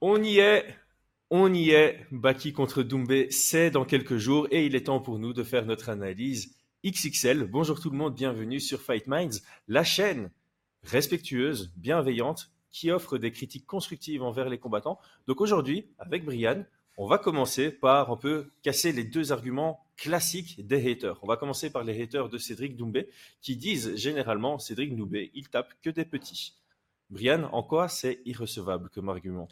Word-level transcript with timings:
On 0.00 0.22
y 0.22 0.38
est, 0.38 0.64
on 1.28 1.52
y 1.52 1.70
est. 1.70 2.06
Baki 2.12 2.52
contre 2.52 2.84
Doumbé, 2.84 3.32
c'est 3.32 3.72
dans 3.72 3.84
quelques 3.84 4.16
jours 4.16 4.46
et 4.52 4.64
il 4.64 4.76
est 4.76 4.86
temps 4.86 5.00
pour 5.00 5.18
nous 5.18 5.32
de 5.32 5.42
faire 5.42 5.66
notre 5.66 5.88
analyse 5.88 6.54
XXL. 6.86 7.42
Bonjour 7.50 7.80
tout 7.80 7.90
le 7.90 7.96
monde, 7.96 8.14
bienvenue 8.14 8.60
sur 8.60 8.80
Fight 8.80 9.08
Minds, 9.08 9.42
la 9.66 9.82
chaîne 9.82 10.30
respectueuse, 10.84 11.72
bienveillante, 11.74 12.52
qui 12.70 12.92
offre 12.92 13.18
des 13.18 13.32
critiques 13.32 13.66
constructives 13.66 14.22
envers 14.22 14.48
les 14.48 14.58
combattants. 14.58 15.00
Donc 15.26 15.40
aujourd'hui, 15.40 15.88
avec 15.98 16.24
Brian, 16.24 16.64
on 16.96 17.08
va 17.08 17.18
commencer 17.18 17.72
par 17.72 18.12
un 18.12 18.16
peu 18.16 18.52
casser 18.62 18.92
les 18.92 19.02
deux 19.02 19.32
arguments 19.32 19.84
classiques 19.96 20.64
des 20.64 20.92
haters. 20.92 21.18
On 21.24 21.26
va 21.26 21.36
commencer 21.36 21.70
par 21.70 21.82
les 21.82 22.00
haters 22.00 22.28
de 22.28 22.38
Cédric 22.38 22.76
Doumbé 22.76 23.08
qui 23.40 23.56
disent 23.56 23.96
généralement 23.96 24.60
Cédric 24.60 24.94
Doumbé, 24.94 25.32
il 25.34 25.48
tape 25.48 25.74
que 25.82 25.90
des 25.90 26.04
petits. 26.04 26.54
Brian, 27.10 27.48
en 27.50 27.64
quoi 27.64 27.88
c'est 27.88 28.20
irrecevable 28.26 28.90
comme 28.90 29.08
argument? 29.08 29.48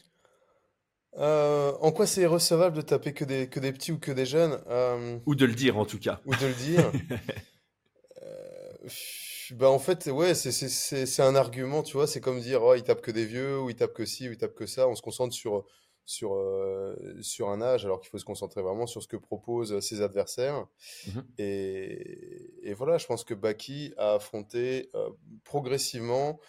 Euh, 1.18 1.72
en 1.80 1.92
quoi 1.92 2.06
c'est 2.06 2.22
irrecevable 2.22 2.76
de 2.76 2.82
taper 2.82 3.12
que 3.12 3.24
des, 3.24 3.48
que 3.48 3.60
des 3.60 3.72
petits 3.72 3.92
ou 3.92 3.98
que 3.98 4.12
des 4.12 4.26
jeunes 4.26 4.60
euh, 4.68 5.18
Ou 5.26 5.34
de 5.34 5.46
le 5.46 5.54
dire 5.54 5.78
en 5.78 5.86
tout 5.86 5.98
cas. 5.98 6.20
Ou 6.26 6.34
de 6.34 6.46
le 6.46 6.54
dire. 6.54 6.92
euh, 8.22 8.88
bah 9.52 9.70
en 9.70 9.78
fait, 9.78 10.06
ouais, 10.06 10.34
c'est 10.34 11.22
un 11.22 11.36
argument, 11.36 11.82
tu 11.82 11.96
vois, 11.96 12.06
c'est 12.06 12.20
comme 12.20 12.40
dire, 12.40 12.62
oh, 12.62 12.74
il 12.74 12.82
tape 12.82 13.00
que 13.00 13.10
des 13.10 13.24
vieux, 13.24 13.60
ou 13.60 13.70
il 13.70 13.76
tape 13.76 13.94
que 13.94 14.04
ci, 14.04 14.28
ou 14.28 14.32
il 14.32 14.36
tape 14.36 14.54
que 14.54 14.66
ça. 14.66 14.88
On 14.88 14.94
se 14.94 15.02
concentre 15.02 15.34
sur, 15.34 15.64
sur, 16.04 16.34
euh, 16.34 16.96
sur 17.20 17.48
un 17.48 17.62
âge, 17.62 17.84
alors 17.84 18.00
qu'il 18.00 18.10
faut 18.10 18.18
se 18.18 18.24
concentrer 18.24 18.60
vraiment 18.60 18.86
sur 18.86 19.02
ce 19.02 19.08
que 19.08 19.16
proposent 19.16 19.80
ses 19.80 20.02
adversaires. 20.02 20.66
Mmh 21.06 21.20
et, 21.38 22.68
et, 22.68 22.74
voilà, 22.74 22.98
je 22.98 23.06
pense 23.06 23.24
que 23.24 23.34
Baki 23.34 23.94
a 23.96 24.14
affronté 24.14 24.90
euh, 24.94 25.10
progressivement 25.44 26.40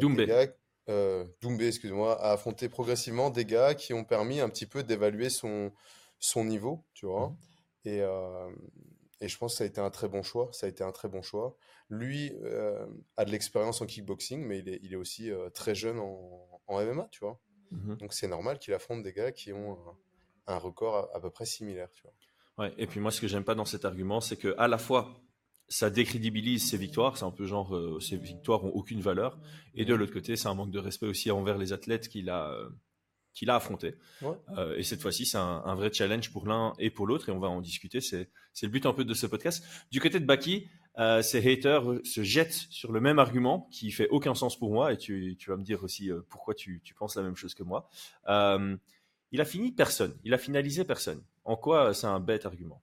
Doumbé. 0.00 0.26
Des 0.26 0.32
gars, 0.32 0.46
euh, 0.90 1.24
Doumbé, 1.40 1.68
excuse-moi, 1.68 2.20
a 2.20 2.32
affronté 2.32 2.68
progressivement 2.68 3.30
des 3.30 3.44
gars 3.44 3.74
qui 3.74 3.94
ont 3.94 4.04
permis 4.04 4.40
un 4.40 4.48
petit 4.48 4.66
peu 4.66 4.82
d'évaluer 4.82 5.30
son, 5.30 5.72
son 6.18 6.44
niveau, 6.44 6.84
tu 6.94 7.06
vois. 7.06 7.28
Mmh. 7.28 7.36
Et, 7.86 8.00
euh, 8.02 8.50
et 9.20 9.28
je 9.28 9.38
pense 9.38 9.52
que 9.52 9.58
ça 9.58 9.64
a 9.64 9.66
été 9.66 9.80
un 9.80 9.90
très 9.90 10.08
bon 10.08 10.22
choix. 10.22 10.48
Ça 10.52 10.66
a 10.66 10.68
été 10.68 10.84
un 10.84 10.92
très 10.92 11.08
bon 11.08 11.22
choix. 11.22 11.56
Lui 11.88 12.32
euh, 12.42 12.86
a 13.16 13.24
de 13.24 13.30
l'expérience 13.30 13.80
en 13.80 13.86
kickboxing, 13.86 14.44
mais 14.44 14.58
il 14.58 14.68
est, 14.68 14.80
il 14.82 14.92
est 14.92 14.96
aussi 14.96 15.30
euh, 15.30 15.50
très 15.50 15.74
jeune 15.74 15.98
en, 15.98 16.48
en, 16.66 16.84
MMA, 16.84 17.08
tu 17.10 17.20
vois. 17.20 17.38
Mmh 17.70 17.96
Donc 17.96 18.12
c'est 18.12 18.28
normal 18.28 18.58
qu'il 18.58 18.74
affronte 18.74 19.02
des 19.02 19.12
gars 19.12 19.32
qui 19.32 19.52
ont 19.52 19.78
un, 20.46 20.54
un 20.54 20.58
record 20.58 20.96
à, 20.96 21.16
à, 21.16 21.20
peu 21.20 21.30
près 21.30 21.46
similaire, 21.46 21.90
tu 21.92 22.02
vois. 22.02 22.12
Ouais, 22.58 22.74
et 22.76 22.86
puis 22.86 23.00
moi, 23.00 23.10
ce 23.10 23.20
que 23.20 23.28
j'aime 23.28 23.44
pas 23.44 23.54
dans 23.54 23.64
cet 23.64 23.84
argument, 23.84 24.20
c'est 24.20 24.36
que 24.36 24.54
à 24.58 24.68
la 24.68 24.76
fois 24.78 25.08
ça 25.70 25.88
décrédibilise 25.88 26.68
ses 26.68 26.76
victoires. 26.76 27.16
C'est 27.16 27.24
un 27.24 27.30
peu 27.30 27.46
genre, 27.46 27.74
euh, 27.74 27.98
ses 28.00 28.18
victoires 28.18 28.64
ont 28.64 28.70
aucune 28.70 29.00
valeur. 29.00 29.38
Et 29.74 29.86
de 29.86 29.94
l'autre 29.94 30.12
côté, 30.12 30.36
c'est 30.36 30.48
un 30.48 30.54
manque 30.54 30.70
de 30.70 30.78
respect 30.78 31.06
aussi 31.06 31.30
envers 31.30 31.56
les 31.56 31.72
athlètes 31.72 32.08
qu'il 32.08 32.28
a, 32.28 32.50
euh, 32.50 32.68
qu'il 33.32 33.48
a 33.48 33.56
affronté. 33.56 33.94
Euh, 34.56 34.76
et 34.76 34.82
cette 34.82 35.00
fois-ci, 35.00 35.24
c'est 35.24 35.38
un, 35.38 35.62
un, 35.64 35.74
vrai 35.74 35.90
challenge 35.92 36.30
pour 36.30 36.46
l'un 36.46 36.74
et 36.78 36.90
pour 36.90 37.06
l'autre. 37.06 37.28
Et 37.28 37.32
on 37.32 37.38
va 37.38 37.48
en 37.48 37.60
discuter. 37.62 38.00
C'est, 38.00 38.28
le 38.62 38.68
but 38.68 38.84
un 38.84 38.92
peu 38.92 39.04
de 39.04 39.14
ce 39.14 39.26
podcast. 39.26 39.64
Du 39.90 40.00
côté 40.00 40.20
de 40.20 40.26
Baki, 40.26 40.68
euh, 40.98 41.22
ces 41.22 41.38
haters 41.50 41.84
se 42.04 42.22
jettent 42.22 42.66
sur 42.70 42.92
le 42.92 43.00
même 43.00 43.18
argument 43.18 43.68
qui 43.70 43.90
fait 43.90 44.08
aucun 44.08 44.34
sens 44.34 44.58
pour 44.58 44.72
moi. 44.72 44.92
Et 44.92 44.98
tu, 44.98 45.36
tu 45.38 45.50
vas 45.50 45.56
me 45.56 45.62
dire 45.62 45.82
aussi 45.84 46.10
euh, 46.10 46.20
pourquoi 46.28 46.54
tu, 46.54 46.80
tu, 46.84 46.94
penses 46.94 47.16
la 47.16 47.22
même 47.22 47.36
chose 47.36 47.54
que 47.54 47.62
moi. 47.62 47.88
Euh, 48.28 48.76
il 49.32 49.40
a 49.40 49.44
fini 49.44 49.72
personne. 49.72 50.16
Il 50.24 50.34
a 50.34 50.38
finalisé 50.38 50.84
personne. 50.84 51.22
En 51.44 51.56
quoi 51.56 51.94
c'est 51.94 52.06
un 52.06 52.20
bête 52.20 52.46
argument? 52.46 52.82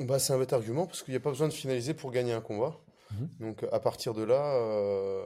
Bah, 0.00 0.18
c'est 0.18 0.32
un 0.32 0.38
bête 0.38 0.52
argument 0.52 0.86
parce 0.86 1.02
qu'il 1.02 1.12
n'y 1.12 1.16
a 1.16 1.20
pas 1.20 1.30
besoin 1.30 1.48
de 1.48 1.52
finaliser 1.52 1.94
pour 1.94 2.10
gagner 2.10 2.32
un 2.32 2.40
combat. 2.40 2.76
Mmh 3.10 3.26
Donc 3.40 3.66
à 3.72 3.80
partir 3.80 4.14
de 4.14 4.22
là, 4.22 4.54
euh, 4.56 5.24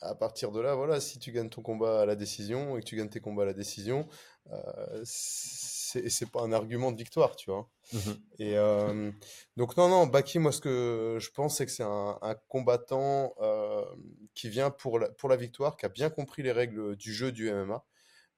à 0.00 0.14
partir 0.14 0.52
de 0.52 0.60
là, 0.60 0.74
voilà, 0.74 1.00
si 1.00 1.18
tu 1.18 1.32
gagnes 1.32 1.48
ton 1.48 1.62
combat 1.62 2.02
à 2.02 2.06
la 2.06 2.16
décision 2.16 2.76
et 2.76 2.80
que 2.80 2.86
tu 2.86 2.96
gagnes 2.96 3.08
tes 3.08 3.20
combats 3.20 3.42
à 3.42 3.46
la 3.46 3.52
décision, 3.52 4.08
euh, 4.50 5.00
c'est 5.04 6.30
pas 6.30 6.42
un 6.42 6.52
argument 6.52 6.92
de 6.92 6.98
victoire, 6.98 7.36
tu 7.36 7.50
vois. 7.50 7.68
Mmh 7.92 7.98
et 8.40 8.58
euh, 8.58 9.10
donc 9.56 9.76
non, 9.76 9.88
non, 9.88 10.06
Baki, 10.06 10.38
moi 10.38 10.52
ce 10.52 10.60
que 10.60 11.16
je 11.20 11.30
pense, 11.30 11.56
c'est 11.56 11.66
que 11.66 11.72
c'est 11.72 11.82
un, 11.82 12.18
un, 12.20 12.34
combattant 12.48 13.34
euh, 13.40 13.84
qui 14.34 14.48
vient 14.48 14.70
pour 14.70 14.98
la, 14.98 15.08
pour 15.10 15.28
la 15.28 15.36
victoire, 15.36 15.76
qui 15.76 15.86
a 15.86 15.88
bien 15.88 16.10
compris 16.10 16.42
les 16.42 16.52
règles 16.52 16.96
du 16.96 17.12
jeu 17.12 17.32
du 17.32 17.50
MMA. 17.50 17.84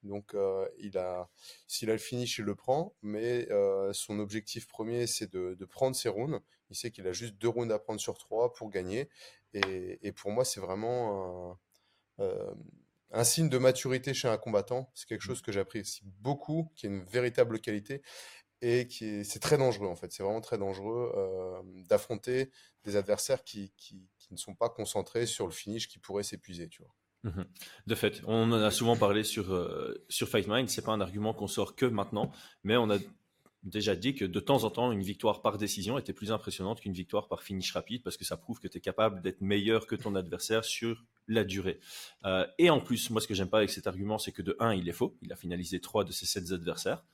Donc, 0.03 0.35
euh, 0.35 0.67
il 0.79 0.97
a, 0.99 1.29
s'il 1.67 1.91
a 1.91 1.93
le 1.93 1.99
finish, 1.99 2.39
il 2.39 2.45
le 2.45 2.55
prend, 2.55 2.95
mais 3.03 3.51
euh, 3.51 3.93
son 3.93 4.19
objectif 4.19 4.67
premier, 4.67 5.07
c'est 5.07 5.31
de, 5.31 5.65
prendre 5.67 5.95
ses 5.95 6.09
rounds. 6.09 6.41
Il 6.71 6.77
sait 6.77 6.91
qu'il 6.91 7.07
a 7.07 7.13
juste 7.13 7.35
deux 7.37 7.49
rounds 7.49 7.73
à 7.73 7.79
prendre 7.79 8.01
sur 8.01 8.17
trois 8.19 8.53
pour 8.53 8.71
gagner. 8.71 9.09
Et, 9.53 10.13
pour 10.13 10.31
moi, 10.31 10.45
c'est 10.45 10.61
vraiment 10.61 11.51
un, 12.19 12.25
euh, 12.25 12.55
un, 13.11 13.25
signe 13.25 13.49
de 13.49 13.59
maturité 13.59 14.15
chez 14.15 14.29
un 14.29 14.39
combattant. 14.39 14.91
C'est 14.95 15.09
quelque 15.09 15.23
chose 15.23 15.43
que 15.43 15.53
j'apprécie 15.53 16.03
beaucoup, 16.05 16.71
qui 16.77 16.87
est 16.87 16.91
une 16.91 17.05
véritable 17.05 17.61
qualité 17.61 18.03
et 18.63 18.87
qui 18.87 19.07
est, 19.07 19.25
c'est 19.25 19.41
très 19.41 19.59
dangereux 19.59 19.89
en 19.89 19.97
fait. 19.97 20.13
C'est 20.13 20.23
vraiment 20.23 20.41
très 20.41 20.59
dangereux 20.59 21.13
d'affronter 21.89 22.51
des 22.85 22.97
adversaires 22.97 23.43
qui, 23.45 23.73
ne 24.31 24.37
sont 24.37 24.55
pas 24.55 24.69
concentrés 24.69 25.27
sur 25.27 25.47
le 25.47 25.53
finish, 25.53 25.89
qui 25.89 25.99
pourraient 25.99 26.23
s'épuiser. 26.23 26.69
Mmh 27.23 27.43
de 27.87 27.95
fait, 27.95 28.23
on 28.27 28.51
en 28.51 28.53
a 28.53 28.71
souvent 28.71 28.97
parlé 28.97 29.25
sur, 29.25 29.53
euh, 29.53 30.05
sur 30.09 30.29
Fight 30.29 30.47
Mind, 30.49 30.69
c'est 30.71 30.85
pas 30.85 30.93
un 30.93 31.01
argument 31.01 31.35
qu'on 31.35 31.49
sort 31.49 31.75
que 31.75 31.85
maintenant, 31.85 32.31
mais 32.65 32.77
on 32.77 32.91
a 32.91 32.99
déjà 33.63 33.95
dit 33.95 34.15
que 34.15 34.25
de 34.25 34.41
temps 34.41 34.65
en 34.65 34.71
temps, 34.71 34.93
une 34.93 35.03
victoire 35.03 35.43
par 35.43 35.59
décision 35.59 35.99
était 35.99 36.13
plus 36.13 36.33
impressionnante 36.33 36.81
qu'une 36.81 36.93
victoire 36.93 37.29
par 37.29 37.43
finish 37.43 37.73
rapide 37.73 38.03
parce 38.03 38.17
que 38.17 38.25
ça 38.25 38.37
prouve 38.37 38.59
que 38.59 38.69
tu 38.69 38.79
es 38.79 38.81
capable 38.81 39.21
d'être 39.21 39.41
meilleur 39.41 39.87
que 39.87 39.97
ton 39.97 40.15
adversaire 40.15 40.65
sur 40.65 41.05
la 41.29 41.45
durée. 41.45 41.79
Euh, 42.25 42.47
et 42.59 42.71
en 42.71 42.81
plus, 42.81 43.11
moi, 43.11 43.21
ce 43.21 43.29
que 43.29 43.35
j'aime 43.35 43.51
pas 43.51 43.59
avec 43.59 43.71
cet 43.71 43.87
argument, 43.87 44.19
c'est 44.19 44.33
que 44.33 44.43
de 44.43 44.57
1, 44.59 44.75
il 44.75 44.89
est 44.89 44.93
faux. 44.93 45.17
Il 45.23 45.33
a 45.33 45.37
finalisé 45.37 45.81
3 45.81 46.05
de 46.05 46.13
ses 46.13 46.27
7 46.27 46.53
adversaires. 46.53 47.05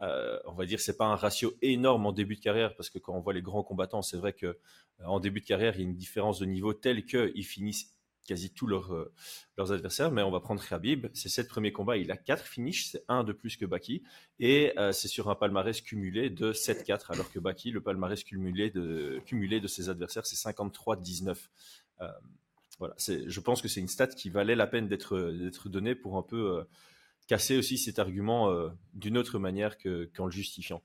Euh, 0.00 0.38
on 0.46 0.52
va 0.52 0.64
dire 0.64 0.78
c'est 0.78 0.96
pas 0.96 1.06
un 1.06 1.16
ratio 1.16 1.54
énorme 1.60 2.06
en 2.06 2.12
début 2.12 2.36
de 2.36 2.40
carrière 2.40 2.76
parce 2.76 2.88
que 2.88 3.00
quand 3.00 3.14
on 3.14 3.20
voit 3.20 3.32
les 3.32 3.42
grands 3.42 3.64
combattants, 3.64 4.02
c'est 4.02 4.16
vrai 4.16 4.32
que 4.32 4.46
euh, 4.46 4.56
en 5.04 5.18
début 5.18 5.40
de 5.40 5.46
carrière, 5.46 5.74
il 5.74 5.80
y 5.80 5.84
a 5.84 5.88
une 5.88 5.96
différence 5.96 6.38
de 6.38 6.46
niveau 6.46 6.72
telle 6.72 7.04
qu'ils 7.04 7.44
finissent 7.44 7.97
quasi 8.28 8.50
tous 8.50 8.66
leurs, 8.66 8.94
euh, 8.94 9.12
leurs 9.56 9.72
adversaires, 9.72 10.12
mais 10.12 10.22
on 10.22 10.30
va 10.30 10.40
prendre 10.40 10.62
Khabib. 10.62 11.06
Ses 11.14 11.30
sept 11.30 11.48
premiers 11.48 11.72
combats, 11.72 11.96
il 11.96 12.10
a 12.12 12.16
quatre 12.16 12.44
finishes, 12.44 12.90
c'est 12.92 13.02
un 13.08 13.24
de 13.24 13.32
plus 13.32 13.56
que 13.56 13.64
Baki, 13.64 14.02
et 14.38 14.78
euh, 14.78 14.92
c'est 14.92 15.08
sur 15.08 15.30
un 15.30 15.34
palmarès 15.34 15.80
cumulé 15.80 16.28
de 16.28 16.52
7-4, 16.52 17.10
alors 17.12 17.32
que 17.32 17.38
Baki, 17.38 17.70
le 17.70 17.80
palmarès 17.80 18.22
cumulé 18.22 18.70
de, 18.70 19.20
cumulé 19.24 19.60
de 19.60 19.66
ses 19.66 19.88
adversaires, 19.88 20.26
c'est 20.26 20.36
53-19. 20.36 21.36
Euh, 22.02 22.06
voilà, 22.78 22.94
je 22.98 23.40
pense 23.40 23.62
que 23.62 23.66
c'est 23.66 23.80
une 23.80 23.88
stat 23.88 24.08
qui 24.08 24.30
valait 24.30 24.54
la 24.54 24.68
peine 24.68 24.86
d'être, 24.86 25.68
donnée 25.68 25.96
pour 25.96 26.16
un 26.16 26.22
peu 26.22 26.58
euh, 26.58 26.64
casser 27.26 27.56
aussi 27.56 27.78
cet 27.78 27.98
argument 27.98 28.52
d'une 28.94 29.18
autre 29.18 29.38
manière 29.38 29.78
que, 29.78 30.08
qu'en 30.14 30.26
le 30.26 30.30
justifiant. 30.30 30.80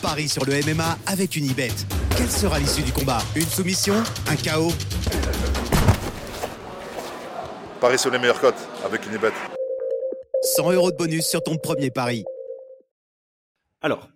Paris 0.00 0.28
sur 0.28 0.44
le 0.44 0.52
MMA 0.52 0.98
avec 1.06 1.36
une. 1.36 1.48
Quelle 1.54 2.30
sera 2.30 2.58
l'issue 2.58 2.82
du 2.82 2.92
combat? 2.92 3.22
Une 3.36 3.46
soumission? 3.46 4.02
Un 4.28 4.36
chaos? 4.36 4.72
Paris 7.84 7.98
sur 7.98 8.10
les 8.10 8.18
meilleures 8.18 8.40
cotes 8.40 8.66
avec 8.82 9.04
une 9.04 9.18
100 10.56 10.72
euros 10.72 10.90
de 10.90 10.96
bonus 10.96 11.26
sur 11.26 11.42
ton 11.42 11.58
premier 11.58 11.90
pari. 11.90 12.24
Alors, 13.82 14.08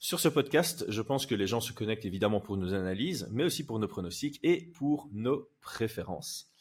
sur 0.00 0.20
ce 0.20 0.28
podcast, 0.28 0.84
je 0.88 1.00
pense 1.00 1.24
que 1.24 1.34
les 1.34 1.46
gens 1.46 1.60
se 1.62 1.72
connectent 1.72 2.04
évidemment 2.04 2.40
pour 2.40 2.58
nos 2.58 2.74
analyses, 2.74 3.26
mais 3.32 3.42
aussi 3.42 3.64
pour 3.64 3.78
nos 3.78 3.88
pronostics 3.88 4.38
et 4.42 4.66
pour 4.66 5.08
nos 5.14 5.48
préférences. 5.62 6.52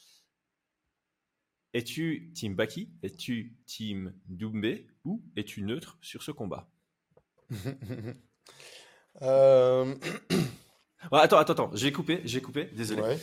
Es-tu 1.73 2.31
Team 2.33 2.55
Baki? 2.55 2.89
Es-tu 3.03 3.57
Team 3.65 4.13
Doumbé? 4.29 4.87
Ou 5.03 5.21
es-tu 5.35 5.61
neutre 5.61 5.97
sur 5.99 6.23
ce 6.23 6.31
combat? 6.31 6.69
Euh... 9.21 9.95
Attends, 11.11 11.37
attends, 11.37 11.53
attends, 11.53 11.71
j'ai 11.73 11.91
coupé, 11.91 12.21
j'ai 12.25 12.41
coupé, 12.41 12.65
désolé. 12.73 13.01
Ouais. 13.01 13.19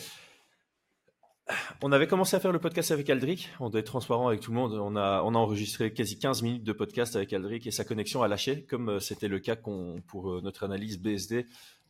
On 1.81 1.91
avait 1.91 2.07
commencé 2.07 2.35
à 2.35 2.39
faire 2.39 2.53
le 2.53 2.59
podcast 2.59 2.91
avec 2.91 3.09
Aldric. 3.09 3.49
On 3.59 3.69
doit 3.69 3.81
être 3.81 3.87
transparent 3.87 4.27
avec 4.29 4.39
tout 4.39 4.51
le 4.51 4.57
monde. 4.57 4.73
On 4.73 4.95
a, 4.95 5.21
enregistré 5.21 5.93
quasi 5.93 6.17
15 6.17 6.41
minutes 6.41 6.63
de 6.63 6.71
podcast 6.71 7.15
avec 7.15 7.33
Aldric 7.33 7.67
et 7.67 7.71
sa 7.71 7.83
connexion 7.83 8.23
a 8.23 8.27
lâché, 8.27 8.63
comme 8.63 8.89
euh, 8.89 8.99
c'était 8.99 9.27
le 9.27 9.39
cas 9.39 9.55
pour 9.55 10.31
euh, 10.31 10.41
notre 10.41 10.63
analyse 10.63 10.99
BSD 10.99 11.45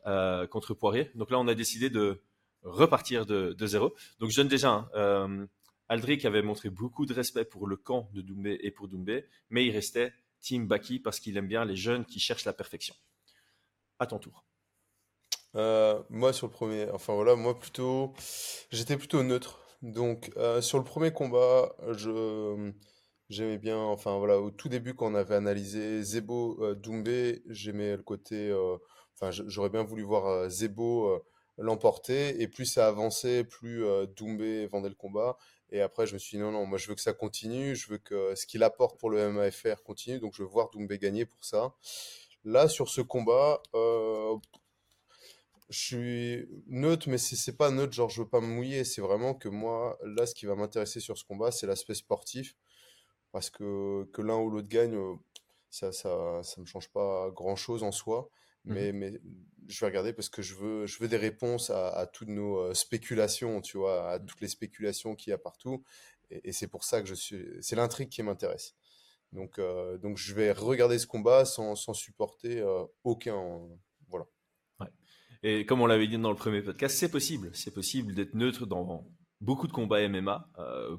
euh, 0.08 0.48
contre 0.48 0.74
Poirier. 0.74 1.12
Donc 1.16 1.30
là, 1.32 1.40
on 1.40 1.48
a 1.48 1.54
décidé 1.54 1.90
de 1.90 2.22
repartir 2.64 3.26
de, 3.26 3.56
zéro. 3.66 3.94
Donc 4.20 4.32
je 4.32 4.38
donne 4.38 4.48
déjà. 4.48 4.90
Euh, 4.96 5.46
Aldric 5.90 6.26
avait 6.26 6.42
montré 6.42 6.70
beaucoup 6.70 7.06
de 7.06 7.14
respect 7.14 7.46
pour 7.46 7.68
le 7.68 7.76
camp 7.76 8.10
de 8.14 8.22
Doumbé 8.22 8.60
et 8.64 8.72
pour 8.72 8.88
Doumbé, 8.88 9.26
mais 9.50 9.66
il 9.66 9.72
restait 9.72 10.14
Team 10.42 10.68
Baki 10.68 11.00
parce 11.00 11.20
qu'il 11.20 11.38
aime 11.38 11.48
bien 11.48 11.66
les 11.66 11.76
jeunes 11.76 12.06
qui 12.06 12.20
cherchent 12.20 12.46
la 12.46 12.54
perfection. 12.54 12.96
À 14.00 14.08
ton 14.08 14.18
tour. 14.18 14.44
Euh, 15.56 16.02
moi 16.10 16.34
sur 16.34 16.48
le 16.48 16.52
premier, 16.54 16.90
enfin 16.92 17.14
voilà, 17.14 17.36
moi 17.36 17.58
plutôt, 17.60 18.14
j'étais 18.72 18.98
plutôt 18.98 19.22
neutre. 19.24 19.60
Donc 19.82 20.32
euh, 20.38 20.62
sur 20.62 20.78
le 20.80 20.84
premier 20.84 21.12
combat, 21.12 21.76
je 21.92 22.72
j'aimais 23.30 23.58
bien, 23.58 23.78
enfin 23.78 24.18
voilà, 24.18 24.40
au 24.40 24.52
tout 24.52 24.70
début 24.70 24.94
quand 24.96 25.12
on 25.12 25.16
avait 25.16 25.36
analysé 25.36 26.02
Zebo 26.04 26.58
euh, 26.64 26.76
Doumbé, 26.76 27.44
j'aimais 27.50 27.96
le 27.96 28.04
côté, 28.04 28.50
euh, 28.50 28.78
enfin 29.16 29.32
j'aurais 29.32 29.70
bien 29.70 29.84
voulu 29.84 30.04
voir 30.04 30.50
Zebo 30.50 31.24
l'emporter 31.58 32.42
et 32.42 32.48
plus 32.48 32.66
ça 32.66 32.88
avançait, 32.88 33.44
plus 33.44 33.84
Doumbé 34.16 34.68
vendait 34.68 34.90
le 34.90 34.96
combat 34.96 35.38
Et 35.70 35.82
après, 35.82 36.08
je 36.08 36.14
me 36.14 36.20
suis 36.20 36.38
dit, 36.38 36.44
non, 36.44 36.52
non, 36.52 36.66
moi, 36.66 36.78
je 36.80 36.88
veux 36.88 36.96
que 36.96 37.02
ça 37.02 37.14
continue. 37.14 37.76
Je 37.76 37.90
veux 37.90 37.98
que 38.00 38.34
ce 38.36 38.46
qu'il 38.48 38.64
apporte 38.64 39.00
pour 39.00 39.10
le 39.12 39.32
MAFR 39.32 39.84
continue. 39.84 40.20
Donc, 40.20 40.34
je 40.36 40.44
veux 40.44 40.50
voir 40.50 40.70
Doumbé 40.72 40.98
gagner 41.00 41.26
pour 41.26 41.44
ça. 41.46 41.74
Là, 42.44 42.68
sur 42.68 42.90
ce 42.90 43.02
combat, 43.02 43.62
je 45.74 45.80
suis 45.80 46.50
neutre, 46.68 47.10
mais 47.10 47.18
c'est 47.18 47.58
pas 47.58 47.72
neutre, 47.72 47.94
genre, 47.94 48.10
je 48.10 48.22
veux 48.22 48.30
pas 48.30 48.42
me 48.42 48.48
mouiller. 48.48 48.84
C'est 48.84 49.02
vraiment 49.02 49.34
que 49.34 49.50
moi, 49.50 49.98
là, 50.04 50.26
ce 50.26 50.36
qui 50.36 50.46
va 50.46 50.56
m'intéresser 50.56 51.00
sur 51.00 51.18
ce 51.18 51.26
combat, 51.26 51.52
c'est 51.52 51.68
l'aspect 51.68 51.96
sportif. 51.96 52.56
Parce 53.32 53.50
que, 53.50 54.08
que 54.14 54.22
l'un 54.22 54.38
ou 54.38 54.50
l'autre 54.50 54.68
gagne, 54.70 54.96
euh, 54.96 55.16
ça, 55.70 55.92
ça, 55.92 56.42
ça 56.44 56.62
me 56.62 56.66
change 56.66 56.90
pas 56.90 57.32
grand 57.32 57.56
chose 57.56 57.84
en 57.84 57.92
soi. 57.92 58.30
Mmh 58.66 58.74
mais, 58.74 58.92
mais 58.94 59.22
je 59.68 59.80
vais 59.80 59.88
regarder 59.88 60.14
parce 60.14 60.30
que 60.30 60.42
je 60.42 60.56
veux, 60.56 60.86
je 60.86 61.00
veux 61.00 61.08
des 61.08 61.18
réponses 61.18 61.70
à, 61.70 62.08
toutes 62.12 62.30
nos 62.30 62.58
euh, 62.58 62.74
spéculations, 62.74 63.62
tu 63.62 63.78
vois, 63.78 64.12
à 64.12 64.20
toutes 64.20 64.42
les 64.42 64.48
spéculations 64.48 65.16
qu'il 65.16 65.32
y 65.32 65.34
a 65.34 65.38
partout. 65.38 65.84
Et, 66.30 66.52
c'est 66.52 66.68
pour 66.68 66.84
ça 66.84 67.02
que 67.02 67.08
je 67.08 67.14
suis. 67.14 67.46
C'est 67.62 67.76
l'intrigue 67.76 68.10
qui 68.10 68.24
m'intéresse. 68.24 68.76
Donc, 69.32 69.60
euh, 69.60 69.98
donc 69.98 70.18
je 70.18 70.34
vais 70.34 70.52
regarder 70.52 71.00
ce 71.00 71.08
combat 71.08 71.46
sans, 71.46 71.76
sans 71.76 71.94
supporter 71.94 72.60
euh, 72.60 72.84
aucun. 73.04 73.62
Et 75.44 75.66
comme 75.66 75.82
on 75.82 75.86
l'avait 75.86 76.08
dit 76.08 76.18
dans 76.18 76.30
le 76.30 76.36
premier 76.36 76.62
podcast, 76.62 76.98
c'est 76.98 77.12
possible. 77.12 77.50
C'est 77.54 77.74
possible 77.74 78.14
d'être 78.14 78.34
neutre 78.34 78.66
dans 78.66 79.06
beaucoup 79.42 79.68
de 79.68 79.74
combats 79.74 80.08
MMA 80.08 80.50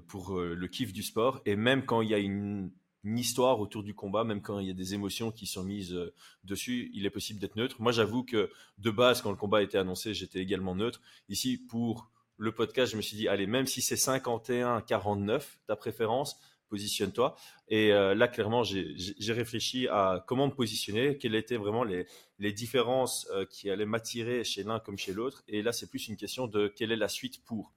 pour 0.06 0.38
le 0.38 0.68
kiff 0.68 0.92
du 0.92 1.02
sport. 1.02 1.40
Et 1.46 1.56
même 1.56 1.86
quand 1.86 2.02
il 2.02 2.10
y 2.10 2.14
a 2.14 2.18
une 2.18 2.70
une 3.04 3.18
histoire 3.18 3.60
autour 3.60 3.82
du 3.82 3.94
combat, 3.94 4.24
même 4.24 4.40
quand 4.40 4.58
il 4.58 4.66
y 4.66 4.70
a 4.70 4.74
des 4.74 4.94
émotions 4.94 5.30
qui 5.30 5.46
sont 5.46 5.62
mises 5.62 5.92
euh, 5.92 6.14
dessus, 6.42 6.90
il 6.94 7.04
est 7.04 7.10
possible 7.10 7.38
d'être 7.38 7.56
neutre. 7.56 7.76
Moi, 7.80 7.92
j'avoue 7.92 8.24
que 8.24 8.50
de 8.78 8.90
base, 8.90 9.20
quand 9.20 9.30
le 9.30 9.36
combat 9.36 9.58
a 9.58 9.62
été 9.62 9.76
annoncé, 9.76 10.14
j'étais 10.14 10.40
également 10.40 10.74
neutre. 10.74 11.00
Ici, 11.28 11.58
pour 11.58 12.10
le 12.38 12.52
podcast, 12.52 12.92
je 12.92 12.96
me 12.96 13.02
suis 13.02 13.16
dit, 13.16 13.28
allez, 13.28 13.46
même 13.46 13.66
si 13.66 13.82
c'est 13.82 13.94
51-49, 13.94 15.42
ta 15.66 15.76
préférence, 15.76 16.40
positionne-toi. 16.74 17.36
Et 17.68 17.92
euh, 17.92 18.16
là, 18.16 18.26
clairement, 18.26 18.64
j'ai 18.64 19.32
réfléchi 19.32 19.86
à 19.86 20.24
comment 20.26 20.48
me 20.48 20.52
positionner, 20.52 21.18
quelles 21.18 21.36
étaient 21.36 21.56
vraiment 21.56 21.84
les, 21.84 22.52
différences 22.52 23.28
euh, 23.30 23.46
qui 23.46 23.70
allaient 23.70 23.86
m'attirer 23.86 24.42
chez 24.42 24.64
l'un 24.64 24.80
comme 24.80 24.98
chez 24.98 25.12
l'autre. 25.12 25.44
Et 25.46 25.62
là, 25.62 25.70
c'est 25.72 25.88
plus 25.88 26.08
une 26.08 26.16
question 26.16 26.48
de 26.48 26.66
quelle 26.66 26.90
est 26.90 26.96
la 26.96 27.06
suite 27.06 27.44
pour. 27.44 27.72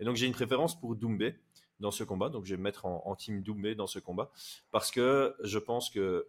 Et 0.00 0.04
donc, 0.04 0.16
j'ai 0.16 0.26
une 0.26 0.34
préférence 0.34 0.78
pour 0.78 0.94
Doumbé 0.96 1.34
dans 1.80 1.90
ce 1.90 2.04
combat. 2.04 2.28
Donc, 2.28 2.44
je 2.44 2.50
vais 2.54 2.58
me 2.58 2.62
mettre 2.62 2.84
en, 2.84 3.16
team 3.16 3.42
Doumbé 3.42 3.74
dans 3.74 3.86
ce 3.86 3.98
combat 3.98 4.30
parce 4.70 4.90
que 4.90 5.34
je 5.42 5.58
pense 5.58 5.88
que 5.88 6.28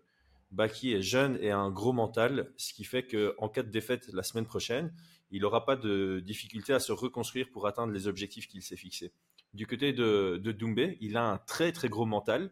Baki 0.52 0.94
est 0.94 1.02
jeune 1.02 1.38
et 1.42 1.52
a 1.52 1.58
un 1.58 1.72
gros 1.72 1.92
mental, 1.92 2.54
ce 2.56 2.74
qui 2.74 2.86
fait 2.86 3.04
qu'en 3.04 3.50
cas 3.50 3.64
de 3.64 3.70
défaite 3.70 4.08
la 4.14 4.24
semaine 4.24 4.46
prochaine, 4.46 4.94
il 5.30 5.42
n'aura 5.42 5.66
pas 5.66 5.76
de 5.76 6.22
difficulté 6.24 6.72
à 6.74 6.80
se 6.80 6.94
reconstruire 6.94 7.50
pour 7.52 7.68
atteindre 7.68 7.92
les 7.92 8.08
objectifs 8.08 8.48
qu'il 8.48 8.62
s'est 8.62 8.78
fixés. 8.78 9.12
Du 9.54 9.68
côté 9.68 9.94
de, 9.94 10.40
Doumbé, 10.52 10.98
il 11.00 11.16
a 11.16 11.24
un 11.24 11.38
très 11.38 11.72
très 11.72 11.88
gros 11.88 12.06
mental. 12.06 12.52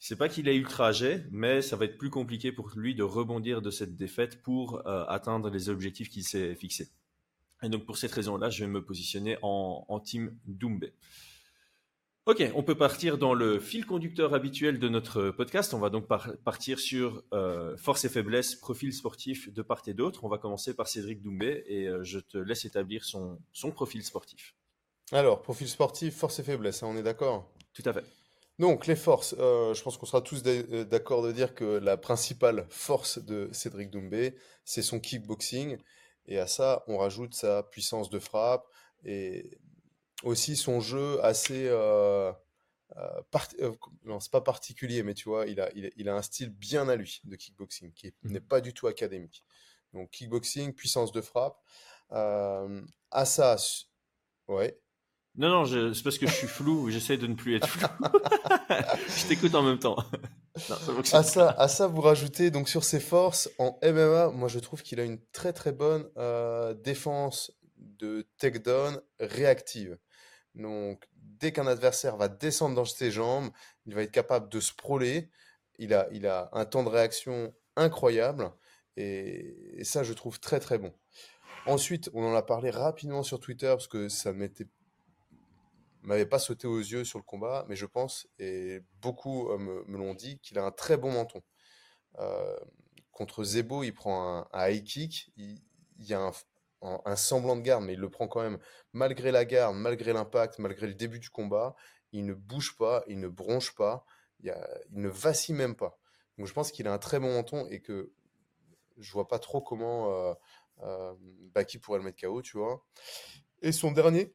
C'est 0.00 0.16
pas 0.16 0.28
qu'il 0.28 0.48
est 0.48 0.56
ultra 0.56 0.88
âgé, 0.88 1.22
mais 1.30 1.62
ça 1.62 1.76
va 1.76 1.84
être 1.84 1.96
plus 1.96 2.10
compliqué 2.10 2.50
pour 2.50 2.70
lui 2.74 2.96
de 2.96 3.04
rebondir 3.04 3.62
de 3.62 3.70
cette 3.70 3.96
défaite 3.96 4.42
pour 4.42 4.84
euh, 4.88 5.04
atteindre 5.06 5.48
les 5.50 5.68
objectifs 5.68 6.08
qu'il 6.08 6.24
s'est 6.24 6.56
fixés. 6.56 6.90
Et 7.62 7.68
donc 7.68 7.86
pour 7.86 7.96
cette 7.96 8.10
raison-là, 8.10 8.50
je 8.50 8.64
vais 8.64 8.70
me 8.70 8.84
positionner 8.84 9.38
en, 9.42 10.00
team 10.00 10.36
Doumbé. 10.46 10.92
Ok, 12.26 12.42
on 12.56 12.64
peut 12.64 12.74
partir 12.76 13.16
dans 13.16 13.34
le 13.34 13.60
fil 13.60 13.86
conducteur 13.86 14.34
habituel 14.34 14.80
de 14.80 14.88
notre 14.88 15.30
podcast. 15.30 15.74
On 15.74 15.78
va 15.78 15.90
donc 15.90 16.08
partir 16.42 16.80
sur 16.80 17.22
euh, 17.32 17.76
force 17.76 18.04
et 18.04 18.08
faiblesse, 18.08 18.56
profil 18.56 18.92
sportif 18.92 19.52
de 19.52 19.62
part 19.62 19.82
et 19.86 19.94
d'autre. 19.94 20.24
On 20.24 20.28
va 20.28 20.38
commencer 20.38 20.74
par 20.74 20.88
Cédric 20.88 21.22
Doumbé 21.22 21.62
et 21.68 21.86
euh, 21.86 22.02
je 22.02 22.18
te 22.18 22.38
laisse 22.38 22.64
établir 22.64 23.04
son 23.04 23.70
profil 23.72 24.02
sportif. 24.04 24.56
Alors, 25.12 25.42
profil 25.42 25.68
sportif, 25.68 26.16
force 26.16 26.38
et 26.38 26.42
faiblesse, 26.42 26.82
hein, 26.82 26.88
on 26.90 26.96
est 26.96 27.02
d'accord? 27.02 27.52
Tout 27.74 27.82
à 27.84 27.92
fait. 27.92 28.04
Donc, 28.58 28.86
les 28.86 28.96
forces, 28.96 29.34
euh, 29.38 29.74
je 29.74 29.82
pense 29.82 29.98
qu'on 29.98 30.06
sera 30.06 30.22
tous 30.22 30.42
d'accord 30.42 31.22
de 31.22 31.32
dire 31.32 31.54
que 31.54 31.64
la 31.64 31.98
principale 31.98 32.66
force 32.70 33.18
de 33.18 33.50
Cédric 33.52 33.90
Doumbé, 33.90 34.34
c'est 34.64 34.80
son 34.80 35.00
kickboxing. 35.00 35.76
Et 36.26 36.38
à 36.38 36.46
ça, 36.46 36.82
on 36.86 36.96
rajoute 36.96 37.34
sa 37.34 37.62
puissance 37.62 38.08
de 38.08 38.18
frappe 38.18 38.66
et 39.04 39.58
aussi 40.22 40.56
son 40.56 40.80
jeu 40.80 41.22
assez. 41.22 41.66
Euh, 41.68 42.32
euh, 42.96 43.22
euh, 43.60 43.72
non, 44.04 44.18
c'est 44.18 44.32
pas 44.32 44.40
particulier, 44.40 45.02
mais 45.02 45.14
tu 45.14 45.28
vois, 45.28 45.46
il 45.46 45.60
a, 45.60 45.70
il, 45.74 46.08
a 46.08 46.14
un 46.14 46.22
style 46.22 46.50
bien 46.50 46.88
à 46.88 46.96
lui 46.96 47.20
de 47.24 47.36
kickboxing 47.36 47.92
qui 47.92 48.14
n'est 48.22 48.40
pas 48.40 48.60
du 48.60 48.72
tout 48.72 48.86
académique. 48.86 49.44
Donc, 49.92 50.10
kickboxing, 50.10 50.72
puissance 50.72 51.12
de 51.12 51.20
frappe. 51.20 51.60
à 52.10 53.24
ça, 53.26 53.56
ouais. 54.48 54.78
Non, 55.34 55.48
non, 55.48 55.94
c'est 55.94 56.02
parce 56.02 56.18
que 56.18 56.26
je 56.26 56.32
suis 56.32 56.46
flou, 56.46 56.90
j'essaie 56.90 57.16
de 57.16 57.26
ne 57.26 57.34
plus 57.34 57.56
être 57.56 57.66
flou. 57.66 57.86
je 59.08 59.28
t'écoute 59.28 59.54
en 59.54 59.62
même 59.62 59.78
temps. 59.78 59.96
à, 61.12 61.22
ça, 61.22 61.48
à 61.50 61.68
ça, 61.68 61.86
vous 61.86 62.02
rajoutez 62.02 62.50
donc 62.50 62.68
sur 62.68 62.84
ses 62.84 63.00
forces 63.00 63.48
en 63.58 63.78
MMA, 63.82 64.28
moi 64.28 64.48
je 64.48 64.58
trouve 64.58 64.82
qu'il 64.82 65.00
a 65.00 65.04
une 65.04 65.18
très 65.32 65.54
très 65.54 65.72
bonne 65.72 66.06
défense 66.82 67.52
de 67.78 68.28
takedown 68.38 69.00
réactive. 69.20 69.98
Donc, 70.54 71.08
dès 71.14 71.52
qu'un 71.52 71.66
adversaire 71.66 72.16
va 72.16 72.28
descendre 72.28 72.74
dans 72.74 72.84
ses 72.84 73.10
jambes, 73.10 73.50
il 73.86 73.94
va 73.94 74.02
être 74.02 74.12
capable 74.12 74.48
de 74.48 74.60
sprawler. 74.60 75.30
Il 75.78 75.94
a, 75.94 76.08
il 76.12 76.26
a 76.26 76.50
un 76.52 76.64
temps 76.64 76.84
de 76.84 76.88
réaction 76.88 77.54
incroyable. 77.76 78.52
Et, 78.96 79.82
ça, 79.84 80.02
je 80.02 80.12
trouve 80.12 80.40
très, 80.40 80.60
très 80.60 80.78
bon. 80.78 80.92
Ensuite, 81.66 82.10
on 82.12 82.24
en 82.24 82.34
a 82.34 82.42
parlé 82.42 82.70
rapidement 82.70 83.22
sur 83.22 83.40
Twitter 83.40 83.68
parce 83.68 83.88
que 83.88 84.08
ça 84.08 84.32
m'était 84.32 84.66
m'avait 86.02 86.26
pas 86.26 86.38
sauté 86.38 86.66
aux 86.66 86.78
yeux 86.78 87.04
sur 87.04 87.18
le 87.18 87.24
combat, 87.24 87.64
mais 87.68 87.76
je 87.76 87.86
pense, 87.86 88.28
et 88.38 88.80
beaucoup 89.00 89.48
euh, 89.50 89.58
me, 89.58 89.96
l'ont 89.96 90.14
dit, 90.14 90.38
qu'il 90.40 90.58
a 90.58 90.64
un 90.64 90.70
très 90.70 90.96
bon 90.96 91.12
menton. 91.12 91.42
Euh, 92.18 92.56
contre 93.12 93.44
Zebo, 93.44 93.82
il 93.84 93.92
prend 93.92 94.48
un, 94.52 94.68
high 94.68 94.82
kick, 94.82 95.32
il, 95.36 95.62
y 95.98 96.14
a 96.14 96.32
un, 96.82 97.16
semblant 97.16 97.56
de 97.56 97.62
garde, 97.62 97.84
mais 97.84 97.92
il 97.94 98.00
le 98.00 98.10
prend 98.10 98.26
quand 98.26 98.42
même 98.42 98.58
malgré 98.92 99.30
la 99.30 99.44
garde, 99.44 99.76
malgré 99.76 100.12
l'impact, 100.12 100.58
malgré 100.58 100.86
le 100.86 100.94
début 100.94 101.20
du 101.20 101.30
combat. 101.30 101.76
Il 102.12 102.26
ne 102.26 102.34
bouge 102.34 102.76
pas, 102.76 103.04
il 103.06 103.20
ne 103.20 103.28
bronche 103.28 103.74
pas, 103.74 104.04
il, 104.40 104.52
ne 104.90 105.08
vacille 105.08 105.54
même 105.54 105.76
pas. 105.76 105.98
Donc 106.36 106.46
je 106.46 106.52
pense 106.52 106.72
qu'il 106.72 106.86
a 106.88 106.92
un 106.92 106.98
très 106.98 107.20
bon 107.20 107.32
menton 107.32 107.66
et 107.68 107.80
que 107.80 108.12
je 108.98 109.12
vois 109.12 109.28
pas 109.28 109.38
trop 109.38 109.62
comment 109.62 110.34
euh, 110.82 111.14
Baki 111.54 111.78
pourrait 111.78 111.98
le 111.98 112.04
mettre 112.04 112.20
KO, 112.20 112.42
tu 112.42 112.58
vois. 112.58 112.84
Et 113.62 113.72
son 113.72 113.92
dernier, 113.92 114.34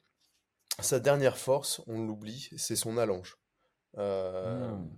sa 0.79 0.99
dernière 0.99 1.37
force, 1.37 1.81
on 1.87 2.05
l'oublie, 2.05 2.49
c'est 2.57 2.75
son 2.75 2.97
allonge. 2.97 3.37
Euh, 3.97 4.71
hmm. 4.71 4.89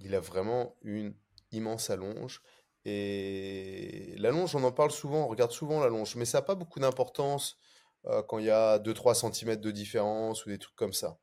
Il 0.00 0.14
a 0.14 0.20
vraiment 0.20 0.76
une 0.82 1.14
immense 1.52 1.90
allonge. 1.90 2.42
Et 2.84 4.14
la 4.18 4.30
longe, 4.30 4.56
on 4.56 4.64
en 4.64 4.72
parle 4.72 4.90
souvent, 4.90 5.24
on 5.24 5.28
regarde 5.28 5.52
souvent 5.52 5.80
la 5.80 5.88
longe, 5.88 6.16
mais 6.16 6.24
ça 6.24 6.38
n'a 6.38 6.42
pas 6.42 6.54
beaucoup 6.54 6.80
d'importance 6.80 7.58
euh, 8.06 8.22
quand 8.22 8.38
il 8.38 8.46
y 8.46 8.50
a 8.50 8.78
2-3 8.78 9.32
cm 9.32 9.56
de 9.56 9.70
différence 9.70 10.46
ou 10.46 10.48
des 10.48 10.58
trucs 10.58 10.76
comme 10.76 10.94
ça. 10.94 11.18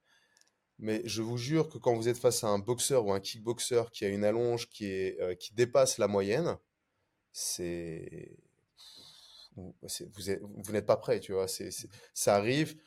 Mais 0.79 1.01
je 1.05 1.23
vous 1.23 1.37
jure 1.37 1.69
que 1.69 1.79
quand 1.79 1.95
vous 1.95 2.07
êtes 2.07 2.17
face 2.17 2.43
à 2.43 2.47
un 2.47 2.59
boxeur 2.59 3.05
ou 3.05 3.11
un 3.11 3.19
kickboxer 3.19 3.83
qui 3.91 4.05
a 4.05 4.09
une 4.09 4.23
allonge 4.23 4.69
qui, 4.69 4.85
est, 4.85 5.19
euh, 5.19 5.33
qui 5.33 5.53
dépasse 5.55 5.97
la 5.97 6.07
moyenne, 6.07 6.57
c'est. 7.31 8.37
Vous, 9.55 10.71
n'êtes 10.71 10.85
pas 10.85 10.97
prêt, 10.97 11.19
tu 11.19 11.33
vois. 11.33 11.47
Ça 12.13 12.35
arrive 12.35 12.79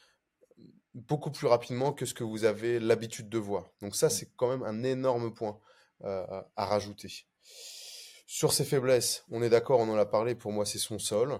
beaucoup 0.95 1.31
plus 1.31 1.47
rapidement 1.47 1.93
que 1.93 2.07
ce 2.07 2.15
que 2.15 2.25
vous 2.25 2.45
avez 2.45 2.81
l'habitude 2.81 3.29
de 3.29 3.39
voir. 3.39 3.71
Donc, 3.81 3.95
ça, 3.95 4.07
mmh. 4.07 4.11
c'est 4.11 4.31
quand 4.37 4.49
même 4.49 4.63
un 4.63 4.83
énorme 4.83 5.33
point 5.33 5.61
euh, 6.05 6.43
à 6.57 6.65
rajouter. 6.65 7.27
Sur 8.27 8.55
ses 8.55 8.65
faiblesses, 8.65 9.27
on 9.31 9.43
est 9.43 9.51
d'accord, 9.51 9.81
on 9.81 9.89
en 9.91 9.99
a 9.99 10.07
parlé, 10.07 10.35
pour 10.35 10.51
moi 10.51 10.65
c'est 10.65 10.79
son 10.79 10.99
sol. 10.99 11.39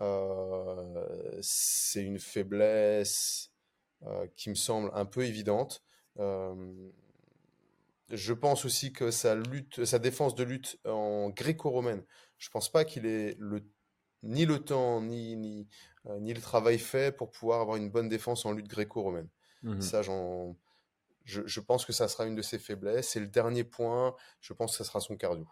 Euh, 0.00 1.38
c'est 1.42 2.02
une 2.02 2.18
faiblesse 2.18 3.52
euh, 4.02 4.26
qui 4.34 4.50
me 4.50 4.56
semble 4.56 4.90
un 4.94 5.04
peu 5.04 5.24
évidente. 5.24 5.84
Je 6.16 8.32
pense 8.32 8.64
aussi 8.64 8.92
que 8.92 9.12
sa 9.12 9.36
lutte, 9.36 9.84
sa 9.84 10.00
défense 10.00 10.34
de 10.34 10.42
lutte 10.42 10.80
en 10.84 11.30
gréco-romaine, 11.30 12.02
je 12.38 12.50
pense 12.50 12.68
pas 12.68 12.84
qu'il 12.84 13.06
ait 13.06 13.36
le, 13.38 13.64
ni 14.24 14.44
le 14.44 14.58
temps 14.58 15.00
ni, 15.00 15.36
ni, 15.36 15.68
ni, 16.20 16.34
le 16.34 16.40
travail 16.40 16.78
fait 16.78 17.14
pour 17.14 17.30
pouvoir 17.30 17.60
avoir 17.60 17.76
une 17.76 17.90
bonne 17.90 18.08
défense 18.08 18.46
en 18.46 18.52
lutte 18.52 18.68
gréco-romaine. 18.68 19.28
Mmh 19.62 19.80
ça, 19.82 20.00
j'en, 20.00 20.56
je, 21.24 21.42
je, 21.44 21.60
pense 21.60 21.84
que 21.84 21.92
ça 21.92 22.08
sera 22.08 22.26
une 22.26 22.34
de 22.34 22.42
ses 22.42 22.58
faiblesses. 22.58 23.16
Et 23.16 23.20
le 23.20 23.26
dernier 23.26 23.64
point, 23.64 24.14
je 24.40 24.52
pense 24.54 24.72
que 24.72 24.78
ça 24.78 24.84
sera 24.84 25.00
son 25.00 25.16
cardio. 25.16 25.46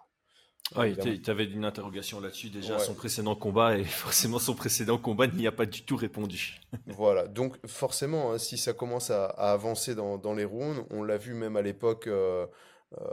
Oui, 0.76 0.96
tu 1.22 1.30
avais 1.30 1.44
une 1.44 1.64
interrogation 1.64 2.20
là-dessus 2.20 2.50
déjà, 2.50 2.78
son 2.78 2.94
précédent 2.94 3.34
combat, 3.34 3.78
et 3.78 3.84
forcément 3.84 4.38
son 4.38 4.54
précédent 4.54 4.98
combat 4.98 5.26
n'y 5.26 5.46
a 5.46 5.52
pas 5.52 5.64
du 5.64 5.82
tout 5.82 5.96
répondu. 5.96 6.60
voilà, 6.86 7.26
donc 7.26 7.56
forcément, 7.66 8.32
hein, 8.32 8.38
si 8.38 8.58
ça 8.58 8.74
commence 8.74 9.10
à, 9.10 9.26
avancer 9.26 9.94
dans, 9.94 10.34
les 10.34 10.44
rounds, 10.44 10.84
on 10.90 11.02
l'a 11.02 11.16
vu 11.16 11.32
même 11.32 11.56
à 11.56 11.62
l'époque 11.62 12.06
euh, 12.06 12.46
euh, 13.00 13.04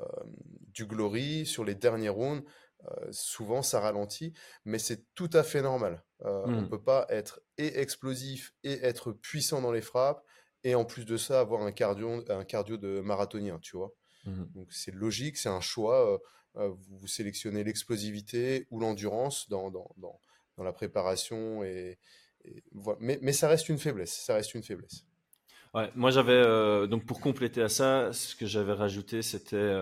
du 0.73 0.85
Glory, 0.85 1.45
sur 1.45 1.63
les 1.63 1.75
derniers 1.75 2.09
rounds, 2.09 2.43
euh, 2.91 3.07
souvent 3.11 3.61
ça 3.61 3.79
ralentit, 3.79 4.33
mais 4.63 4.79
c'est 4.79 5.05
tout 5.13 5.29
à 5.33 5.43
fait 5.43 5.61
normal. 5.61 6.03
On 6.19 6.47
ne 6.47 6.61
hmm. 6.61 6.69
peut 6.69 6.81
pas 6.81 7.05
être 7.09 7.41
et 7.57 7.79
explosif 7.79 8.53
et 8.63 8.83
être 8.83 9.11
puissant 9.11 9.61
dans 9.61 9.71
les 9.71 9.81
frappes 9.81 10.23
et 10.63 10.75
en 10.75 10.85
plus 10.85 11.05
de 11.05 11.17
ça, 11.17 11.39
avoir 11.39 11.61
un 11.61 11.71
cardio, 11.71 12.23
un 12.29 12.43
cardio 12.43 12.77
de 12.77 12.99
marathonien, 12.99 13.59
tu 13.59 13.77
vois? 13.77 13.93
Mmh 14.25 14.45
Donc 14.55 14.73
c'est 14.73 14.93
logique, 14.93 15.37
c'est 15.37 15.49
un 15.49 15.61
choix. 15.61 16.19
vous, 16.55 17.07
sélectionnez 17.07 17.63
l'explosivité 17.63 18.65
ou 18.71 18.79
l'endurance 18.79 19.49
dans, 19.49 19.69
dans, 19.69 19.91
dans, 19.97 20.19
dans, 20.57 20.63
la 20.63 20.73
préparation. 20.73 21.63
Et, 21.63 21.99
voilà. 22.71 22.97
mais, 23.01 23.19
mais, 23.21 23.33
ça 23.33 23.47
reste 23.47 23.69
une 23.69 23.77
faiblesse. 23.77 24.13
Ça 24.13 24.35
reste 24.35 24.55
une 24.55 24.63
faiblesse. 24.63 25.05
Ouais, 25.75 25.91
moi 25.93 26.09
j'avais 26.09 26.87
donc 26.87 27.05
pour 27.05 27.19
compléter 27.19 27.61
à 27.61 27.69
ça, 27.69 28.13
ce 28.13 28.35
que 28.35 28.45
j'avais 28.45 28.73
rajouté, 28.73 29.21
c'était 29.21 29.73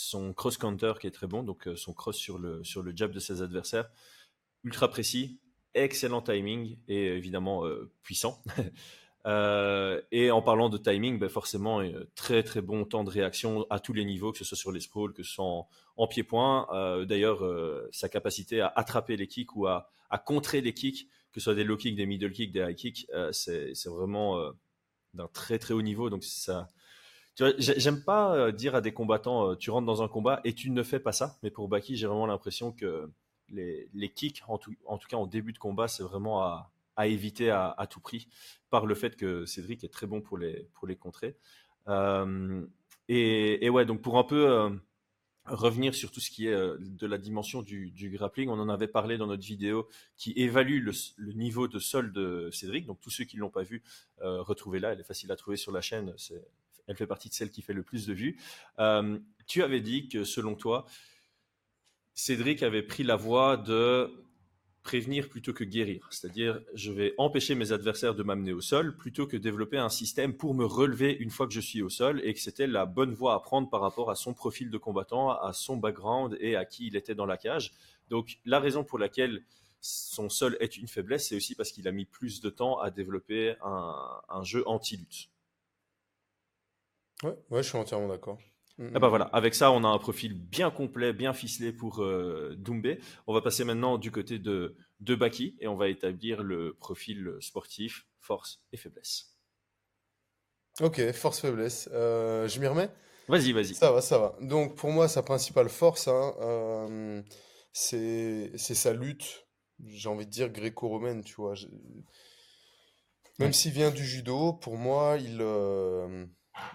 son 0.00 0.32
cross 0.32 0.56
counter 0.56 0.94
qui 1.00 1.06
est 1.06 1.12
très 1.12 1.26
bon, 1.26 1.42
donc 1.42 1.68
son 1.76 1.92
cross 1.92 2.16
sur 2.16 2.38
le 2.38 2.64
sur 2.64 2.82
le 2.82 2.92
jab 2.94 3.12
de 3.12 3.20
ses 3.20 3.42
adversaires, 3.42 3.88
ultra 4.64 4.88
précis, 4.88 5.40
excellent 5.74 6.22
timing 6.22 6.78
et 6.88 7.06
évidemment 7.06 7.64
puissant. 8.02 8.42
Euh, 9.26 10.00
et 10.12 10.30
en 10.30 10.40
parlant 10.40 10.68
de 10.68 10.78
timing, 10.78 11.18
ben 11.18 11.28
forcément, 11.28 11.82
très 12.14 12.42
très 12.42 12.62
bon 12.62 12.84
temps 12.84 13.04
de 13.04 13.10
réaction 13.10 13.66
à 13.70 13.78
tous 13.78 13.92
les 13.92 14.04
niveaux, 14.04 14.32
que 14.32 14.38
ce 14.38 14.44
soit 14.44 14.56
sur 14.56 14.72
les 14.72 14.80
sprawls, 14.80 15.12
que 15.12 15.22
ce 15.22 15.32
soit 15.32 15.66
en, 15.96 16.06
pied-point. 16.06 16.66
Euh, 16.72 17.04
d'ailleurs, 17.04 17.44
euh, 17.44 17.88
sa 17.92 18.08
capacité 18.08 18.60
à 18.60 18.72
attraper 18.76 19.16
les 19.16 19.26
kicks 19.26 19.54
ou 19.56 19.66
à, 19.66 19.90
à, 20.08 20.18
contrer 20.18 20.60
les 20.60 20.72
kicks, 20.72 21.06
que 21.32 21.40
ce 21.40 21.44
soit 21.44 21.54
des 21.54 21.64
low 21.64 21.76
kicks, 21.76 21.96
des 21.96 22.06
middle 22.06 22.32
kicks, 22.32 22.52
des 22.52 22.60
high 22.60 22.74
kicks, 22.74 23.06
c'est 23.32 23.74
vraiment 23.86 24.42
d'un 25.14 25.28
très 25.28 25.58
très 25.58 25.74
haut 25.74 25.82
niveau. 25.82 26.10
Donc 26.10 26.24
ça, 26.24 26.68
j'aime 27.36 28.02
pas 28.04 28.52
dire 28.52 28.74
à 28.74 28.80
des 28.80 28.92
combattants, 28.92 29.56
tu 29.56 29.70
rentres 29.70 29.86
dans 29.86 30.02
un 30.02 30.08
combat 30.08 30.40
et 30.44 30.54
tu 30.54 30.70
ne 30.70 30.82
fais 30.82 31.00
pas 31.00 31.12
ça. 31.12 31.38
Mais 31.42 31.50
pour 31.50 31.68
Baki, 31.68 31.96
j'ai 31.96 32.06
vraiment 32.06 32.26
l'impression 32.26 32.72
que 32.72 33.10
les, 33.48 34.12
kicks, 34.14 34.42
en 34.46 34.58
tout, 34.58 34.74
cas 35.08 35.16
en 35.16 35.26
début 35.26 35.52
de 35.52 35.58
combat, 35.58 35.88
c'est 35.88 36.02
vraiment 36.02 36.42
à 36.42 37.06
éviter 37.06 37.50
à, 37.50 37.86
tout 37.88 38.00
prix 38.00 38.28
par 38.68 38.86
le 38.86 38.94
fait 38.94 39.16
que 39.16 39.44
Cédric 39.46 39.84
est 39.84 39.88
très 39.88 40.06
bon 40.06 40.20
pour 40.20 40.38
les, 40.38 40.96
contrer. 40.98 41.36
Euh, 41.88 42.66
et, 43.08 43.68
ouais, 43.70 43.84
donc 43.84 44.02
pour 44.02 44.18
un 44.18 44.24
peu 44.24 44.50
euh, 44.50 44.70
revenir 45.46 45.94
sur 45.94 46.10
tout 46.10 46.20
ce 46.20 46.30
qui 46.30 46.46
est 46.46 46.52
euh, 46.52 46.76
de 46.78 47.06
la 47.06 47.18
dimension 47.18 47.62
du, 47.62 47.92
grappling, 48.12 48.48
on 48.48 48.58
en 48.60 48.68
avait 48.68 48.86
parlé 48.86 49.18
dans 49.18 49.26
notre 49.26 49.42
vidéo 49.42 49.88
qui 50.16 50.32
évalue 50.36 50.82
le, 50.82 51.32
niveau 51.32 51.68
de 51.68 51.78
sol 51.78 52.12
de 52.12 52.50
Cédric. 52.52 52.86
Donc 52.86 53.00
tous 53.00 53.10
ceux 53.10 53.24
qui 53.24 53.36
ne 53.36 53.40
l'ont 53.40 53.50
pas 53.50 53.62
vu, 53.62 53.82
retrouvez-la, 54.20 54.92
elle 54.92 55.00
est 55.00 55.04
facile 55.04 55.32
à 55.32 55.36
trouver 55.36 55.56
sur 55.56 55.72
la 55.72 55.80
chaîne. 55.80 56.14
Elle 56.86 56.96
fait 56.96 57.06
partie 57.06 57.28
de 57.28 57.34
celle 57.34 57.50
qui 57.50 57.62
fait 57.62 57.72
le 57.72 57.82
plus 57.82 58.06
de 58.06 58.14
vues. 58.14 58.38
tu 59.46 59.62
avais 59.62 59.80
dit 59.80 60.08
que 60.08 60.24
selon 60.24 60.54
toi, 60.54 60.86
Cédric 62.14 62.62
avait 62.62 62.82
pris 62.82 63.02
la 63.02 63.16
voie 63.16 63.56
de 63.56 64.10
prévenir 64.82 65.28
plutôt 65.28 65.52
que 65.52 65.64
guérir. 65.64 66.08
C'est-à-dire, 66.10 66.60
je 66.74 66.90
vais 66.90 67.14
empêcher 67.18 67.54
mes 67.54 67.72
adversaires 67.72 68.14
de 68.14 68.22
m'amener 68.22 68.52
au 68.52 68.60
sol 68.60 68.96
plutôt 68.96 69.26
que 69.26 69.36
développer 69.36 69.78
un 69.78 69.88
système 69.88 70.34
pour 70.34 70.54
me 70.54 70.64
relever 70.64 71.12
une 71.12 71.30
fois 71.30 71.46
que 71.46 71.52
je 71.52 71.60
suis 71.60 71.82
au 71.82 71.90
sol 71.90 72.20
et 72.24 72.32
que 72.34 72.40
c'était 72.40 72.66
la 72.66 72.86
bonne 72.86 73.12
voie 73.12 73.34
à 73.34 73.40
prendre 73.40 73.68
par 73.68 73.80
rapport 73.80 74.10
à 74.10 74.14
son 74.14 74.32
profil 74.32 74.70
de 74.70 74.78
combattant, 74.78 75.30
à 75.30 75.52
son 75.52 75.76
background 75.76 76.36
et 76.40 76.56
à 76.56 76.64
qui 76.64 76.86
il 76.86 76.96
était 76.96 77.14
dans 77.14 77.26
la 77.26 77.36
cage. 77.36 77.72
Donc, 78.08 78.38
la 78.44 78.58
raison 78.58 78.82
pour 78.82 78.98
laquelle 78.98 79.44
son 79.80 80.28
sol 80.28 80.56
est 80.60 80.76
une 80.76 80.88
faiblesse, 80.88 81.28
c'est 81.28 81.36
aussi 81.36 81.54
parce 81.54 81.72
qu'il 81.72 81.86
a 81.88 81.92
mis 81.92 82.04
plus 82.04 82.40
de 82.40 82.50
temps 82.50 82.78
à 82.80 82.90
développer 82.90 83.54
un, 83.62 84.42
jeu 84.42 84.62
anti-lutte. 84.66 85.28
Ouais, 87.22 87.36
ouais, 87.50 87.62
je 87.62 87.68
suis 87.68 87.78
entièrement 87.78 88.08
d'accord. 88.08 88.38
Ah 88.94 88.98
bah 88.98 89.08
voilà, 89.08 89.26
avec 89.26 89.54
ça, 89.54 89.72
on 89.72 89.84
a 89.84 89.88
un 89.88 89.98
profil 89.98 90.32
bien 90.32 90.70
complet, 90.70 91.12
bien 91.12 91.34
ficelé 91.34 91.70
pour 91.70 92.02
euh, 92.02 92.54
Doumbé. 92.56 92.98
On 93.26 93.34
va 93.34 93.42
passer 93.42 93.62
maintenant 93.64 93.98
du 93.98 94.10
côté 94.10 94.38
de, 94.38 94.74
de 95.00 95.14
Baki 95.14 95.54
et 95.60 95.68
on 95.68 95.76
va 95.76 95.88
établir 95.88 96.42
le 96.42 96.72
profil 96.72 97.36
sportif, 97.40 98.06
force 98.20 98.62
et 98.72 98.78
faiblesse. 98.78 99.36
Ok, 100.80 101.12
force-faiblesse. 101.12 101.90
Euh, 101.92 102.48
je 102.48 102.58
m'y 102.58 102.66
remets? 102.66 102.88
Vas-y, 103.28 103.52
vas-y. 103.52 103.74
Ça 103.74 103.92
va, 103.92 104.00
ça 104.00 104.18
va. 104.18 104.34
Donc 104.40 104.76
pour 104.76 104.90
moi, 104.90 105.08
sa 105.08 105.22
principale 105.22 105.68
force, 105.68 106.08
hein, 106.08 106.34
euh, 106.40 107.22
c'est 107.74 108.56
sa 108.56 108.94
lutte, 108.94 109.46
j'ai 109.86 110.08
envie 110.08 110.24
de 110.24 110.30
dire 110.30 110.48
gréco-romaine, 110.48 111.22
tu 111.22 111.34
vois. 111.34 111.52
Même 113.38 113.52
s'il 113.52 113.72
vient 113.72 113.90
du 113.90 114.06
judo, 114.06 114.54
pour 114.54 114.78
moi, 114.78 115.18
il 115.18 115.42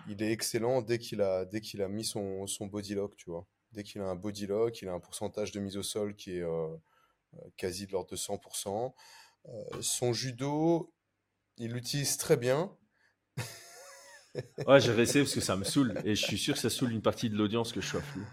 il 0.08 0.22
est 0.22 0.32
excellent 0.32 0.82
dès 0.82 1.00
qu'il 1.00 1.22
a, 1.22 1.46
dès 1.46 1.62
qu'il 1.62 1.82
a 1.82 1.88
mis 1.88 2.06
son, 2.06 2.48
son 2.48 2.68
body 2.68 2.96
lock, 2.96 3.15
tu 3.18 3.30
vois. 3.30 3.48
Dès 3.72 3.84
qu'il 3.84 4.01
a 4.01 4.06
un 4.06 4.15
body 4.15 4.48
lock, 4.48 4.82
il 4.82 4.88
a 4.88 4.94
un 4.94 5.00
pourcentage 5.00 5.51
de 5.51 5.60
mise 5.60 5.77
au 5.77 5.84
sol 5.84 6.15
qui 6.15 6.38
est 6.38 6.44
euh, 6.44 6.68
euh, 7.36 7.38
quasi 7.58 7.88
de 7.88 7.92
l'ordre 7.92 8.10
de 8.12 8.15
100%. 8.15 8.94
Euh, 9.48 9.63
son 9.82 10.13
judo, 10.13 10.94
il 11.58 11.74
l'utilise 11.74 12.18
très 12.18 12.38
bien. 12.38 12.75
ouais, 14.68 14.80
j'ai 14.80 14.92
resté 14.92 15.20
parce 15.22 15.34
que 15.34 15.42
ça 15.42 15.56
me 15.56 15.63
saoule. 15.63 15.94
Et 16.06 16.15
je 16.15 16.24
suis 16.24 16.38
sûr 16.38 16.54
que 16.54 16.60
ça 16.60 16.70
saoule 16.70 16.92
une 16.92 17.01
partie 17.01 17.30
de 17.30 17.36
l'audience 17.36 17.74
que 17.74 17.82
je 17.82 17.88
sois 17.88 18.01
flou. 18.01 18.25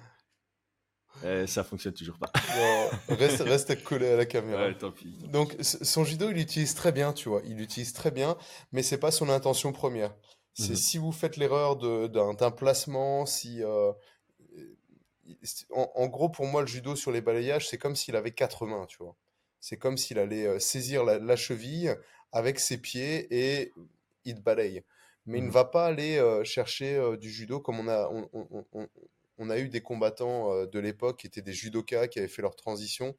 Et 1.24 1.46
ça 1.46 1.62
fonctionne 1.62 1.92
toujours 1.92 2.18
pas. 2.18 2.32
reste, 3.08 3.42
reste 3.42 3.82
collé 3.84 4.08
à 4.08 4.16
la 4.16 4.26
caméra. 4.26 4.66
Ouais, 4.66 4.76
tant 4.76 4.90
pis. 4.90 5.14
Donc, 5.28 5.56
son 5.60 6.04
judo, 6.04 6.30
il 6.30 6.36
l'utilise 6.36 6.74
très 6.74 6.90
bien, 6.90 7.12
tu 7.12 7.28
vois. 7.28 7.42
Il 7.44 7.56
l'utilise 7.56 7.92
très 7.92 8.10
bien, 8.10 8.36
mais 8.72 8.82
c'est 8.82 8.98
pas 8.98 9.10
son 9.10 9.28
intention 9.28 9.72
première. 9.72 10.14
C'est 10.54 10.72
mmh 10.72 10.76
si 10.76 10.98
vous 10.98 11.12
faites 11.12 11.36
l'erreur 11.36 11.76
d'un 11.76 12.50
placement, 12.50 13.24
si. 13.26 13.62
Euh, 13.62 13.92
en, 15.70 16.08
gros, 16.08 16.28
pour 16.28 16.46
moi, 16.46 16.60
le 16.60 16.66
judo 16.66 16.94
sur 16.94 17.10
les 17.10 17.22
balayages, 17.22 17.68
c'est 17.68 17.78
comme 17.78 17.96
s'il 17.96 18.16
avait 18.16 18.32
quatre 18.32 18.66
mains, 18.66 18.86
tu 18.86 18.98
vois. 18.98 19.16
C'est 19.60 19.78
comme 19.78 19.96
s'il 19.96 20.18
allait 20.18 20.46
euh, 20.46 20.58
saisir 20.58 21.04
la, 21.04 21.36
cheville 21.36 21.96
avec 22.32 22.60
ses 22.60 22.78
pieds 22.78 23.28
et 23.30 23.72
il 24.24 24.42
balaye. 24.42 24.82
Mais 25.24 25.38
il 25.38 25.44
ne 25.44 25.48
mmh 25.48 25.52
va 25.52 25.64
pas 25.64 25.86
aller 25.86 26.18
euh, 26.18 26.44
chercher 26.44 27.16
du 27.18 27.30
judo 27.30 27.60
comme 27.60 27.78
on 27.80 27.88
a, 27.88 28.10
on, 29.38 29.50
a 29.50 29.58
eu 29.58 29.68
des 29.68 29.80
combattants 29.80 30.66
de 30.66 30.78
l'époque 30.78 31.20
qui 31.20 31.28
étaient 31.28 31.42
des 31.42 31.52
judokas 31.52 32.08
qui 32.08 32.18
avaient 32.18 32.28
fait 32.28 32.42
leur 32.42 32.56
transition. 32.56 33.16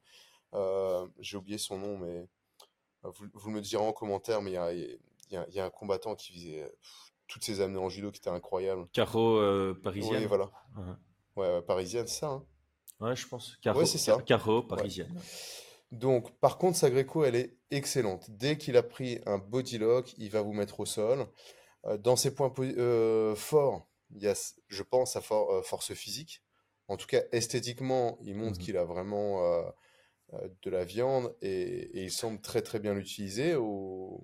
J'ai 1.18 1.36
oublié 1.36 1.58
son 1.58 1.78
nom, 1.78 1.98
mais 1.98 2.28
vous, 3.02 3.26
vous, 3.32 3.50
me 3.50 3.60
direz 3.60 3.82
en 3.82 3.92
commentaire, 3.92 4.40
mais 4.40 4.52
il 4.52 4.54
y 5.30 5.36
a, 5.36 5.48
y 5.48 5.58
a, 5.58 5.64
un 5.64 5.70
combattant 5.70 6.14
qui 6.14 6.32
faisait 6.32 6.70
toutes 7.26 7.44
ces 7.44 7.60
années 7.60 7.78
en 7.78 7.88
judo 7.88 8.10
qui 8.10 8.18
étaient 8.18 8.30
incroyables. 8.30 8.86
Caro 8.92 9.38
euh, 9.38 9.78
parisienne. 9.82 10.22
Oui, 10.22 10.26
voilà. 10.26 10.50
Ouais, 11.36 11.62
parisienne, 11.62 12.06
c'est 12.06 12.20
ça. 12.20 12.28
Hein 12.28 12.44
ouais, 13.00 13.16
je 13.16 13.26
pense. 13.26 13.56
Caro, 13.62 13.84
c'est 13.84 13.98
ça. 13.98 14.18
Caro 14.24 14.62
parisienne. 14.62 15.12
Donc, 15.90 16.36
par 16.38 16.58
contre, 16.58 16.76
sa 16.76 16.90
Greco, 16.90 17.24
elle 17.24 17.36
est 17.36 17.56
excellente. 17.70 18.30
Dès 18.30 18.58
qu'il 18.58 18.76
a 18.76 18.82
pris 18.82 19.20
un 19.26 19.38
body 19.38 19.78
lock, 19.78 20.14
il 20.18 20.30
va 20.30 20.42
vous 20.42 20.52
mettre 20.52 20.80
au 20.80 20.86
sol. 20.86 21.26
Euh, 21.86 21.96
dans 21.98 22.16
ses 22.16 22.34
points 22.34 22.52
euh, 22.58 23.34
forts, 23.34 23.88
il 24.14 24.22
y 24.22 24.28
a, 24.28 24.54
je 24.68 24.82
pense, 24.82 25.12
sa 25.12 25.20
force 25.20 25.92
physique. 25.94 26.42
En 26.88 26.96
tout 26.96 27.06
cas, 27.06 27.22
esthétiquement, 27.32 28.18
il 28.22 28.34
montre 28.34 28.58
mmh 28.58 28.62
qu'il 28.62 28.76
a 28.76 28.84
vraiment 28.84 29.64
de 30.62 30.70
la 30.70 30.84
viande 30.84 31.34
et, 31.40 31.50
et, 31.50 32.02
il 32.04 32.10
semble 32.10 32.40
très 32.40 32.60
très 32.60 32.78
bien 32.78 32.92
l'utiliser. 32.92 33.54
Au, 33.54 34.22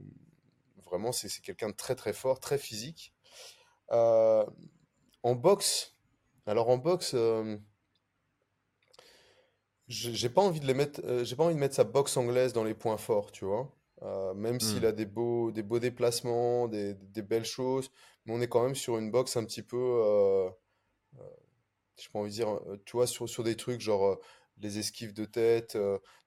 Vraiment, 0.91 1.13
c'est 1.13 1.29
quelqu'un 1.41 1.69
de 1.69 1.75
très 1.75 1.95
très 1.95 2.13
fort, 2.13 2.41
très 2.41 2.59
physique. 2.59 3.15
Euh, 3.93 4.45
en 5.23 5.35
boxe, 5.35 5.95
alors 6.47 6.69
en 6.69 6.79
boxe, 6.79 7.13
euh, 7.15 7.57
j'ai 9.89 10.29
pas 10.29 10.43
envie 10.43 10.61
de 10.61 10.67
les 10.67 10.75
mettre, 10.75 11.01
euh, 11.05 11.25
j'ai 11.25 11.37
pas 11.37 11.45
envie 11.45 11.55
de 11.55 11.61
mettre 11.61 11.75
sa 11.75 11.85
boxe 11.85 12.17
anglaise 12.17 12.53
dans 12.53 12.65
les 12.65 12.75
points 12.75 12.97
forts, 12.97 13.33
tu 13.33 13.45
vois. 13.45 13.73
même 14.35 14.61
s'il 14.61 14.83
hmm. 14.83 14.87
a 14.87 14.93
des 14.93 15.07
beaux, 15.07 15.51
des 15.53 15.63
beaux 15.63 15.79
déplacements, 15.79 16.69
des, 16.69 16.95
belles 17.23 17.45
choses, 17.45 17.91
mais 18.25 18.35
on 18.35 18.41
est 18.41 18.49
quand 18.49 18.65
même 18.65 18.75
sur 18.75 18.99
une 18.99 19.11
boxe 19.11 19.37
un 19.37 19.45
petit 19.45 19.63
peu, 19.63 20.51
je 21.97 22.09
pas 22.09 22.19
envie 22.19 22.31
de 22.31 22.35
dire, 22.35 22.61
tu 22.85 22.93
vois, 22.93 23.07
sur, 23.07 23.29
sur 23.29 23.45
des 23.45 23.57
trucs 23.57 23.81
genre 23.81 24.19
les 24.63 24.79
esquives 24.79 25.13
de 25.13 25.25
tête, 25.25 25.77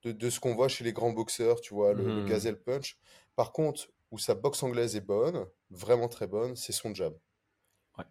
de, 0.03 0.29
ce 0.29 0.39
qu'on 0.39 0.55
voit 0.55 0.67
chez 0.67 0.83
les 0.83 0.93
grands 0.93 1.11
boxeurs, 1.11 1.61
tu 1.61 1.73
vois, 1.73 1.93
le, 1.93 2.03
le, 2.03 2.23
hmm. 2.23 2.25
gazelle 2.27 2.61
punch. 2.61 2.97
Par 3.35 3.51
contre, 3.51 3.87
où 4.13 4.19
sa 4.19 4.35
boxe 4.35 4.61
anglaise 4.61 4.95
est 4.95 5.01
bonne, 5.01 5.43
vraiment 5.71 6.07
très 6.07 6.27
bonne, 6.27 6.55
c'est 6.55 6.71
son 6.71 6.93
jab. 6.93 7.17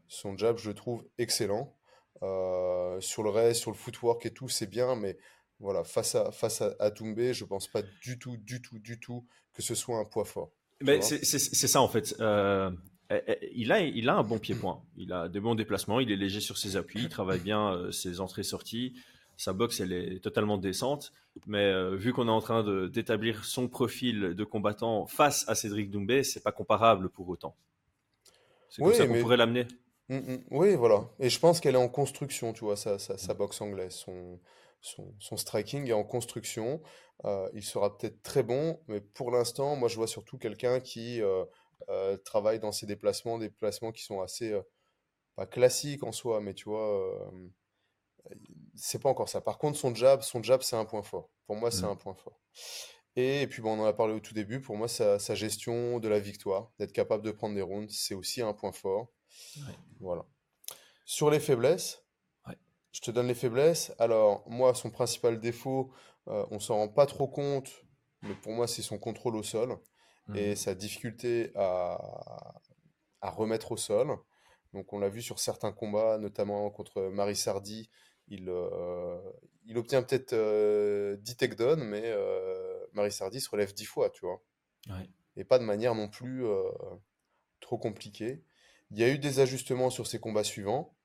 Son 0.08 0.36
jab, 0.36 0.58
je 0.58 0.68
le 0.68 0.74
trouve 0.74 1.06
excellent. 1.16 1.76
Euh, 2.24 3.00
sur 3.00 3.22
le 3.22 3.30
reste, 3.30 3.60
sur 3.60 3.70
le 3.70 3.76
footwork 3.76 4.26
et 4.26 4.34
tout, 4.34 4.48
c'est 4.48 4.66
bien, 4.66 4.96
mais 4.96 5.16
voilà, 5.60 5.84
face 5.84 6.16
à, 6.16 6.32
face 6.32 6.60
à, 6.60 6.90
Doumbé, 6.90 7.32
je 7.32 7.44
pense 7.44 7.68
pas 7.68 7.82
du 8.02 8.18
tout, 8.18 8.36
du 8.36 8.60
tout, 8.60 8.80
du 8.80 8.98
tout 8.98 9.24
que 9.52 9.62
ce 9.62 9.76
soit 9.76 9.96
un 9.96 10.04
poids 10.04 10.24
fort. 10.24 10.50
Mais 10.80 11.00
c'est 11.02 11.68
ça 11.68 11.80
en 11.80 11.88
fait. 11.88 12.16
Euh, 12.18 12.72
eh, 13.08 13.20
eh, 13.28 13.52
il, 13.54 13.70
a, 13.70 13.80
il 13.80 14.08
a 14.08 14.16
un 14.16 14.24
bon 14.24 14.40
pied-point. 14.40 14.82
Il 14.96 15.12
a 15.12 15.28
de 15.28 15.38
bons 15.38 15.54
déplacements, 15.54 16.00
il 16.00 16.10
est 16.10 16.16
léger 16.16 16.40
sur 16.40 16.58
ses 16.58 16.76
appuis, 16.76 17.02
il 17.02 17.08
travaille 17.10 17.38
bien 17.38 17.74
euh, 17.74 17.92
ses 17.92 18.18
entrées-sorties 18.18 18.94
sa 19.36 19.52
boxe, 19.52 19.80
elle 19.80 19.92
est 19.92 20.22
totalement 20.22 20.58
décente. 20.58 21.12
Mais 21.46 21.64
euh, 21.64 21.96
vu 21.96 22.12
qu'on 22.12 22.28
est 22.28 22.32
en 22.32 22.40
train 22.40 22.62
d'établir 22.88 23.44
son 23.44 23.68
profil 23.68 24.34
de 24.34 24.44
combattant 24.44 25.06
face 25.06 25.48
à 25.48 25.54
Cédric 25.54 25.90
Doumbé, 25.90 26.24
c'est 26.24 26.42
pas 26.42 26.52
comparable 26.52 27.08
pour 27.08 27.28
autant. 27.28 27.56
C'est 28.68 28.82
comme 28.82 28.92
ça 28.92 29.06
qu'on 29.06 29.20
pourrait 29.20 29.36
l'amener. 29.36 29.66
Mm, 30.08 30.16
mm. 30.16 30.44
Oui, 30.50 30.74
voilà. 30.74 31.08
Et 31.18 31.30
je 31.30 31.38
pense 31.38 31.60
qu'elle 31.60 31.74
est 31.74 31.78
en 31.78 31.88
construction, 31.88 32.52
tu 32.52 32.64
vois, 32.64 32.76
sa, 32.76 32.98
sa, 32.98 33.34
boxe 33.34 33.60
anglaise. 33.60 33.94
Son, 33.94 34.40
son, 34.80 35.36
striking 35.36 35.86
est 35.88 35.92
en 35.92 36.04
construction. 36.04 36.82
Euh, 37.24 37.48
il 37.54 37.62
sera 37.62 37.96
peut-être 37.96 38.22
très 38.22 38.42
bon, 38.42 38.80
mais 38.88 39.00
pour 39.00 39.30
l'instant, 39.30 39.76
moi, 39.76 39.88
je 39.88 39.96
vois 39.96 40.08
surtout 40.08 40.38
quelqu'un 40.38 40.80
qui, 40.80 41.22
euh, 41.22 42.16
travaille 42.24 42.60
dans 42.60 42.72
ses 42.72 42.86
déplacements, 42.86 43.38
des 43.38 43.48
déplacements 43.48 43.92
qui 43.92 44.02
sont 44.02 44.20
assez, 44.20 44.58
pas 45.34 45.46
classiques 45.46 46.02
en 46.02 46.12
soi, 46.12 46.40
mais 46.40 46.54
tu 46.54 46.68
vois, 46.68 47.32
c'est 48.74 49.00
pas 49.02 49.08
encore 49.08 49.28
ça. 49.28 49.40
Par 49.40 49.58
contre, 49.58 49.78
son 49.78 49.94
jab, 49.94 50.22
son 50.22 50.42
jab, 50.42 50.62
c'est 50.62 50.76
un 50.76 50.84
point 50.84 51.02
fort. 51.02 51.30
Pour 51.46 51.56
moi, 51.56 51.70
c'est 51.70 51.86
Mm. 51.86 51.90
un 51.90 51.96
point 51.96 52.14
fort. 52.14 52.40
Et, 53.16 53.46
puis, 53.48 53.60
bon, 53.60 53.78
on 53.78 53.82
en 53.82 53.86
a 53.86 53.92
parlé 53.92 54.14
au 54.14 54.20
tout 54.20 54.32
début. 54.34 54.60
Pour 54.60 54.76
moi, 54.76 54.88
sa, 54.88 55.18
sa 55.18 55.34
gestion 55.34 55.98
de 56.00 56.08
la 56.08 56.18
victoire, 56.18 56.70
d'être 56.78 56.92
capable 56.92 57.22
de 57.24 57.30
prendre 57.30 57.54
des 57.54 57.62
rounds, 57.62 57.92
c'est 57.94 58.14
aussi 58.14 58.40
un 58.40 58.54
point 58.54 58.72
fort. 58.72 59.08
Ouais. 59.58 59.74
Voilà. 60.00 60.24
Sur 61.04 61.30
les 61.30 61.40
faiblesses, 61.40 62.04
Ouais. 62.46 62.56
je 62.92 63.00
te 63.00 63.10
donne 63.10 63.26
les 63.28 63.34
faiblesses. 63.34 63.92
Alors, 63.98 64.48
moi, 64.48 64.72
son 64.74 64.90
principal 64.90 65.38
défaut, 65.40 65.92
euh, 66.28 66.46
on 66.50 66.58
s'en 66.60 66.76
rend 66.76 66.88
pas 66.88 67.06
trop 67.06 67.28
compte, 67.28 67.70
mais 68.22 68.34
pour 68.34 68.52
moi, 68.52 68.66
c'est 68.66 68.82
son 68.82 68.98
contrôle 68.98 69.36
au 69.36 69.42
sol 69.42 69.76
et 70.34 70.50
Mhm. 70.50 70.56
sa 70.56 70.74
difficulté 70.74 71.50
à, 71.56 72.54
à 73.20 73.30
remettre 73.30 73.72
au 73.72 73.76
sol. 73.76 74.16
Donc, 74.72 74.90
on 74.94 74.98
l'a 74.98 75.10
vu 75.10 75.20
sur 75.20 75.38
certains 75.38 75.72
combats, 75.72 76.16
notamment 76.16 76.70
contre 76.70 77.02
Marie 77.02 77.36
Sardi. 77.36 77.90
Il, 78.28 78.48
euh, 78.48 79.18
il 79.66 79.78
obtient 79.78 80.02
peut-être 80.02 80.32
euh, 80.32 81.16
10 81.18 81.36
takedowns, 81.36 81.84
mais 81.84 82.02
euh, 82.06 82.84
Marie 82.92 83.12
Sardi 83.12 83.40
se 83.40 83.50
relève 83.50 83.74
10 83.74 83.84
fois, 83.86 84.10
tu 84.10 84.24
vois. 84.26 84.42
Ouais. 84.88 85.08
Et 85.36 85.44
pas 85.44 85.58
de 85.58 85.64
manière 85.64 85.94
non 85.94 86.08
plus 86.08 86.44
euh, 86.46 86.70
trop 87.60 87.78
compliquée. 87.78 88.42
Il 88.90 88.98
y 88.98 89.04
a 89.04 89.08
eu 89.08 89.18
des 89.18 89.40
ajustements 89.40 89.90
sur 89.90 90.06
ces 90.06 90.20
combats 90.20 90.44
suivants. 90.44 90.96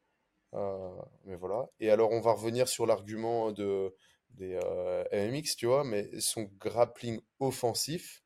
euh, 0.55 0.89
mais 1.25 1.35
voilà. 1.37 1.69
Et 1.79 1.91
alors, 1.91 2.11
on 2.11 2.21
va 2.21 2.33
revenir 2.33 2.67
sur 2.69 2.85
l'argument 2.87 3.51
de, 3.53 3.95
des 4.31 4.59
euh, 4.63 5.05
MMX, 5.11 5.57
tu 5.57 5.67
vois, 5.67 5.83
mais 5.85 6.09
son 6.21 6.43
grappling 6.59 7.21
offensif, 7.39 8.23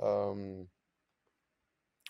euh, 0.00 0.64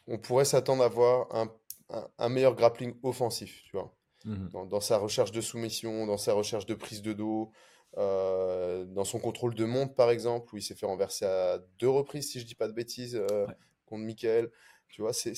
on 0.07 0.17
pourrait 0.17 0.45
s'attendre 0.45 0.85
à 0.85 0.87
avoir 0.87 1.35
un, 1.35 1.53
un- 1.89 2.09
un 2.17 2.29
meilleur 2.29 2.55
grappling 2.55 2.95
offensif, 3.03 3.63
tu 3.65 3.73
vois 3.77 3.93
Mhm. 4.25 4.49
dans, 4.51 4.67
dans 4.67 4.81
sa 4.81 4.99
recherche 4.99 5.33
de 5.33 5.41
soumission, 5.41 6.07
dans 6.07 6.17
sa 6.19 6.33
recherche 6.33 6.67
de 6.67 6.75
prise 6.75 7.03
de 7.03 7.13
dos, 7.13 7.53
euh, 7.99 8.85
dans 8.87 9.05
son 9.05 9.19
contrôle 9.21 9.55
de 9.55 9.65
monte, 9.65 9.95
par 9.95 10.11
exemple, 10.11 10.55
où 10.55 10.59
il 10.59 10.63
s'est 10.63 10.75
fait 10.75 10.87
renverser 10.87 11.25
à 11.27 11.59
deux 11.79 11.89
reprises, 11.89 12.31
si 12.31 12.41
je 12.41 12.47
dis 12.47 12.55
pas 12.55 12.69
de 12.69 12.73
bêtises, 12.73 13.17
euh, 13.17 13.47
Ouais. 13.47 13.55
contre 13.87 14.05
Michael. 14.05 14.51
Tu 14.89 15.03
vois, 15.03 15.13
c'est. 15.13 15.35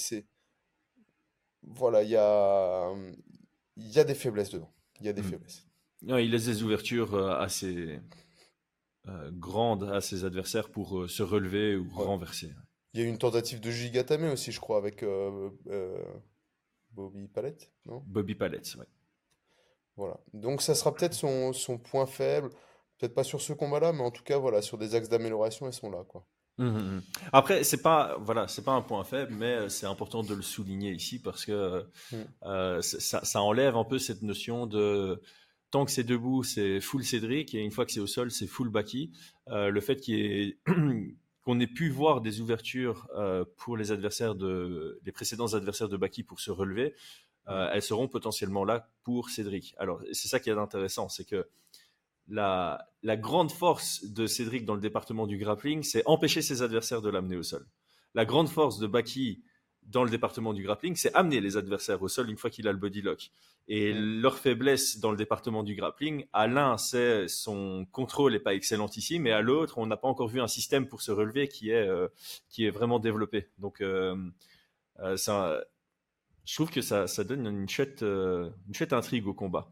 Voilà, 1.62 2.03
il 2.03 2.11
y 2.11 2.17
a, 2.17 2.93
y 3.76 3.99
a 3.99 4.05
des 4.05 4.14
faiblesses 4.14 4.50
dedans. 4.50 4.71
Il 5.00 5.07
y 5.07 5.09
a 5.09 5.12
des 5.12 5.23
Mhm. 5.23 5.31
faiblesses. 5.31 5.67
Non, 6.03 6.19
il 6.19 6.31
laisse 6.31 6.45
des 6.45 6.62
ouvertures 6.62 7.17
assez 7.41 8.00
euh, 9.09 9.31
grandes 9.33 9.85
à 9.85 10.00
ses 10.00 10.25
adversaires 10.25 10.71
pour 10.71 11.09
se 11.09 11.23
relever 11.23 11.76
ou 11.76 11.88
Ouais. 11.97 12.05
renverser. 12.05 12.53
Il 12.93 13.00
y 13.00 13.03
a 13.03 13.07
eu 13.07 13.09
une 13.09 13.19
tentative 13.19 13.61
de 13.61 13.71
gigatame 13.71 14.25
aussi, 14.31 14.53
je 14.53 14.61
crois, 14.61 14.76
avec 14.79 15.03
euh, 15.03 15.50
euh, 15.69 16.03
Bobby 16.95 17.29
Palette, 17.29 17.73
non? 17.87 18.03
Bobby 18.07 18.35
Pallett, 18.35 18.75
ouais. 18.79 18.87
Voilà. 19.97 20.19
Donc 20.33 20.63
ça 20.63 20.75
sera 20.75 20.95
peut-être 20.95 21.15
son, 21.15 21.53
son 21.53 21.79
point 21.79 22.07
faible, 22.07 22.51
peut-être 22.99 23.15
pas 23.15 23.25
sur 23.25 23.41
ce 23.41 23.53
combat-là, 23.53 23.93
mais 23.93 24.03
en 24.03 24.11
tout 24.11 24.25
cas, 24.25 24.39
voilà, 24.39 24.63
sur 24.63 24.79
des 24.79 24.95
axes 24.95 25.09
d'amélioration, 25.09 25.67
elles 25.67 25.73
sont 25.73 25.91
là, 25.91 26.05
quoi. 26.09 26.27
Mhm, 26.59 26.69
mhm. 26.69 27.03
Après, 27.33 27.65
c'est 27.65 27.83
pas 27.83 28.17
voilà, 28.21 28.47
c'est 28.47 28.63
pas 28.63 28.73
un 28.73 28.83
point 28.83 29.03
faible, 29.03 29.35
mais 29.35 29.55
euh, 29.55 29.69
c'est 29.69 29.87
important 29.87 30.23
de 30.23 30.35
le 30.35 30.43
souligner 30.43 30.93
ici 30.93 31.21
parce 31.21 31.45
que 31.45 31.85
euh, 32.45 32.81
ça 32.81 33.43
enlève 33.43 33.77
un 33.77 33.83
peu 33.85 33.99
cette 33.99 34.23
notion 34.23 34.69
de 34.69 35.21
tant 35.73 35.85
que 35.85 35.91
c'est 35.91 36.05
debout, 36.05 36.45
c'est 36.45 36.81
full 36.81 37.03
Cédric 37.05 37.57
et 37.57 37.59
une 37.59 37.73
fois 37.73 37.85
que 37.85 37.91
c'est 37.91 37.99
au 37.99 38.07
sol, 38.07 38.31
c'est 38.31 38.47
full 38.47 38.69
Baki. 38.69 39.11
Euh, 39.49 39.71
le 39.71 39.81
fait 39.81 39.97
qu'il 39.97 40.15
y 40.15 40.43
ait- 40.43 40.59
qu'on 41.45 41.61
ait 41.61 41.67
pu 41.67 41.91
voir 41.91 42.21
des 42.21 42.41
ouvertures 42.41 43.07
euh, 43.15 43.45
pour 43.57 43.77
les 43.77 43.93
adversaires 43.93 44.35
de 44.35 44.99
les 45.05 45.13
précédents 45.13 45.53
adversaires 45.55 45.89
de 45.89 45.97
Baki 45.97 46.23
pour 46.23 46.41
se 46.41 46.51
relever, 46.51 46.95
euh, 47.49 47.69
elles 47.73 47.83
seront 47.83 48.09
potentiellement 48.09 48.65
là 48.65 48.89
pour 49.03 49.29
Cédric. 49.29 49.75
Alors 49.79 50.01
c'est 50.13 50.29
ça 50.29 50.41
qui 50.41 50.49
est 50.51 50.55
intéressant, 50.55 51.09
c'est 51.09 51.25
que 51.25 51.47
la, 52.29 52.89
la 53.03 53.17
grande 53.19 53.52
force 53.52 54.04
de 54.04 54.26
Cédric 54.26 54.65
dans 54.65 54.75
le 54.75 54.80
département 54.80 55.26
du 55.26 55.37
grappling, 55.37 55.83
c'est 55.83 56.02
empêcher 56.07 56.41
ses 56.41 56.63
adversaires 56.63 57.02
de 57.02 57.11
l'amener 57.11 57.37
au 57.37 57.43
sol. 57.43 57.67
La 58.15 58.25
grande 58.25 58.49
force 58.49 58.78
de 58.78 58.87
Baki 58.87 59.43
dans 59.86 60.04
le 60.04 60.10
département 60.10 60.52
du 60.52 60.62
grappling, 60.62 60.97
c'est 60.97 61.14
amener 61.14 61.40
les 61.40 61.56
adversaires 61.56 62.00
au 62.02 62.08
sol 62.08 62.30
une 62.30 62.36
fois 62.36 62.50
qu'il 62.50 62.66
a 62.68 62.73
le 62.73 62.78
body 62.78 63.02
lock. 63.02 63.30
Et 63.68 63.94
Mm. 63.94 64.20
leur 64.20 64.38
faiblesse 64.38 64.99
dans 64.99 65.10
le 65.10 65.16
département 65.16 65.62
du 65.62 65.75
grappling, 65.75 66.26
à 66.32 66.47
l'un, 66.47 66.76
c'est 66.76 67.28
son 67.28 67.86
contrôle 67.92 68.32
n'est 68.32 68.38
pas 68.38 68.54
excellentissime, 68.54 69.26
et 69.26 69.32
à 69.32 69.40
l'autre, 69.40 69.78
on 69.78 69.86
n'a 69.86 69.97
pas 69.97 70.08
encore 70.08 70.28
vu 70.28 70.40
un 70.40 70.49
système 70.49 70.86
pour 70.86 71.00
se 71.02 71.12
relever 71.12 71.49
qui 71.49 71.70
est, 71.70 71.86
euh, 71.88 72.08
qui 72.50 72.66
est 72.66 72.70
vraiment 72.70 72.99
développé. 72.99 73.49
Donc, 73.58 73.80
euh, 73.80 74.16
euh, 75.00 75.16
ça, 75.16 75.60
je 76.44 76.54
trouve 76.54 76.70
que 76.70 76.82
ça, 76.82 77.06
ça 77.06 77.25
donne 77.25 77.47
une 77.47 77.68
chouette, 77.68 78.02
une 78.02 78.75
chouette 78.75 78.92
intrigue 78.92 79.26
au 79.26 79.34
combat. 79.34 79.70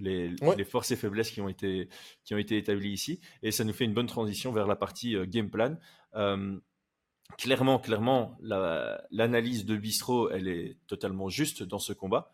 Les, 0.00 0.34
Ouais. 0.40 0.56
les 0.56 0.64
forces 0.64 0.90
et 0.92 0.96
faiblesses 0.96 1.30
qui 1.30 1.40
ont, 1.42 1.48
été, 1.48 1.88
qui 2.24 2.34
ont 2.34 2.38
été 2.38 2.56
établies 2.56 2.90
ici. 2.92 3.20
Et 3.42 3.50
ça 3.50 3.64
nous 3.64 3.72
fait 3.74 3.84
une 3.84 3.92
bonne 3.92 4.06
transition 4.06 4.50
vers 4.50 4.66
la 4.66 4.74
partie 4.74 5.14
game 5.28 5.50
plan. 5.50 5.76
Clairement, 7.38 7.78
clairement, 7.78 8.36
la- 8.40 9.02
l'analyse 9.10 9.64
de 9.64 9.76
Bistro, 9.76 10.30
elle 10.30 10.48
est 10.48 10.76
totalement 10.86 11.28
juste 11.28 11.62
dans 11.62 11.78
ce 11.78 11.92
combat. 11.92 12.32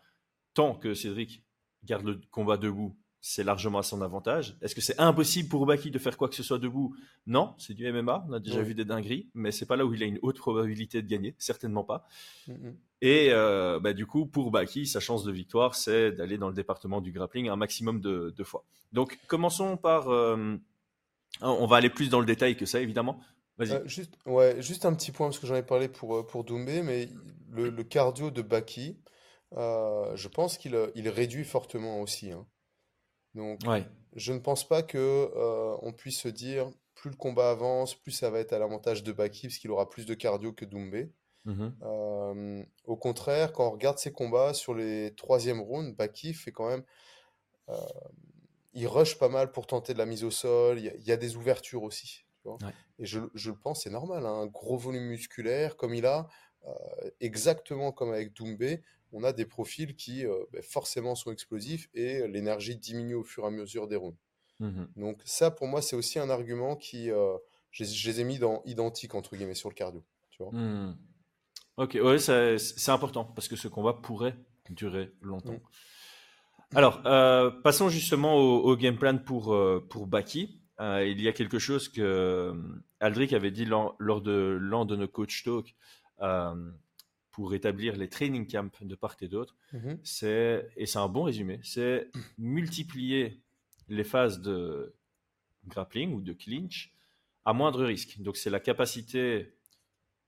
Tant 0.53 0.73
que 0.75 0.93
Cédric 0.93 1.43
garde 1.83 2.05
le 2.05 2.21
combat 2.31 2.57
debout, 2.57 2.95
c'est 3.21 3.43
largement 3.43 3.79
à 3.79 3.83
son 3.83 4.01
avantage. 4.01 4.57
Est-ce 4.61 4.75
que 4.75 4.81
c'est 4.81 4.99
impossible 4.99 5.49
pour 5.49 5.65
Baki 5.65 5.91
de 5.91 5.99
faire 5.99 6.17
quoi 6.17 6.29
que 6.29 6.35
ce 6.35 6.43
soit 6.43 6.59
debout? 6.59 6.95
Non, 7.25 7.55
c'est 7.57 7.73
du 7.73 7.85
MMA. 7.91 8.25
On 8.29 8.33
a 8.33 8.39
déjà 8.39 8.57
Ouais. 8.59 8.63
vu 8.63 8.73
des 8.75 8.85
dingueries, 8.85 9.29
mais 9.33 9.51
c'est 9.51 9.65
pas 9.65 9.75
là 9.75 9.85
où 9.85 9.93
il 9.93 10.01
a 10.03 10.05
une 10.05 10.19
haute 10.21 10.37
probabilité 10.37 11.01
de 11.01 11.07
gagner, 11.07 11.35
certainement 11.37 11.83
pas. 11.83 12.07
Mhm. 12.47 12.75
Et 13.01 13.27
euh, 13.31 13.79
bah, 13.79 13.93
du 13.93 14.05
coup, 14.05 14.25
pour 14.25 14.49
Baki, 14.51 14.87
sa 14.87 14.99
chance 14.99 15.23
de 15.23 15.31
victoire, 15.31 15.75
c'est 15.75 16.11
d'aller 16.11 16.37
dans 16.37 16.47
le 16.49 16.55
département 16.55 16.99
du 17.01 17.11
grappling 17.11 17.47
un 17.49 17.55
maximum 17.55 18.01
de, 18.01 18.33
de 18.35 18.43
fois. 18.43 18.65
Donc, 18.93 19.19
commençons 19.27 19.77
par. 19.77 20.09
euh, 20.09 20.55
on 21.41 21.67
va 21.67 21.75
aller 21.77 21.89
plus 21.91 22.09
dans 22.09 22.19
le 22.19 22.25
détail 22.25 22.55
que 22.57 22.65
ça, 22.65 22.79
évidemment. 22.81 23.19
Vas-y. 23.57 23.71
Euh, 23.71 23.87
juste, 23.87 24.13
ouais, 24.25 24.61
juste 24.61 24.85
un 24.85 24.93
petit 24.93 25.11
point, 25.11 25.27
parce 25.27 25.39
que 25.39 25.47
j'en 25.47 25.55
ai 25.55 25.63
parlé 25.63 25.89
pour, 25.89 26.15
euh, 26.17 26.23
pour 26.25 26.43
Doumbé, 26.43 26.81
mais 26.83 27.09
le, 27.49 27.69
le 27.69 27.83
cardio 27.83 28.31
de 28.31 28.41
Baki, 28.41 28.99
euh, 29.57 30.15
je 30.15 30.27
pense 30.27 30.57
qu'il 30.57 30.75
euh, 30.75 30.91
il 30.95 31.09
réduit 31.09 31.45
fortement 31.45 32.01
aussi. 32.01 32.31
hein. 32.31 32.47
Donc, 33.35 33.61
Ouais. 33.67 33.85
je 34.15 34.33
ne 34.33 34.39
pense 34.39 34.67
pas 34.67 34.83
que 34.83 34.97
euh, 34.97 35.77
on 35.81 35.93
puisse 35.93 36.21
se 36.21 36.29
dire 36.29 36.71
plus 36.95 37.11
le 37.11 37.15
combat 37.17 37.51
avance, 37.51 37.95
plus 37.95 38.11
ça 38.11 38.29
va 38.31 38.39
être 38.39 38.53
à 38.53 38.59
l'avantage 38.59 39.03
de 39.03 39.11
Baki, 39.11 39.47
parce 39.47 39.59
qu'il 39.59 39.71
aura 39.71 39.89
plus 39.89 40.05
de 40.05 40.13
cardio 40.15 40.53
que 40.53 40.65
Doumbé. 40.65 41.11
Mhm. 41.45 41.73
Euh, 41.83 42.63
au 42.85 42.97
contraire, 42.97 43.53
quand 43.53 43.67
on 43.67 43.71
regarde 43.71 43.99
ses 43.99 44.11
combats 44.13 44.53
sur 44.53 44.75
les 44.75 45.13
troisième 45.15 45.61
rounds, 45.61 45.95
Baki 45.95 46.33
fait 46.33 46.51
quand 46.53 46.69
même. 46.69 46.83
euh, 47.69 47.75
il 48.73 48.87
rush 48.87 49.17
pas 49.17 49.29
mal 49.29 49.51
pour 49.51 49.67
tenter 49.67 49.93
de 49.93 49.99
la 49.99 50.05
mise 50.05 50.23
au 50.23 50.31
sol. 50.31 50.79
Il 50.79 50.85
y 50.85 50.89
a, 50.89 50.95
il 50.95 51.03
y 51.07 51.11
a 51.13 51.17
des 51.17 51.35
ouvertures 51.37 51.83
aussi. 51.83 52.26
Tu 52.47 52.63
vois. 52.63 52.69
Ouais. 52.69 52.73
Et 52.99 53.05
je, 53.05 53.19
je 53.33 53.51
le 53.51 53.57
pense, 53.57 53.83
c'est 53.83 53.89
normal. 53.89 54.25
hein, 54.25 54.41
un 54.41 54.47
gros 54.47 54.77
volume 54.77 55.03
musculaire 55.03 55.75
comme 55.77 55.93
il 55.93 56.05
a, 56.05 56.27
euh, 56.67 56.71
exactement 57.19 57.91
comme 57.91 58.11
avec 58.11 58.33
Doumbé, 58.33 58.81
on 59.13 59.23
a 59.23 59.33
des 59.33 59.45
profils 59.45 59.95
qui 59.95 60.25
euh, 60.25 60.43
ben, 60.51 60.61
forcément 60.61 61.15
sont 61.15 61.31
explosifs 61.31 61.89
et 61.93 62.27
l'énergie 62.27 62.75
diminue 62.75 63.15
au 63.15 63.23
fur 63.23 63.43
et 63.43 63.47
à 63.47 63.51
mesure 63.51 63.87
des 63.87 63.95
rounds. 63.95 64.17
Mhm. 64.59 64.87
Donc, 64.95 65.21
ça, 65.23 65.51
pour 65.51 65.67
moi, 65.67 65.81
c'est 65.81 65.95
aussi 65.95 66.19
un 66.19 66.29
argument 66.29 66.75
qui. 66.75 67.11
euh, 67.11 67.37
je, 67.71 67.83
les- 67.83 67.89
je 67.89 68.09
les 68.09 68.19
ai 68.21 68.23
mis 68.23 68.39
dans 68.39 68.63
identique, 68.65 69.13
entre 69.15 69.35
guillemets, 69.35 69.53
sur 69.55 69.69
le 69.69 69.75
cardio. 69.75 70.03
Tu 70.29 70.43
vois. 70.43 70.51
Hmm. 70.51 70.97
Ok, 71.77 71.97
ouais, 72.01 72.17
c'est 72.17 72.89
important 72.91 73.23
parce 73.23 73.47
que 73.47 73.55
ce 73.55 73.67
combat 73.67 73.93
pourrait 73.93 74.35
durer 74.71 75.11
longtemps. 75.21 75.53
Mm. 75.53 76.75
Alors, 76.75 77.01
passons 77.61 77.89
justement 77.89 78.35
au, 78.35 78.63
au 78.63 78.75
game 78.75 78.97
plan 78.97 79.17
pour, 79.19 79.55
pour 79.89 80.07
Baki. 80.07 80.59
Euh, 80.79 81.07
il 81.07 81.21
y 81.21 81.27
a 81.27 81.33
quelque 81.33 81.59
chose 81.59 81.89
que 81.89 82.01
euh, 82.01 82.53
Aldric 82.99 83.33
avait 83.33 83.51
dit 83.51 83.65
lors, 83.65 83.95
de 84.21 84.57
l'un 84.61 84.85
de 84.85 84.95
nos 84.95 85.07
coach 85.07 85.43
talk 85.43 85.75
euh, 86.21 86.71
pour 87.31 87.53
établir 87.53 87.95
les 87.95 88.09
training 88.09 88.47
camps 88.47 88.69
de 88.81 88.95
part 88.95 89.15
et 89.21 89.27
d'autre. 89.27 89.55
Mhm. 89.73 89.99
C'est, 90.03 90.69
et 90.75 90.85
c'est 90.85 90.99
un 90.99 91.07
bon 91.07 91.23
résumé, 91.23 91.59
c'est 91.63 92.09
multiplier 92.37 93.41
les 93.87 94.03
phases 94.03 94.41
de 94.41 94.93
grappling 95.65 96.13
ou 96.13 96.21
de 96.21 96.33
clinch 96.33 96.93
à 97.45 97.53
moindre 97.53 97.83
risque. 97.83 98.21
Donc, 98.21 98.37
c'est 98.37 98.49
la 98.49 98.59
capacité 98.59 99.53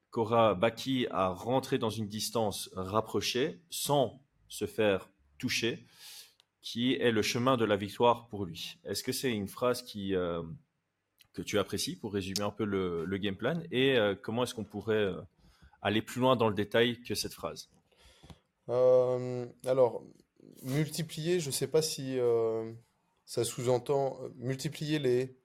qu'aura 0.09 0.55
Baki 0.55 1.05
à 1.11 1.27
rentrer 1.27 1.77
dans 1.77 1.89
une 1.89 2.07
distance 2.07 2.69
rapprochée 2.73 3.61
sans 3.69 4.23
se 4.47 4.65
faire 4.65 5.09
toucher, 5.37 5.85
qui 6.61 6.93
est 6.95 7.11
le 7.11 7.21
chemin 7.21 7.57
de 7.57 7.65
la 7.65 7.75
victoire 7.75 8.27
pour 8.27 8.45
lui. 8.45 8.77
Est-ce 8.85 9.03
que 9.03 9.11
c'est 9.11 9.31
une 9.31 9.47
phrase 9.47 9.81
qui, 9.81 10.15
euh, 10.15 10.41
que 11.33 11.41
tu 11.41 11.57
apprécies 11.57 11.95
pour 11.95 12.13
résumer 12.13 12.41
un 12.41 12.51
peu 12.51 12.65
le, 12.65 13.05
le 13.05 13.17
game 13.17 13.35
plan 13.35 13.61
Et 13.71 13.97
euh, 13.97 14.15
comment 14.15 14.43
est-ce 14.43 14.53
qu'on 14.53 14.65
pourrait 14.65 14.95
euh, 14.95 15.21
aller 15.81 16.01
plus 16.01 16.19
loin 16.19 16.35
dans 16.35 16.49
le 16.49 16.55
détail 16.55 17.01
que 17.01 17.15
cette 17.15 17.33
phrase? 17.33 17.69
Alors, 19.65 20.03
multiplier, 20.61 21.39
je 21.39 21.47
ne 21.47 21.51
sais 21.51 21.67
pas 21.67 21.81
si 21.81 22.19
ça 23.25 23.43
sous-entend 23.43 24.19
multiplier 24.35 24.99
les, 24.99 25.35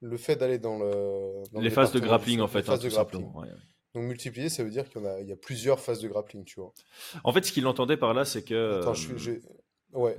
le 0.00 0.16
fait 0.18 0.36
d'aller 0.36 0.58
dans 0.58 0.78
le, 0.78 1.42
dans 1.52 1.60
le 1.60 1.64
Les 1.64 1.70
phases 1.70 1.92
de 1.92 2.00
grappling, 2.00 2.40
en 2.40 2.48
fait, 2.48 2.58
les 2.58 2.64
hein, 2.64 2.72
phases 2.72 2.80
tout 2.80 2.86
de 2.88 2.90
grappling. 2.90 3.22
simplement. 3.22 3.40
ouais, 3.40 3.48
ouais. 3.48 3.54
Donc 3.94 4.04
multiplier, 4.04 4.50
ça 4.50 4.62
veut 4.62 4.68
dire 4.68 4.90
qu'il 4.90 5.00
y, 5.00 5.06
a, 5.06 5.20
il 5.22 5.26
y 5.26 5.32
a 5.32 5.36
plusieurs 5.36 5.80
phases 5.80 6.00
de 6.02 6.08
grappling, 6.08 6.44
tu 6.44 6.60
vois. 6.60 6.74
En 7.24 7.32
fait, 7.32 7.46
ce 7.46 7.52
qu'il 7.52 7.66
entendait 7.66 7.96
par 7.96 8.12
là, 8.12 8.26
c'est 8.26 8.42
que. 8.44 8.80
Attends, 8.80 8.92
je, 8.92 9.40
Ouais, 9.92 10.16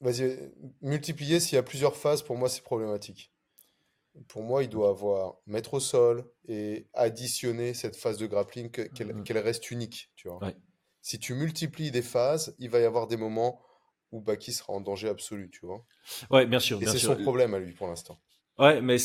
vas-y. 0.00 0.52
Multiplier, 0.80 1.40
s'il 1.40 1.56
y 1.56 1.58
a 1.58 1.62
plusieurs 1.62 1.96
phases, 1.96 2.22
pour 2.22 2.36
moi, 2.36 2.48
c'est 2.48 2.62
problématique. 2.62 3.32
Pour 4.28 4.42
moi, 4.42 4.64
il 4.64 4.68
doit 4.68 4.90
avoir 4.90 5.36
mettre 5.46 5.74
au 5.74 5.80
sol 5.80 6.28
et 6.48 6.88
additionner 6.94 7.74
cette 7.74 7.96
phase 7.96 8.18
de 8.18 8.26
grappling, 8.26 8.68
mm-hmm. 8.70 9.22
qu'elle 9.22 9.38
reste 9.38 9.70
unique, 9.70 10.10
tu 10.16 10.28
vois. 10.28 10.40
Si 11.02 11.18
tu 11.18 11.34
multiplies 11.34 11.90
des 11.90 12.02
phases, 12.02 12.54
il 12.58 12.70
va 12.70 12.80
y 12.80 12.84
avoir 12.84 13.06
des 13.06 13.16
moments 13.16 13.62
où 14.12 14.20
Baki 14.20 14.52
sera 14.52 14.72
en 14.72 14.80
danger 14.80 15.08
absolu, 15.08 15.50
tu 15.50 15.64
vois. 15.64 15.84
Ouais, 16.30 16.46
bien 16.46 16.60
sûr. 16.60 16.82
Et 16.82 16.86
c'est 16.86 16.98
son 16.98 17.16
problème 17.16 17.54
à 17.54 17.58
lui 17.58 17.72
pour 17.72 17.86
l'instant. 17.86 18.20
Ouais, 18.60 18.82
mais 18.82 18.98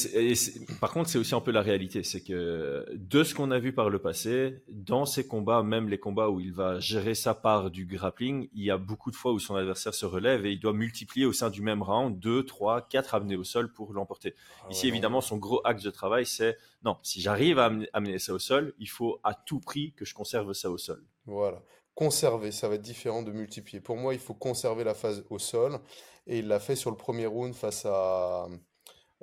par 0.81 0.91
contre, 0.91 1.09
c'est 1.09 1.17
aussi 1.17 1.33
un 1.33 1.39
peu 1.39 1.51
la 1.51 1.61
réalité. 1.61 2.03
C'est 2.03 2.21
que 2.21 2.85
de 2.93 3.23
ce 3.23 3.33
qu'on 3.33 3.51
a 3.51 3.57
vu 3.57 3.71
par 3.71 3.89
le 3.89 3.99
passé, 3.99 4.61
dans 4.67 5.05
ces 5.05 5.25
combats, 5.25 5.63
même 5.63 5.87
les 5.87 5.97
combats 5.97 6.29
où 6.29 6.41
il 6.41 6.51
va 6.51 6.81
gérer 6.81 7.15
sa 7.15 7.33
part 7.33 7.71
du 7.71 7.85
grappling, 7.85 8.49
il 8.53 8.65
y 8.65 8.69
a 8.69 8.77
beaucoup 8.77 9.11
de 9.11 9.15
fois 9.15 9.31
où 9.31 9.39
son 9.39 9.55
adversaire 9.55 9.93
se 9.93 10.05
relève 10.05 10.45
et 10.45 10.51
il 10.51 10.59
doit 10.59 10.73
multiplier 10.73 11.25
au 11.25 11.31
sein 11.31 11.49
du 11.49 11.61
même 11.61 11.81
round 11.81 12.19
2, 12.19 12.43
3, 12.43 12.81
4 12.89 13.15
amenés 13.15 13.37
au 13.37 13.45
sol 13.45 13.71
pour 13.71 13.93
l'emporter. 13.93 14.35
Ah 14.63 14.67
Ici, 14.71 14.89
évidemment, 14.89 15.21
son 15.21 15.37
gros 15.37 15.61
axe 15.63 15.83
de 15.83 15.89
travail, 15.89 16.25
c'est 16.25 16.57
non, 16.83 16.97
si 17.01 17.21
j'arrive 17.21 17.57
à 17.57 17.71
amener 17.93 18.19
ça 18.19 18.33
au 18.33 18.39
sol, 18.39 18.73
il 18.77 18.89
faut 18.89 19.21
à 19.23 19.33
tout 19.33 19.61
prix 19.61 19.93
que 19.93 20.03
je 20.03 20.13
conserve 20.13 20.51
ça 20.51 20.69
au 20.69 20.77
sol. 20.77 21.01
Voilà. 21.27 21.63
Conserver, 21.93 22.51
ça 22.51 22.67
va 22.67 22.75
être 22.75 22.81
différent 22.81 23.23
de 23.23 23.31
multiplier. 23.31 23.79
Pour 23.79 23.95
moi, 23.95 24.13
il 24.13 24.19
faut 24.19 24.33
conserver 24.33 24.83
la 24.83 24.93
phase 24.93 25.23
au 25.29 25.39
sol 25.39 25.79
et 26.27 26.39
il 26.39 26.47
l'a 26.49 26.59
fait 26.59 26.75
sur 26.75 26.91
le 26.91 26.97
premier 26.97 27.25
round 27.25 27.55
face 27.55 27.85
à. 27.85 28.49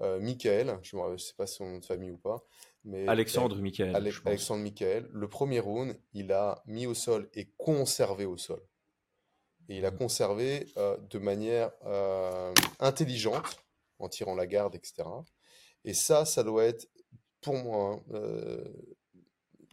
Euh, 0.03 0.19
Michael, 0.21 0.79
je 0.83 0.97
ne 0.97 1.17
sais 1.17 1.35
pas 1.35 1.47
son 1.47 1.67
nom 1.67 1.79
de 1.79 1.85
famille 1.85 2.11
ou 2.11 2.19
pas. 2.19 2.45
Mais 2.85 3.07
Alexandre 3.07 3.57
Michael. 3.57 3.95
Alexandre 3.95 4.63
Michael. 4.63 5.09
Le 5.13 5.29
premier 5.29 5.61
round, 5.61 5.97
il 6.13 6.33
a 6.33 6.63
mis 6.67 6.87
au 6.87 6.95
sol 6.95 7.29
et 7.35 7.51
conservé 7.57 8.25
au 8.25 8.37
sol. 8.37 8.61
Et 9.69 9.79
il 9.79 9.87
a 9.87 9.93
conservé 9.93 10.67
euh, 10.77 10.97
de 11.11 11.19
manière 11.19 11.71
euh, 11.85 12.53
intelligente, 12.81 13.65
en 14.01 14.09
tirant 14.09 14.35
la 14.35 14.47
garde, 14.49 14.75
etc. 14.75 15.05
Et 15.85 15.95
ça, 15.95 16.25
ça 16.25 16.43
doit 16.43 16.65
être, 16.65 16.89
pour 17.41 17.55
moi, 17.55 18.03
hein, 18.13 18.59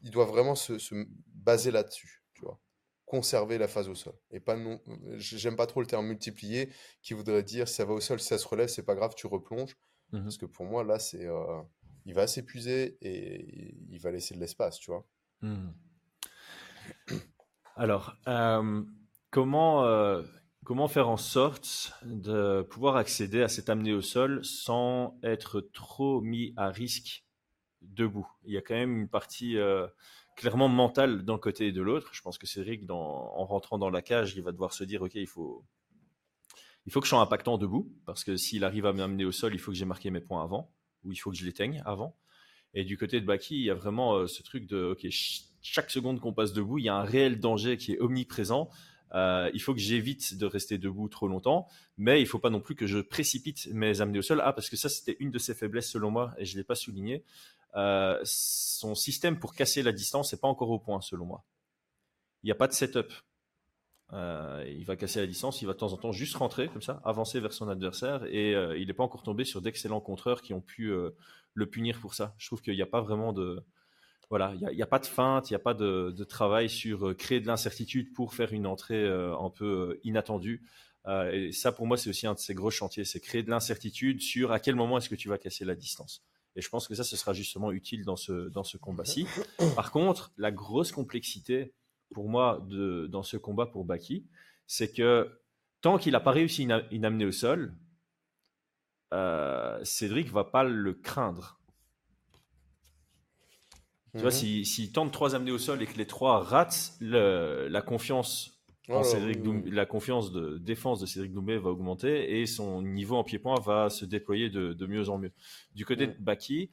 il 0.03 0.11
doit 0.11 0.25
vraiment 0.25 0.55
se, 0.55 0.77
se 0.77 0.95
baser 1.27 1.71
là-dessus, 1.71 2.23
tu 2.33 2.41
vois. 2.41 2.59
Conserver 3.05 3.57
la 3.57 3.67
phase 3.67 3.89
au 3.89 3.95
sol. 3.95 4.13
Et 4.29 4.39
pas 4.39 4.55
non, 4.55 4.79
j'aime 5.17 5.55
pas 5.55 5.65
trop 5.65 5.81
le 5.81 5.87
terme 5.87 6.05
multiplier, 6.05 6.69
qui 7.01 7.15
voudrait 7.15 7.41
dire 7.41 7.67
ça 7.67 7.85
va 7.85 7.93
au 7.93 7.99
sol, 7.99 8.19
si 8.19 8.27
ça 8.27 8.37
se 8.37 8.47
relève, 8.47 8.67
c'est 8.67 8.83
pas 8.83 8.95
grave, 8.95 9.15
tu 9.15 9.25
replonges. 9.25 9.75
Mmh 10.11 10.23
Parce 10.23 10.37
que 10.37 10.45
pour 10.45 10.65
moi, 10.65 10.83
là, 10.83 10.99
c'est, 10.99 11.25
euh, 11.25 11.61
il 12.05 12.13
va 12.13 12.27
s'épuiser 12.27 12.97
et 13.01 13.75
il 13.89 13.99
va 13.99 14.11
laisser 14.11 14.35
de 14.35 14.39
l'espace, 14.39 14.79
tu 14.79 14.91
vois. 14.91 15.05
Mmh. 15.41 15.69
Alors, 17.75 18.15
euh, 18.27 18.83
comment, 19.29 19.85
euh, 19.85 20.23
comment 20.65 20.87
faire 20.87 21.09
en 21.09 21.17
sorte 21.17 21.93
de 22.03 22.63
pouvoir 22.63 22.95
accéder 22.95 23.41
à 23.41 23.47
cette 23.47 23.69
amenée 23.69 23.93
au 23.93 24.01
sol 24.01 24.43
sans 24.43 25.17
être 25.23 25.61
trop 25.61 26.21
mis 26.21 26.53
à 26.57 26.69
risque 26.69 27.25
debout? 27.81 28.27
Il 28.43 28.53
y 28.53 28.57
a 28.57 28.61
quand 28.61 28.75
même 28.75 28.97
une 28.97 29.09
partie 29.09 29.57
clairement 30.35 30.69
mentale 30.69 31.23
d'un 31.23 31.37
côté 31.37 31.67
et 31.67 31.71
de 31.71 31.81
l'autre. 31.81 32.09
Je 32.13 32.21
pense 32.21 32.37
que 32.37 32.47
Cédric, 32.47 32.85
dans, 32.85 32.97
en 32.97 33.45
rentrant 33.45 33.77
dans 33.77 33.89
la 33.89 34.01
cage, 34.01 34.35
il 34.35 34.41
va 34.41 34.51
devoir 34.51 34.73
se 34.73 34.83
dire, 34.83 35.01
OK, 35.01 35.15
il 35.15 35.27
faut, 35.27 35.63
il 36.89 36.91
faut 36.91 37.01
que 37.01 37.05
je 37.05 37.09
sois 37.09 37.21
impactant 37.21 37.59
debout, 37.59 37.93
parce 38.07 38.23
que 38.23 38.35
s'il 38.35 38.63
arrive 38.63 38.87
à 38.87 38.93
m'amener 38.93 39.23
au 39.23 39.31
sol, 39.31 39.53
il 39.53 39.59
faut 39.59 39.69
que 39.69 39.77
j'ai 39.77 39.85
marqué 39.85 40.09
mes 40.09 40.21
points 40.21 40.43
avant, 40.43 40.73
ou 41.03 41.11
il 41.11 41.17
faut 41.17 41.29
que 41.29 41.37
je 41.37 41.45
l'éteigne 41.45 41.83
avant. 41.85 42.15
Et 42.73 42.83
du 42.83 42.97
côté 42.97 43.21
de 43.21 43.27
Baki, 43.27 43.57
il 43.57 43.63
y 43.65 43.69
a 43.69 43.75
vraiment 43.75 44.15
euh, 44.15 44.25
ce 44.25 44.41
truc 44.41 44.65
de, 44.65 44.85
ok, 44.93 45.05
chaque 45.61 45.91
seconde 45.91 46.19
qu'on 46.19 46.33
passe 46.33 46.51
debout, 46.51 46.79
il 46.79 46.85
y 46.85 46.89
a 46.89 46.95
un 46.95 47.03
réel 47.03 47.39
danger 47.39 47.77
qui 47.77 47.91
est 47.91 47.99
omniprésent. 47.99 48.71
Euh, 49.13 49.51
il 49.53 49.61
faut 49.61 49.75
que 49.75 49.79
j'évite 49.79 50.35
de 50.35 50.47
rester 50.47 50.79
debout 50.79 51.09
trop 51.09 51.27
longtemps, 51.27 51.67
mais 51.97 52.21
il 52.21 52.25
faut 52.25 52.39
pas 52.39 52.49
non 52.49 52.59
plus 52.59 52.73
que 52.73 52.87
je 52.87 52.97
précipite 52.97 53.67
mes 53.67 54.01
amenés 54.01 54.17
au 54.17 54.23
sol. 54.23 54.41
Ah, 54.43 54.51
parce 54.51 54.67
que 54.67 54.75
ça, 54.75 54.89
c'était 54.89 55.15
une 55.19 55.29
de 55.29 55.37
ses 55.37 55.53
faiblesses 55.53 55.91
selon 55.91 56.09
moi, 56.09 56.33
et 56.39 56.45
je 56.45 56.57
l'ai 56.57 56.63
pas 56.63 56.73
souligné. 56.73 57.23
Euh, 57.75 58.19
son 58.23 58.95
système 58.95 59.37
pour 59.37 59.53
casser 59.53 59.83
la 59.83 59.91
distance 59.91 60.33
n'est 60.33 60.39
pas 60.39 60.47
encore 60.47 60.71
au 60.71 60.79
point 60.79 61.01
selon 61.01 61.25
moi. 61.25 61.45
Il 62.41 62.47
n'y 62.47 62.51
a 62.51 62.55
pas 62.55 62.67
de 62.67 62.73
setup. 62.73 63.13
Euh, 64.13 64.65
il 64.67 64.85
va 64.85 64.95
casser 64.95 65.19
la 65.19 65.27
distance, 65.27 65.61
il 65.61 65.65
va 65.65 65.73
de 65.73 65.77
temps 65.77 65.93
en 65.93 65.97
temps 65.97 66.11
juste 66.11 66.35
rentrer 66.35 66.67
comme 66.67 66.81
ça, 66.81 66.99
avancer 67.05 67.39
vers 67.39 67.53
son 67.53 67.69
adversaire 67.69 68.25
et 68.25 68.55
euh, 68.55 68.75
il 68.77 68.87
n'est 68.87 68.93
pas 68.93 69.03
encore 69.03 69.21
tombé 69.21 69.45
sur 69.45 69.61
d'excellents 69.61 70.01
contreurs 70.01 70.41
qui 70.41 70.53
ont 70.53 70.61
pu 70.61 70.91
euh, 70.91 71.11
le 71.53 71.67
punir 71.67 71.99
pour 71.99 72.15
ça. 72.15 72.33
Je 72.39 72.47
trouve 72.47 72.61
qu'il 72.61 72.73
n'y 72.73 72.81
a 72.81 72.87
pas 72.87 73.01
vraiment 73.01 73.33
de 73.33 73.63
voilà, 74.31 74.53
il 74.55 74.75
n'y 74.75 74.83
a, 74.83 74.87
pas 74.87 74.99
de 74.99 75.07
feinte, 75.07 75.49
il 75.49 75.53
n'y 75.53 75.55
a 75.55 75.59
pas 75.59 75.73
de, 75.73 76.23
travail 76.23 76.69
sur 76.69 77.17
créer 77.17 77.39
de 77.39 77.47
l'incertitude 77.47 78.13
pour 78.13 78.35
faire 78.35 78.53
une 78.53 78.67
entrée 78.67 79.07
un 79.07 79.49
peu 79.49 79.99
inattendue. 80.03 80.61
et 81.33 81.51
ça, 81.51 81.71
pour 81.71 81.87
moi, 81.87 81.97
c'est 81.97 82.11
aussi 82.11 82.27
un 82.27 82.35
de 82.35 82.39
ces 82.39 82.53
gros 82.53 82.69
chantiers, 82.69 83.05
c'est 83.05 83.19
créer 83.19 83.41
de 83.41 83.49
l'incertitude 83.49 84.21
sur 84.21 84.51
à 84.51 84.59
quel 84.59 84.75
moment 84.75 84.99
est-ce 84.99 85.09
que 85.09 85.15
tu 85.15 85.29
vas 85.29 85.39
casser 85.39 85.65
la 85.65 85.73
distance. 85.73 86.23
Et 86.55 86.61
je 86.61 86.69
pense 86.69 86.87
que 86.87 86.93
ça, 86.93 87.03
ce 87.03 87.17
sera 87.17 87.33
justement 87.33 87.71
utile 87.71 88.05
dans 88.05 88.17
ce, 88.17 88.49
dans 88.49 88.63
ce 88.63 88.77
combat-ci. 88.77 89.25
Par 89.75 89.91
contre, 89.91 90.31
la 90.37 90.51
grosse 90.51 90.91
complexité 90.91 91.73
pour 92.13 92.29
moi 92.29 92.65
de, 92.67 93.07
dans 93.07 93.23
ce 93.23 93.37
combat 93.37 93.65
pour 93.65 93.85
Baki, 93.85 94.25
c'est 94.67 94.91
que 94.91 95.29
tant 95.81 95.97
qu'il 95.97 96.13
n'a 96.13 96.19
pas 96.19 96.31
réussi 96.31 96.63
une, 96.63 97.05
amenée 97.05 97.25
au 97.25 97.31
sol, 97.31 97.75
euh, 99.13 99.79
Cédric 99.83 100.29
va 100.31 100.43
pas 100.43 100.63
le 100.63 100.93
craindre. 100.93 101.59
Tu 104.13 104.21
vois, 104.21 104.31
mhm. 104.31 104.63
s'il 104.63 104.91
tente 104.91 105.11
trois 105.11 105.35
amenées 105.35 105.51
au 105.51 105.59
sol 105.59 105.81
et 105.83 105.85
que 105.85 105.97
les 105.97 106.07
trois 106.07 106.39
ratent, 106.39 106.93
la 106.99 107.81
confiance 107.81 108.59
en 108.89 109.03
Cédric 109.03 109.39
la 109.65 109.85
confiance 109.85 110.31
de 110.31 110.57
défense 110.57 110.99
de 110.99 111.05
Cédric 111.05 111.31
Doumbé 111.31 111.57
va 111.57 111.69
augmenter 111.69 112.39
et 112.39 112.45
son 112.45 112.81
niveau 112.81 113.17
en 113.17 113.23
pied-point 113.23 113.59
va 113.59 113.89
se 113.89 114.05
déployer 114.05 114.49
de, 114.49 114.85
mieux 114.87 115.09
en 115.09 115.19
mieux. 115.19 115.31
Du 115.75 115.85
côté 115.85 116.07
de 116.07 116.15
Baki, 116.19 116.71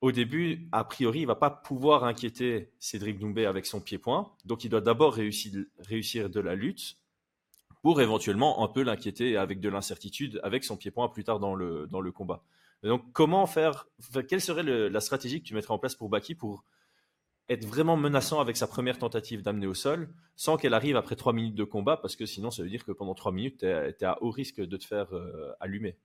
au 0.00 0.12
début, 0.12 0.68
a 0.72 0.84
priori, 0.84 1.20
il 1.20 1.26
va 1.26 1.34
pas 1.34 1.50
pouvoir 1.50 2.04
inquiéter 2.04 2.70
Cédric 2.78 3.18
Doumbé 3.18 3.46
avec 3.46 3.66
son 3.66 3.80
pied-point. 3.80 4.32
Donc, 4.44 4.64
il 4.64 4.70
doit 4.70 4.80
d'abord 4.80 5.14
réussir, 5.14 5.52
réussir 5.78 6.30
de 6.30 6.40
la 6.40 6.54
lutte 6.54 6.96
pour 7.82 8.00
éventuellement 8.00 8.64
un 8.64 8.68
peu 8.68 8.82
l'inquiéter 8.82 9.36
avec 9.36 9.60
de 9.60 9.68
l'incertitude 9.68 10.40
avec 10.42 10.64
son 10.64 10.76
pied-point 10.76 11.08
plus 11.08 11.24
tard 11.24 11.40
dans 11.40 11.54
le, 11.54 11.86
dans 11.88 12.00
le 12.00 12.12
combat. 12.12 12.42
donc, 12.82 13.12
comment 13.12 13.46
faire, 13.46 13.88
quelle 14.28 14.40
serait 14.40 14.62
la 14.62 15.00
stratégie 15.00 15.40
que 15.40 15.46
tu 15.46 15.54
mettrais 15.54 15.74
en 15.74 15.78
place 15.78 15.94
pour 15.94 16.08
Baki 16.08 16.34
pour 16.34 16.64
être 17.48 17.64
vraiment 17.64 17.96
menaçant 17.96 18.40
avec 18.40 18.56
sa 18.56 18.66
première 18.66 18.98
tentative 18.98 19.42
d'amener 19.42 19.66
au 19.66 19.74
sol 19.74 20.12
sans 20.36 20.56
qu'elle 20.56 20.74
arrive 20.74 20.96
après 20.96 21.16
trois 21.16 21.32
minutes 21.32 21.54
de 21.54 21.64
combat? 21.64 21.96
Parce 21.96 22.14
que 22.14 22.26
sinon, 22.26 22.50
ça 22.52 22.62
veut 22.62 22.68
dire 22.68 22.84
que 22.84 22.92
pendant 22.92 23.14
trois 23.14 23.32
minutes, 23.32 23.58
tu 23.58 23.66
es, 23.66 24.04
à 24.04 24.22
haut 24.22 24.30
risque 24.30 24.60
de 24.60 24.76
te 24.76 24.84
faire 24.84 25.12
euh, 25.12 25.52
allumer. 25.58 25.96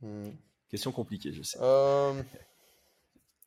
Hmm. 0.00 0.30
Question 0.70 0.92
compliquée, 0.92 1.32
je 1.32 1.42
sais. 1.42 1.58
Euh, 1.60 2.22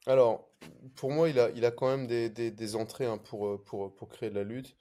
alors, 0.08 0.50
pour 0.96 1.12
moi, 1.12 1.30
il 1.30 1.39
a, 1.39 1.50
il 1.52 1.65
a 1.65 1.72
quand 1.72 1.88
même 1.88 2.08
des, 2.08 2.76
entrées 2.76 3.06
hein, 3.06 3.17
pour, 3.17 3.63
pour, 3.63 3.93
pour 3.93 4.10
créer 4.10 4.30
de 4.30 4.36
la 4.36 4.43
lutte. 4.43 4.76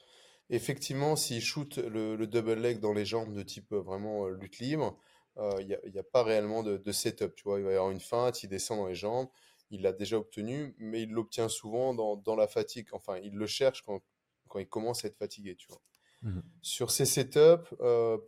Effectivement, 0.48 1.16
s'il 1.16 1.42
shoot 1.42 1.78
le, 1.78 2.24
double 2.26 2.54
leg 2.54 2.78
dans 2.78 2.92
les 2.92 3.04
jambes 3.04 3.34
de 3.34 3.42
type 3.42 3.72
euh, 3.72 3.80
vraiment 3.80 4.26
euh, 4.26 4.30
lutte 4.30 4.58
libre, 4.58 4.96
euh, 5.38 5.50
il 5.60 5.66
n'y 5.66 5.98
a, 5.98 6.02
pas 6.04 6.22
réellement 6.22 6.62
de, 6.62 6.76
de, 6.76 6.92
setup. 6.92 7.34
Tu 7.34 7.42
vois, 7.44 7.58
il 7.58 7.64
va 7.64 7.72
y 7.72 7.74
avoir 7.74 7.90
une 7.90 8.00
feinte, 8.00 8.42
il 8.42 8.48
descend 8.48 8.78
dans 8.78 8.86
les 8.86 8.94
jambes. 8.94 9.28
Il 9.70 9.82
l'a 9.82 9.92
déjà 9.92 10.16
obtenu, 10.16 10.74
mais 10.78 11.02
il 11.02 11.10
l'obtient 11.10 11.48
souvent 11.48 11.92
dans, 11.92 12.36
la 12.36 12.46
fatigue. 12.46 12.86
Enfin, 12.92 13.18
il 13.18 13.34
le 13.34 13.46
cherche 13.46 13.82
quand, 13.82 14.00
quand 14.48 14.60
il 14.60 14.68
commence 14.68 15.04
à 15.04 15.08
être 15.08 15.18
fatigué. 15.18 15.56
Tu 15.56 15.66
vois. 15.66 15.82
Mmh 16.22 16.40
Sur 16.62 16.92
ces 16.92 17.04
setups, 17.04 17.74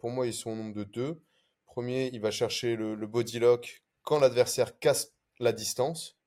pour 0.01 0.11
moi, 0.11 0.27
ils 0.27 0.35
sont 0.35 0.51
au 0.51 0.57
nombre 0.57 0.75
de 0.75 0.85
deux. 0.85 1.23
Premier, 1.65 2.11
il 2.13 2.21
va 2.21 2.33
chercher 2.33 2.75
le, 2.75 2.97
le 2.97 3.07
body 3.07 3.39
lock 3.39 3.85
quand 4.03 4.19
l'adversaire 4.19 4.81
casse 4.81 5.15
la 5.39 5.53
distance 5.53 6.18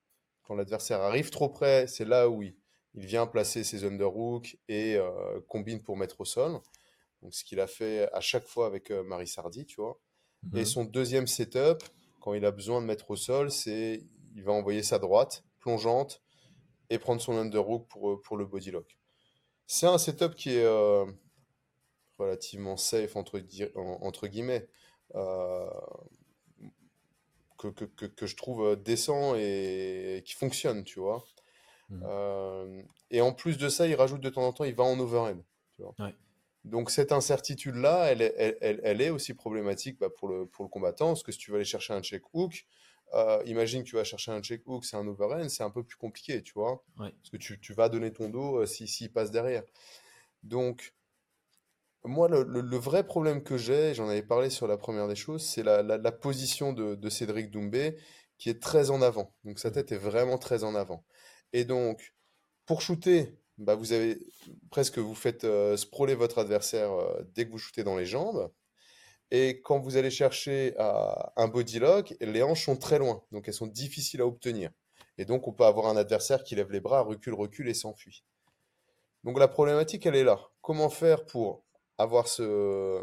quand 0.42 0.54
l'adversaire 0.54 1.00
arrive 1.00 1.30
trop 1.30 1.48
près, 1.48 1.86
c'est 1.86 2.04
là 2.04 2.28
où 2.28 2.42
il, 2.42 2.54
vient 2.94 3.26
placer 3.26 3.64
ses 3.64 3.84
underhooks 3.84 4.58
et 4.68 4.96
euh, 4.96 5.40
combine 5.48 5.82
pour 5.82 5.96
mettre 5.96 6.20
au 6.20 6.26
sol. 6.26 6.60
Donc, 7.22 7.32
ce 7.32 7.42
qu'il 7.42 7.58
a 7.58 7.66
fait 7.66 8.12
à 8.12 8.20
chaque 8.20 8.46
fois 8.46 8.66
avec 8.66 8.90
euh, 8.90 9.02
Marie 9.02 9.26
Sardi, 9.26 9.64
tu 9.64 9.80
vois. 9.80 9.98
Et 10.52 10.58
mhm. 10.58 10.64
son 10.66 10.84
deuxième 10.84 11.26
setup, 11.26 11.82
quand 12.20 12.34
il 12.34 12.44
a 12.44 12.50
besoin 12.50 12.82
de 12.82 12.86
mettre 12.86 13.10
au 13.10 13.16
sol, 13.16 13.50
c'est 13.50 14.02
il 14.34 14.44
va 14.44 14.52
envoyer 14.52 14.82
sa 14.82 14.98
droite 14.98 15.42
plongeante 15.58 16.22
et 16.90 16.98
prendre 16.98 17.22
son 17.22 17.32
underhook 17.38 17.88
pour, 17.88 18.10
euh, 18.10 18.20
pour 18.20 18.36
le 18.36 18.44
body 18.44 18.72
lock. 18.72 18.98
C'est 19.66 19.86
un 19.86 19.96
setup 19.96 20.34
qui 20.34 20.50
est 20.50 20.66
relativement 22.18 22.76
safe, 22.76 23.16
entre, 23.16 23.42
entre 24.02 24.26
guillemets 24.26 24.68
que, 27.70 27.84
que, 27.84 28.06
que, 28.06 28.26
je 28.26 28.36
trouve 28.36 28.64
euh, 28.64 28.76
décent 28.76 29.34
et, 29.36 30.22
qui 30.24 30.34
fonctionne, 30.34 30.84
tu 30.84 31.00
vois. 31.00 31.24
Mmh. 31.88 32.02
Euh, 32.04 32.82
et 33.10 33.20
en 33.20 33.32
plus 33.32 33.58
de 33.58 33.68
ça, 33.68 33.86
il 33.86 33.94
rajoute 33.94 34.20
de 34.20 34.30
temps 34.30 34.46
en 34.46 34.52
temps, 34.52 34.64
il 34.64 34.74
va 34.74 34.84
en 34.84 34.98
overhead. 34.98 35.42
Tu 35.76 35.82
vois. 35.82 35.94
Donc 36.64 36.90
cette 36.90 37.10
incertitude-là, 37.10 38.12
elle, 38.12 38.22
elle, 38.22 38.56
elle, 38.60 38.80
elle, 38.84 39.00
est 39.00 39.10
aussi 39.10 39.34
problématique 39.34 39.98
bah, 39.98 40.10
pour, 40.10 40.28
le, 40.28 40.46
pour 40.46 40.64
le 40.64 40.68
combattant, 40.68 41.08
parce 41.08 41.24
que 41.24 41.32
si 41.32 41.38
tu 41.38 41.50
veux 41.50 41.56
aller 41.56 41.64
chercher 41.64 41.92
un 41.92 42.02
check 42.02 42.22
hook, 42.32 42.66
euh, 43.14 43.42
imagine 43.46 43.82
que 43.82 43.88
tu 43.88 43.96
vas 43.96 44.04
chercher 44.04 44.32
un 44.32 44.40
check 44.40 44.62
hook, 44.66 44.84
c'est 44.84 44.96
un 44.96 45.06
overhand, 45.06 45.48
c'est 45.48 45.62
un 45.62 45.70
peu 45.70 45.82
plus 45.82 45.96
compliqué, 45.96 46.42
tu 46.42 46.54
vois. 46.54 46.82
Parce 46.96 47.30
que 47.30 47.36
tu, 47.36 47.60
tu, 47.60 47.74
vas 47.74 47.88
donner 47.88 48.12
ton 48.12 48.28
dos 48.28 48.60
euh, 48.60 48.66
s'il 48.66 48.88
si, 48.88 49.08
passe 49.08 49.30
derrière. 49.30 49.64
Donc, 50.42 50.94
moi, 52.04 52.28
le, 52.28 52.76
vrai 52.76 53.04
problème 53.04 53.42
que 53.42 53.56
j'ai, 53.56 53.94
j'en 53.94 54.08
avais 54.08 54.22
parlé 54.22 54.50
sur 54.50 54.66
la 54.66 54.76
première 54.76 55.08
des 55.08 55.14
choses, 55.14 55.42
c'est 55.44 55.62
la, 55.62 56.12
position 56.12 56.72
de, 56.72 57.08
Cédric 57.08 57.50
Doumbé 57.50 57.96
qui 58.38 58.50
est 58.50 58.60
très 58.60 58.90
en 58.90 59.02
avant. 59.02 59.34
Donc, 59.44 59.58
sa 59.58 59.70
tête 59.70 59.92
est 59.92 59.98
vraiment 59.98 60.38
très 60.38 60.64
en 60.64 60.74
avant. 60.74 61.04
Et 61.52 61.64
donc, 61.64 62.14
pour 62.66 62.82
shooter, 62.82 63.38
bah, 63.58 63.76
vous 63.76 63.92
avez 63.92 64.18
presque 64.70 64.98
vous 64.98 65.14
faites 65.14 65.44
euh, 65.44 65.76
sprawler 65.76 66.14
votre 66.14 66.38
adversaire 66.38 66.90
euh, 66.92 67.22
dès 67.34 67.46
que 67.46 67.50
vous 67.52 67.58
shootez 67.58 67.84
dans 67.84 67.96
les 67.96 68.06
jambes. 68.06 68.50
Et 69.30 69.62
quand 69.62 69.78
vous 69.78 69.96
allez 69.96 70.10
chercher 70.10 70.74
un 70.78 71.48
body 71.48 71.78
lock, 71.78 72.14
les 72.20 72.42
hanches 72.42 72.66
sont 72.66 72.76
très 72.76 72.98
loin, 72.98 73.22
donc 73.32 73.48
elles 73.48 73.54
sont 73.54 73.66
difficiles 73.66 74.20
à 74.20 74.26
obtenir. 74.26 74.70
Et 75.16 75.24
donc 75.24 75.48
on 75.48 75.54
peut 75.54 75.64
avoir 75.64 75.86
un 75.86 75.96
adversaire 75.96 76.44
qui 76.44 76.54
lève 76.54 76.70
les 76.70 76.80
bras, 76.80 77.00
recule, 77.00 77.32
recule 77.32 77.68
et 77.70 77.72
s'enfuit. 77.72 78.24
Donc 79.24 79.38
la 79.38 79.48
problématique, 79.48 80.04
elle 80.04 80.16
est 80.16 80.24
là. 80.24 80.38
Comment 80.60 80.90
faire 80.90 81.24
pour 81.24 81.64
avoir 82.02 82.28
ce, 82.28 83.00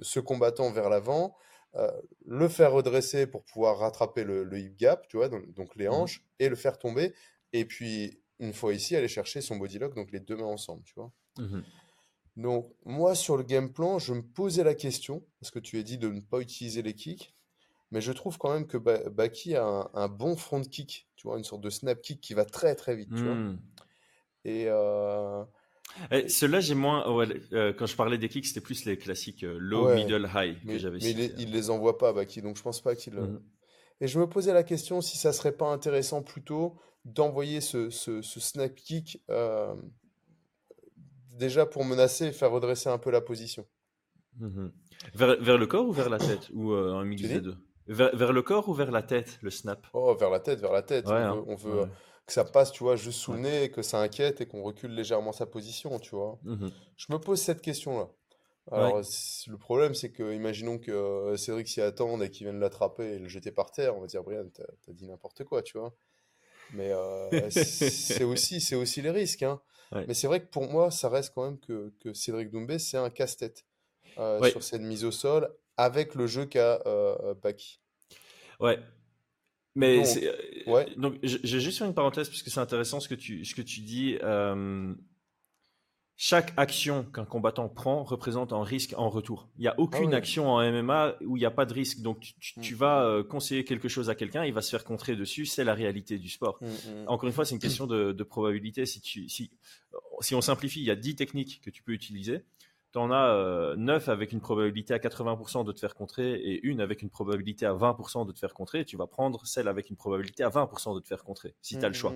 ce 0.00 0.20
combattant 0.20 0.70
vers 0.70 0.88
l'avant, 0.88 1.36
euh, 1.74 1.90
le 2.26 2.48
faire 2.48 2.72
redresser 2.72 3.26
pour 3.26 3.44
pouvoir 3.44 3.78
rattraper 3.78 4.24
le, 4.24 4.46
hip 4.58 4.76
gap, 4.76 5.08
tu 5.08 5.16
vois, 5.16 5.28
donc, 5.28 5.52
donc 5.54 5.74
les 5.76 5.88
mmh. 5.88 5.92
hanches, 5.92 6.24
et 6.38 6.48
le 6.48 6.56
faire 6.56 6.78
tomber. 6.78 7.14
Et 7.52 7.64
puis, 7.64 8.20
une 8.38 8.52
fois 8.52 8.74
ici, 8.74 8.94
aller 8.94 9.08
chercher 9.08 9.40
son 9.40 9.56
body 9.56 9.78
lock, 9.78 9.94
donc 9.94 10.12
les 10.12 10.20
deux 10.20 10.36
mains 10.36 10.44
ensemble, 10.44 10.82
tu 10.84 10.94
vois. 10.94 11.12
Mmh 11.38 11.60
donc, 12.34 12.72
moi, 12.86 13.14
sur 13.14 13.36
le 13.36 13.42
game 13.42 13.70
plan, 13.70 13.98
je 13.98 14.14
me 14.14 14.22
posais 14.22 14.64
la 14.64 14.74
question, 14.74 15.22
parce 15.38 15.50
que 15.50 15.58
tu 15.58 15.78
as 15.78 15.82
dit 15.82 15.98
de 15.98 16.08
ne 16.08 16.20
pas 16.20 16.40
utiliser 16.40 16.80
les 16.80 16.94
kicks, 16.94 17.34
mais 17.90 18.00
je 18.00 18.10
trouve 18.10 18.38
quand 18.38 18.50
même 18.50 18.66
que 18.66 18.78
Baki 18.78 19.54
a 19.54 19.90
un, 19.92 20.08
bon 20.08 20.34
front 20.34 20.62
kick, 20.62 21.10
tu 21.14 21.26
vois, 21.26 21.36
une 21.36 21.44
sorte 21.44 21.60
de 21.60 21.68
snap 21.68 22.00
kick 22.00 22.22
qui 22.22 22.32
va 22.32 22.46
très 22.46 22.74
très 22.74 22.96
vite, 22.96 23.10
tu 23.14 23.22
vois. 23.22 23.34
Mmh. 23.34 23.60
Et. 24.46 24.64
Euh... 24.68 25.44
Eh, 26.10 26.28
Ceux-là, 26.28 26.60
j'ai 26.60 26.74
moins. 26.74 27.04
Euh, 27.52 27.72
quand 27.72 27.86
je 27.86 27.96
parlais 27.96 28.18
des 28.18 28.28
kicks, 28.28 28.46
c'était 28.46 28.60
plus 28.60 28.84
les 28.84 28.96
classiques 28.96 29.44
euh, 29.44 29.56
low, 29.58 29.94
middle, 29.94 30.28
high 30.34 30.56
mais, 30.64 30.74
que 30.74 30.78
j'avais 30.78 30.98
Mais 31.02 31.10
il, 31.10 31.50
les 31.50 31.70
envoie 31.70 31.98
pas, 31.98 32.12
Baki, 32.12 32.42
donc 32.42 32.56
je 32.56 32.62
pense 32.62 32.80
pas 32.80 32.94
qu'il. 32.94 33.14
Mmh. 33.14 33.40
Et 34.00 34.08
je 34.08 34.18
me 34.18 34.26
posais 34.26 34.52
la 34.52 34.64
question 34.64 35.00
si 35.00 35.16
ça 35.16 35.32
serait 35.32 35.52
pas 35.52 35.68
intéressant 35.68 36.22
plutôt 36.22 36.76
d'envoyer 37.04 37.60
ce, 37.60 37.90
ce, 37.90 38.22
ce, 38.22 38.40
snap 38.40 38.74
kick 38.74 39.22
euh, 39.30 39.74
déjà 41.38 41.66
pour 41.66 41.84
menacer 41.84 42.26
et 42.26 42.32
faire 42.32 42.50
redresser 42.50 42.88
un 42.88 42.98
peu 42.98 43.10
la 43.10 43.20
position. 43.20 43.66
Mmh 44.38 44.68
vers, 45.14 45.40
vers, 45.40 45.58
le 45.58 45.66
corps 45.66 45.86
ou 45.86 45.92
vers 45.92 46.08
la 46.08 46.18
tête 46.18 46.48
Ou 46.54 46.72
euh, 46.72 46.94
un 46.94 47.04
mix 47.04 47.22
des 47.22 47.40
deux? 47.40 47.56
Vers, 47.88 48.14
vers, 48.14 48.32
le 48.32 48.42
corps 48.42 48.68
ou 48.68 48.74
vers 48.74 48.90
la 48.92 49.02
tête, 49.02 49.38
le 49.42 49.50
snap? 49.50 49.86
Oh, 49.92 50.14
vers 50.14 50.30
la 50.30 50.40
tête, 50.40 50.60
vers 50.60 50.72
la 50.72 50.82
tête. 50.82 51.06
on 51.08 51.56
veut, 51.56 51.82
hein. 51.82 51.90
Que 52.26 52.32
ça 52.32 52.44
passe, 52.44 52.72
tu 52.72 52.84
vois, 52.84 52.96
juste 52.96 53.18
sous 53.18 53.32
le 53.32 53.40
nez, 53.40 53.70
que 53.70 53.82
ça 53.82 54.00
inquiète 54.00 54.40
et 54.40 54.46
qu'on 54.46 54.62
recule 54.62 54.92
légèrement 54.94 55.32
sa 55.32 55.46
position, 55.46 55.98
tu 55.98 56.14
vois. 56.14 56.38
Mmh 56.44 56.68
Je 56.96 57.12
me 57.12 57.18
pose 57.18 57.40
cette 57.40 57.60
question-là. 57.60 58.08
Alors, 58.70 59.00
le 59.00 59.58
problème, 59.58 59.94
c'est 59.94 60.12
que, 60.12 60.32
imaginons 60.32 60.78
que 60.78 60.92
euh, 60.92 61.36
Cédric 61.36 61.66
s'y 61.66 61.80
attende 61.80 62.22
et 62.22 62.30
qu'il 62.30 62.46
vienne 62.46 62.60
l'attraper 62.60 63.14
et 63.14 63.18
le 63.18 63.28
jeter 63.28 63.50
par 63.50 63.72
terre, 63.72 63.96
on 63.96 64.00
va 64.00 64.06
dire, 64.06 64.22
Brian, 64.22 64.46
t'as 64.54 64.62
as 64.88 64.92
dit 64.92 65.06
n'importe 65.06 65.42
quoi, 65.42 65.62
tu 65.62 65.78
vois. 65.78 65.92
Mais 66.72 66.92
euh, 66.92 67.28
c'est 67.50 68.24
aussi, 68.24 68.60
c'est 68.60 68.76
aussi 68.76 69.02
les 69.02 69.10
risques. 69.10 69.42
Hein. 69.42 69.60
Mais 69.92 70.14
c'est 70.14 70.26
vrai 70.26 70.40
que 70.40 70.46
pour 70.46 70.68
moi, 70.70 70.90
ça 70.90 71.08
reste 71.08 71.34
quand 71.34 71.44
même 71.44 71.58
que, 71.58 71.92
que 72.00 72.14
Cédric 72.14 72.50
Doumbé, 72.50 72.78
c'est 72.78 72.96
un 72.96 73.10
casse-tête 73.10 73.66
euh, 74.18 74.42
sur 74.50 74.62
cette 74.62 74.80
mise 74.80 75.04
au 75.04 75.10
sol 75.10 75.54
avec 75.76 76.14
le 76.14 76.26
jeu 76.26 76.46
qu'a 76.46 76.80
euh, 76.86 77.34
Baki. 77.34 77.80
Ouais. 78.60 78.78
Mais 79.74 80.02
donc, 80.02 80.66
ouais. 80.66 80.86
donc 80.96 81.14
j'ai 81.22 81.60
juste 81.60 81.80
une 81.80 81.94
parenthèse 81.94 82.28
puisque 82.28 82.50
c'est 82.50 82.60
intéressant 82.60 83.00
ce 83.00 83.08
que 83.08 83.14
tu, 83.14 83.44
ce 83.44 83.54
que 83.54 83.62
tu 83.62 83.80
dis. 83.80 84.18
Chaque 86.24 86.52
action 86.56 87.02
qu'un 87.04 87.24
combattant 87.24 87.68
prend 87.68 88.04
représente 88.04 88.52
un 88.52 88.62
risque 88.62 88.94
en 88.96 89.10
retour. 89.10 89.48
Il 89.56 89.62
n'y 89.62 89.66
a 89.66 89.74
aucune 89.80 90.14
ah 90.14 90.18
action 90.18 90.48
en 90.50 90.62
MMA 90.62 91.16
où 91.22 91.36
il 91.36 91.40
n'y 91.40 91.46
a 91.46 91.50
pas 91.50 91.64
de 91.64 91.72
risque. 91.72 92.00
Donc 92.00 92.34
tu, 92.38 92.74
mm. 92.74 92.76
vas 92.76 93.04
euh, 93.04 93.24
conseiller 93.24 93.64
quelque 93.64 93.88
chose 93.88 94.08
à 94.08 94.14
quelqu'un, 94.14 94.44
il 94.44 94.52
va 94.52 94.62
se 94.62 94.70
faire 94.70 94.84
contrer 94.84 95.16
dessus. 95.16 95.46
C'est 95.46 95.64
la 95.64 95.74
réalité 95.74 96.18
du 96.18 96.28
sport. 96.28 96.58
Mm, 96.60 96.66
mm. 96.66 97.08
Encore 97.08 97.26
une 97.26 97.34
fois, 97.34 97.44
c'est 97.44 97.56
une 97.56 97.60
question 97.60 97.88
de, 97.88 98.22
probabilité. 98.22 98.86
Si, 98.86 99.00
tu, 99.00 99.28
si, 99.28 99.50
si, 100.20 100.34
on 100.36 100.40
simplifie, 100.40 100.80
il 100.80 100.86
y 100.86 100.92
a 100.92 100.94
10 100.94 101.16
techniques 101.16 101.60
que 101.64 101.70
tu 101.70 101.82
peux 101.82 101.92
utiliser. 101.92 102.44
Tu 102.92 102.98
en 102.98 103.10
as 103.10 103.34
euh, 103.34 103.76
9 103.76 104.08
avec 104.08 104.32
une 104.32 104.40
probabilité 104.40 104.92
à 104.92 104.98
80% 104.98 105.64
de 105.64 105.72
te 105.72 105.80
faire 105.80 105.94
contrer 105.94 106.34
et 106.34 106.60
une 106.66 106.80
avec 106.80 107.00
une 107.02 107.08
probabilité 107.08 107.64
à 107.64 107.72
20% 107.72 108.26
de 108.26 108.32
te 108.32 108.38
faire 108.38 108.52
contrer. 108.52 108.84
Tu 108.84 108.96
vas 108.96 109.06
prendre 109.06 109.46
celle 109.46 109.68
avec 109.68 109.88
une 109.88 109.96
probabilité 109.96 110.44
à 110.44 110.50
20% 110.50 110.94
de 110.94 111.00
te 111.00 111.08
faire 111.08 111.24
contrer, 111.24 111.54
si 111.62 111.78
tu 111.78 111.84
as 111.84 111.88
le 111.88 111.94
choix. 111.94 112.14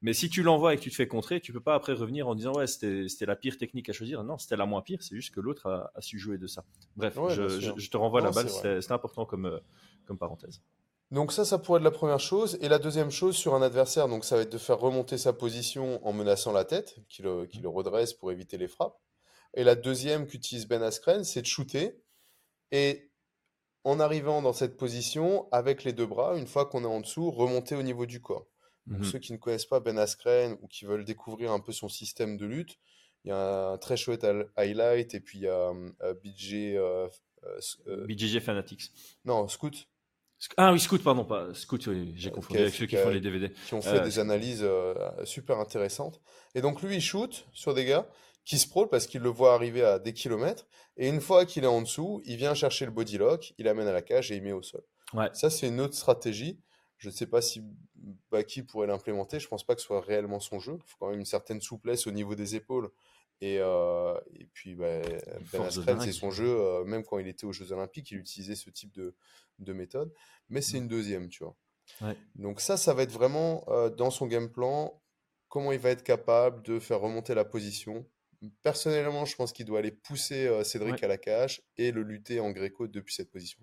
Mais 0.00 0.12
si 0.12 0.28
tu 0.28 0.42
l'envoies 0.42 0.74
et 0.74 0.76
que 0.76 0.82
tu 0.82 0.90
te 0.90 0.96
fais 0.96 1.06
contrer, 1.06 1.40
tu 1.40 1.52
peux 1.52 1.60
pas 1.60 1.74
après 1.76 1.92
revenir 1.92 2.26
en 2.26 2.34
disant 2.34 2.52
ouais 2.54 2.66
c'était 2.66 3.26
la 3.26 3.36
pire 3.36 3.56
technique 3.56 3.88
à 3.88 3.92
choisir. 3.92 4.22
Non, 4.24 4.36
c'était 4.36 4.56
la 4.56 4.66
moins 4.66 4.82
pire. 4.82 5.02
C'est 5.02 5.14
juste 5.14 5.32
que 5.32 5.40
l'autre 5.40 5.90
a, 5.94 6.00
su 6.00 6.18
jouer 6.18 6.38
de 6.38 6.48
ça. 6.48 6.64
Bref, 6.96 7.14
je, 7.28 7.88
te 7.88 7.96
renvoie 7.96 8.20
la 8.20 8.30
balle. 8.30 8.48
C'est 8.48 8.92
important 8.92 9.24
comme 9.24 9.46
euh, 9.46 9.58
comme 10.04 10.18
parenthèse. 10.18 10.60
Donc 11.12 11.30
ça, 11.30 11.44
ça 11.44 11.58
pourrait 11.58 11.78
être 11.78 11.84
la 11.84 11.90
première 11.90 12.20
chose. 12.20 12.58
Et 12.62 12.68
la 12.68 12.78
deuxième 12.78 13.10
chose 13.10 13.36
sur 13.36 13.54
un 13.54 13.62
adversaire, 13.62 14.08
donc 14.08 14.24
ça 14.24 14.36
va 14.36 14.42
être 14.42 14.52
de 14.52 14.58
faire 14.58 14.78
remonter 14.78 15.18
sa 15.18 15.32
position 15.32 16.04
en 16.06 16.12
menaçant 16.12 16.52
la 16.52 16.64
tête, 16.64 16.96
qui 17.08 17.22
le, 17.22 17.44
qui 17.46 17.60
le 17.60 17.68
redresse 17.68 18.14
pour 18.14 18.32
éviter 18.32 18.56
les 18.56 18.68
frappes. 18.68 18.98
Et 19.54 19.64
la 19.64 19.74
deuxième 19.74 20.26
qu'utilise 20.26 20.66
Ben 20.66 20.82
Askren, 20.82 21.24
c'est 21.24 21.42
de 21.42 21.46
shooter. 21.46 22.00
Et 22.70 23.10
en 23.84 24.00
arrivant 24.00 24.42
dans 24.42 24.52
cette 24.52 24.76
position, 24.76 25.48
avec 25.52 25.84
les 25.84 25.92
deux 25.92 26.06
bras, 26.06 26.36
une 26.38 26.46
fois 26.46 26.66
qu'on 26.66 26.84
est 26.84 26.86
en 26.86 27.00
dessous, 27.00 27.30
remonter 27.30 27.74
au 27.74 27.82
niveau 27.82 28.06
du 28.06 28.20
corps. 28.20 28.46
Pour 28.88 28.98
mmh 28.98 29.04
ceux 29.04 29.18
qui 29.20 29.32
ne 29.32 29.38
connaissent 29.38 29.66
pas 29.66 29.78
Ben 29.78 29.96
Askren 29.96 30.56
ou 30.60 30.66
qui 30.66 30.84
veulent 30.84 31.04
découvrir 31.04 31.52
un 31.52 31.60
peu 31.60 31.72
son 31.72 31.88
système 31.88 32.36
de 32.36 32.46
lutte, 32.46 32.78
il 33.24 33.28
y 33.28 33.30
a 33.30 33.68
un 33.68 33.78
très 33.78 33.96
chouette 33.96 34.26
highlight 34.56 35.14
et 35.14 35.20
puis 35.20 35.38
il 35.38 35.44
y 35.44 35.48
a 35.48 35.72
euh, 36.02 36.14
BJ. 36.14 36.74
Euh, 36.74 37.08
euh, 37.86 38.06
BJJ 38.06 38.40
Fanatics. 38.40 38.92
Non, 39.24 39.46
Scoot. 39.46 39.88
Ah 40.56 40.72
oui, 40.72 40.80
Scoot, 40.80 41.04
pardon, 41.04 41.24
pas 41.24 41.54
Scoot, 41.54 41.88
j'ai 42.16 42.30
confondu 42.32 42.60
avec 42.60 42.74
ceux 42.74 42.86
qui 42.86 42.96
font 42.96 43.10
les 43.10 43.20
DVD. 43.20 43.52
Qui 43.66 43.74
ont 43.74 43.82
fait 43.82 44.00
des 44.00 44.18
analyses 44.18 44.66
super 45.24 45.58
intéressantes. 45.60 46.20
Et 46.56 46.60
donc 46.60 46.82
lui, 46.82 46.96
il 46.96 47.00
shoot 47.00 47.46
sur 47.52 47.74
des 47.74 47.84
gars 47.84 48.08
qui 48.44 48.58
se 48.58 48.68
prôlent 48.68 48.88
parce 48.88 49.06
qu'il 49.06 49.20
le 49.22 49.28
voit 49.28 49.54
arriver 49.54 49.82
à 49.82 49.98
des 49.98 50.12
kilomètres. 50.12 50.66
Et 50.96 51.08
une 51.08 51.20
fois 51.20 51.46
qu'il 51.46 51.64
est 51.64 51.68
en 51.68 51.82
dessous, 51.82 52.22
il 52.24 52.36
vient 52.36 52.54
chercher 52.54 52.84
le 52.84 52.90
body 52.90 53.18
lock, 53.18 53.54
il 53.58 53.68
amène 53.68 53.86
à 53.86 53.92
la 53.92 54.02
cage 54.02 54.30
et 54.32 54.36
il 54.36 54.42
met 54.42 54.52
au 54.52 54.62
sol. 54.62 54.82
Ouais. 55.14 55.28
Ça, 55.32 55.50
c'est 55.50 55.68
une 55.68 55.80
autre 55.80 55.94
stratégie. 55.94 56.58
Je 56.98 57.08
ne 57.08 57.12
sais 57.12 57.26
pas 57.26 57.42
si 57.42 57.62
Baki 58.30 58.62
pourrait 58.62 58.86
l'implémenter. 58.86 59.40
Je 59.40 59.46
ne 59.46 59.50
pense 59.50 59.64
pas 59.64 59.74
que 59.74 59.80
ce 59.80 59.86
soit 59.86 60.00
réellement 60.00 60.40
son 60.40 60.58
jeu. 60.58 60.74
Il 60.76 60.90
faut 60.90 60.96
quand 61.00 61.10
même 61.10 61.20
une 61.20 61.26
certaine 61.26 61.60
souplesse 61.60 62.06
au 62.06 62.10
niveau 62.10 62.34
des 62.34 62.54
épaules. 62.54 62.90
Et, 63.40 63.58
euh, 63.58 64.14
et 64.34 64.46
puis, 64.52 64.76
bah, 64.76 65.00
Ben 65.52 65.62
Askren, 65.62 66.00
c'est 66.00 66.12
son 66.12 66.30
jeu. 66.30 66.48
Euh, 66.48 66.84
même 66.84 67.04
quand 67.04 67.18
il 67.18 67.26
était 67.26 67.44
aux 67.44 67.52
Jeux 67.52 67.72
Olympiques, 67.72 68.12
il 68.12 68.18
utilisait 68.18 68.54
ce 68.54 68.70
type 68.70 68.92
de, 68.92 69.16
de 69.58 69.72
méthode. 69.72 70.12
Mais 70.48 70.60
c'est 70.60 70.78
mm. 70.78 70.82
une 70.82 70.88
deuxième, 70.88 71.28
tu 71.28 71.42
vois. 71.42 71.56
Ouais. 72.00 72.16
Donc 72.36 72.60
ça, 72.60 72.76
ça 72.76 72.94
va 72.94 73.02
être 73.02 73.10
vraiment 73.10 73.64
euh, 73.68 73.90
dans 73.90 74.10
son 74.10 74.26
game 74.26 74.48
plan, 74.48 75.00
comment 75.48 75.72
il 75.72 75.80
va 75.80 75.90
être 75.90 76.04
capable 76.04 76.62
de 76.62 76.78
faire 76.78 77.00
remonter 77.00 77.34
la 77.34 77.44
position. 77.44 78.06
Personnellement, 78.62 79.24
je 79.24 79.36
pense 79.36 79.52
qu'il 79.52 79.66
doit 79.66 79.78
aller 79.78 79.92
pousser 79.92 80.46
euh, 80.46 80.64
Cédric 80.64 80.94
ouais. 80.94 81.04
à 81.04 81.08
la 81.08 81.18
cage 81.18 81.62
et 81.76 81.92
le 81.92 82.02
lutter 82.02 82.40
en 82.40 82.50
gréco 82.50 82.88
depuis 82.88 83.14
cette 83.14 83.30
position. 83.30 83.60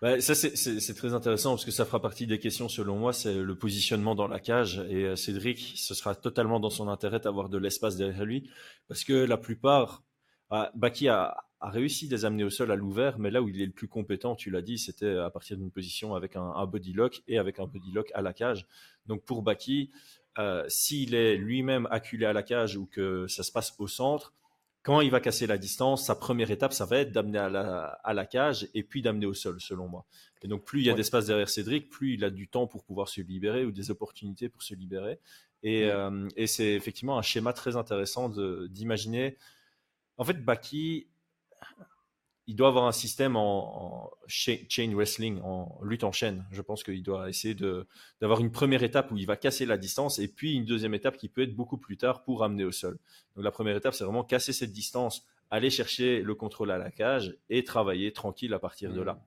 Bah, 0.00 0.20
ça, 0.20 0.34
c'est 0.34 0.94
très 0.94 1.12
intéressant 1.12 1.50
parce 1.50 1.64
que 1.64 1.70
ça 1.70 1.84
fera 1.84 2.00
partie 2.00 2.26
des 2.26 2.38
questions, 2.38 2.68
selon 2.68 2.96
moi, 2.96 3.12
c'est 3.12 3.34
le 3.34 3.56
positionnement 3.56 4.14
dans 4.14 4.26
la 4.26 4.40
cage. 4.40 4.78
Et 4.88 5.04
euh, 5.04 5.16
Cédric, 5.16 5.74
ce 5.76 5.94
sera 5.94 6.14
totalement 6.14 6.60
dans 6.60 6.70
son 6.70 6.88
intérêt 6.88 7.20
d'avoir 7.20 7.48
de 7.48 7.58
l'espace 7.58 7.96
derrière 7.96 8.24
lui 8.24 8.50
parce 8.88 9.04
que 9.04 9.12
la 9.12 9.36
plupart, 9.36 10.02
ah, 10.50 10.72
Baki 10.74 11.08
a, 11.08 11.36
a, 11.60 11.70
réussi 11.70 12.06
à 12.06 12.10
les 12.10 12.24
amener 12.24 12.44
au 12.44 12.50
sol 12.50 12.70
à 12.70 12.76
l'ouvert, 12.76 13.18
mais 13.18 13.30
là 13.30 13.42
où 13.42 13.48
il 13.48 13.60
est 13.60 13.66
le 13.66 13.72
plus 13.72 13.88
compétent, 13.88 14.34
tu 14.34 14.50
l'as 14.50 14.62
dit, 14.62 14.78
c'était 14.78 15.16
à 15.18 15.30
partir 15.30 15.56
d'une 15.56 15.70
position 15.70 16.14
avec 16.14 16.36
un, 16.36 16.42
un, 16.42 16.66
body 16.66 16.94
lock 16.94 17.22
et 17.28 17.38
avec 17.38 17.58
un 17.58 17.66
body 17.66 17.92
lock 17.92 18.10
à 18.14 18.22
la 18.22 18.32
cage. 18.32 18.66
Donc 19.06 19.24
pour 19.24 19.42
Baki, 19.42 19.90
euh, 20.38 20.64
s'il 20.68 21.14
est 21.14 21.36
lui-même 21.36 21.86
acculé 21.90 22.26
à 22.26 22.32
la 22.32 22.42
cage 22.42 22.76
ou 22.76 22.86
que 22.86 23.26
ça 23.26 23.42
se 23.42 23.52
passe 23.52 23.74
au 23.78 23.86
centre, 23.86 24.34
quand 24.82 25.00
il 25.00 25.10
va 25.10 25.20
casser 25.20 25.46
la 25.46 25.58
distance, 25.58 26.06
sa 26.06 26.16
première 26.16 26.50
étape, 26.50 26.72
ça 26.72 26.86
va 26.86 26.98
être 26.98 27.12
d'amener 27.12 27.38
à 27.38 27.48
la, 27.48 27.84
à 28.02 28.14
la, 28.14 28.26
cage 28.26 28.68
et 28.74 28.82
puis 28.82 29.00
d'amener 29.00 29.26
au 29.26 29.34
sol, 29.34 29.60
selon 29.60 29.86
moi. 29.86 30.04
Et 30.42 30.48
donc, 30.48 30.64
plus 30.64 30.80
il 30.80 30.86
y 30.86 30.88
a 30.88 30.92
ouais. 30.92 30.96
d'espace 30.96 31.26
derrière 31.26 31.48
Cédric, 31.48 31.88
plus 31.88 32.14
il 32.14 32.24
a 32.24 32.30
du 32.30 32.48
temps 32.48 32.66
pour 32.66 32.82
pouvoir 32.82 33.08
se 33.08 33.20
libérer 33.20 33.64
ou 33.64 33.70
des 33.70 33.92
opportunités 33.92 34.48
pour 34.48 34.62
se 34.62 34.74
libérer. 34.74 35.20
Et, 35.62 35.84
ouais. 35.84 35.90
euh, 35.92 36.28
et 36.36 36.48
c'est 36.48 36.72
effectivement 36.72 37.16
un 37.16 37.22
schéma 37.22 37.52
très 37.52 37.76
intéressant 37.76 38.28
d'imaginer. 38.68 39.36
En 40.16 40.24
fait, 40.24 40.44
Baki, 40.44 41.06
il 42.52 42.56
doit 42.56 42.68
avoir 42.68 42.84
un 42.84 42.92
système 42.92 43.34
en, 43.34 44.04
en, 44.04 44.10
chain 44.26 44.94
wrestling, 44.94 45.40
en 45.42 45.80
lutte 45.82 46.04
en 46.04 46.12
chaîne. 46.12 46.44
Je 46.50 46.60
pense 46.60 46.84
qu'il 46.84 47.02
doit 47.02 47.30
essayer 47.30 47.56
d'avoir 48.20 48.40
une 48.40 48.52
première 48.52 48.82
étape 48.82 49.10
où 49.10 49.16
il 49.16 49.24
va 49.24 49.36
casser 49.36 49.64
la 49.64 49.78
distance 49.78 50.18
et 50.18 50.28
puis 50.28 50.52
une 50.52 50.66
deuxième 50.66 50.92
étape 50.92 51.16
qui 51.16 51.30
peut 51.30 51.40
être 51.40 51.56
beaucoup 51.56 51.78
plus 51.78 51.96
tard 51.96 52.24
pour 52.24 52.44
amener 52.44 52.64
au 52.64 52.70
sol. 52.70 52.98
Donc 53.36 53.44
la 53.44 53.50
première 53.50 53.74
étape, 53.74 53.94
c'est 53.94 54.04
vraiment 54.04 54.22
casser 54.22 54.52
cette 54.52 54.70
distance, 54.70 55.24
aller 55.50 55.70
chercher 55.70 56.20
le 56.20 56.34
contrôle 56.34 56.70
à 56.70 56.76
la 56.76 56.90
cage 56.90 57.38
et 57.48 57.64
travailler 57.64 58.12
tranquille 58.12 58.52
à 58.52 58.58
partir 58.58 58.90
mmh. 58.90 58.96
de 58.96 59.00
là. 59.00 59.24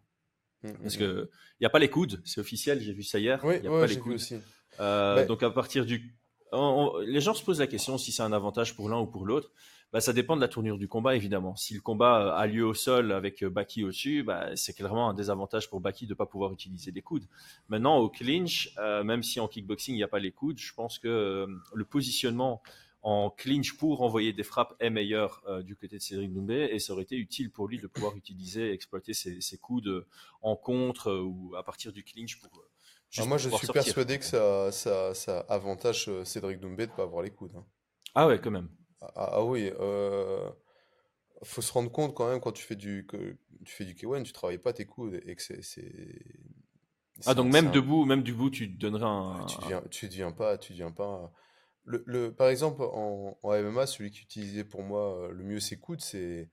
Mm, 0.61 0.73
Parce 0.83 0.97
qu'il 0.97 1.27
n'y 1.59 1.65
a 1.65 1.71
pas 1.71 1.79
les 1.79 1.89
coudes, 1.89 2.21
c'est 2.25 2.39
officiel, 2.39 2.79
j'ai 2.79 2.93
vu 2.93 3.01
ça 3.01 3.17
hier. 3.17 3.43
Oui, 3.43 3.55
il 3.55 3.61
n'y 3.63 3.75
a 3.75 3.79
pas 3.79 3.87
les 3.87 3.97
coudes. 3.97 4.13
Aussi. 4.13 4.35
Euh, 4.79 5.25
donc 5.25 5.41
à 5.41 5.49
partir 5.49 5.83
du... 5.83 6.15
les 7.07 7.21
gens 7.21 7.33
se 7.33 7.43
posent 7.43 7.59
la 7.59 7.65
question 7.65 7.97
si 7.97 8.11
c'est 8.11 8.21
un 8.21 8.33
avantage 8.33 8.75
pour 8.75 8.87
l'un 8.87 8.99
ou 8.99 9.07
pour 9.07 9.25
l'autre. 9.25 9.51
Bah, 9.95 10.01
ça 10.01 10.11
dépend 10.11 10.35
de 10.35 10.41
la 10.41 10.49
tournure 10.49 10.77
du 10.77 10.89
combat, 10.89 11.15
évidemment. 11.15 11.55
Si 11.55 11.73
le 11.73 11.79
combat 11.79 12.35
a 12.35 12.47
lieu 12.47 12.65
au 12.65 12.73
sol 12.73 13.13
avec 13.13 13.41
euh, 13.43 13.49
Baki 13.49 13.85
au-dessus, 13.85 14.23
bah, 14.23 14.53
c'est 14.57 14.73
clairement 14.73 15.09
un 15.09 15.13
désavantage 15.13 15.69
pour 15.69 15.79
Baki 15.79 16.05
de 16.05 16.11
ne 16.11 16.15
pas 16.15 16.25
pouvoir 16.25 16.51
utiliser 16.51 16.91
les 16.91 17.01
coudes. 17.01 17.23
Maintenant, 17.69 17.97
au 17.99 18.09
clinch, 18.09 18.73
euh, 18.77 19.05
même 19.05 19.23
si 19.23 19.39
en 19.39 19.47
kickboxing, 19.47 19.95
il 19.95 19.97
n'y 19.97 20.03
a 20.03 20.09
pas 20.09 20.19
les 20.19 20.33
coudes, 20.33 20.59
je 20.59 20.73
pense 20.73 20.99
que 20.99 21.47
le 21.73 21.85
positionnement 21.85 22.61
en 23.03 23.29
clinch 23.29 23.77
pour 23.77 24.01
envoyer 24.01 24.33
des 24.33 24.43
frappes 24.43 24.75
est 24.79 24.89
meilleur 24.89 25.43
du 25.63 25.75
côté 25.75 25.97
de 25.97 26.01
Cédric 26.01 26.33
Doumbé 26.33 26.69
et 26.71 26.79
ça 26.79 26.91
aurait 26.91 27.03
été 27.03 27.15
utile 27.15 27.51
pour 27.51 27.67
lui 27.67 27.77
de 27.77 27.85
pouvoir 27.85 28.17
utiliser, 28.17 28.71
exploiter 28.71 29.13
ses, 29.13 29.39
ses 29.41 29.59
coudes 29.59 30.05
en 30.41 30.55
contre 30.55 31.13
ou 31.13 31.55
à 31.55 31.63
partir 31.63 31.93
du 31.93 32.03
clinch 32.03 32.39
pour 32.41 32.49
ah, 33.17 33.25
moi, 33.25 33.37
je 33.37 33.49
suis 33.49 33.67
persuadé 33.67 34.19
que 34.19 34.25
ça, 34.25 34.71
ça, 34.71 35.13
ça 35.13 35.39
avantage 35.47 36.09
euh, 36.09 36.25
Cédric 36.25 36.59
Doumbé 36.59 36.85
de 36.85 36.91
ne 36.91 36.95
pas 36.97 37.03
avoir 37.03 37.23
les 37.23 37.29
coudes. 37.29 37.53
Hein. 37.55 37.63
Ah 38.13 38.27
ouais, 38.27 38.39
quand 38.39 38.51
même. 38.51 38.69
Ah, 39.15 39.29
ah, 39.33 39.43
oui. 39.43 39.71
Euh, 39.79 40.49
faut 41.43 41.61
se 41.61 41.71
rendre 41.71 41.91
compte 41.91 42.15
quand 42.15 42.29
même 42.29 42.39
quand 42.39 42.51
tu 42.51 42.63
fais 42.63 42.75
du 42.75 43.05
que 43.07 43.37
tu 43.65 43.73
fais 43.73 43.85
du 43.85 43.93
K1, 43.93 44.23
tu 44.23 44.33
travailles 44.33 44.57
pas 44.57 44.73
tes 44.73 44.85
coudes 44.85 45.21
et 45.25 45.35
que 45.35 45.41
c'est. 45.41 45.61
Ah 47.25 47.33
donc 47.33 47.51
même 47.51 47.71
debout, 47.71 48.05
même 48.05 48.23
debout, 48.23 48.49
tu 48.49 48.73
te 48.73 48.79
donnerais 48.79 49.05
un. 49.05 49.45
tu 49.45 49.57
deviens, 49.59 49.83
tu 49.89 50.07
deviens 50.07 50.31
pas, 50.31 50.57
tu 50.57 50.73
deviens 50.73 50.91
pas. 50.91 51.31
Le, 51.85 52.03
le, 52.07 52.33
par 52.33 52.49
exemple, 52.49 52.81
en, 52.81 53.37
en, 53.43 53.53
MMA, 53.53 53.85
celui 53.85 54.09
qui 54.09 54.23
utilisait 54.23 54.63
pour 54.63 54.81
moi 54.81 55.19
euh, 55.19 55.31
le 55.31 55.43
mieux 55.43 55.59
ses 55.59 55.77
coudes, 55.77 56.01
c'est 56.01 56.49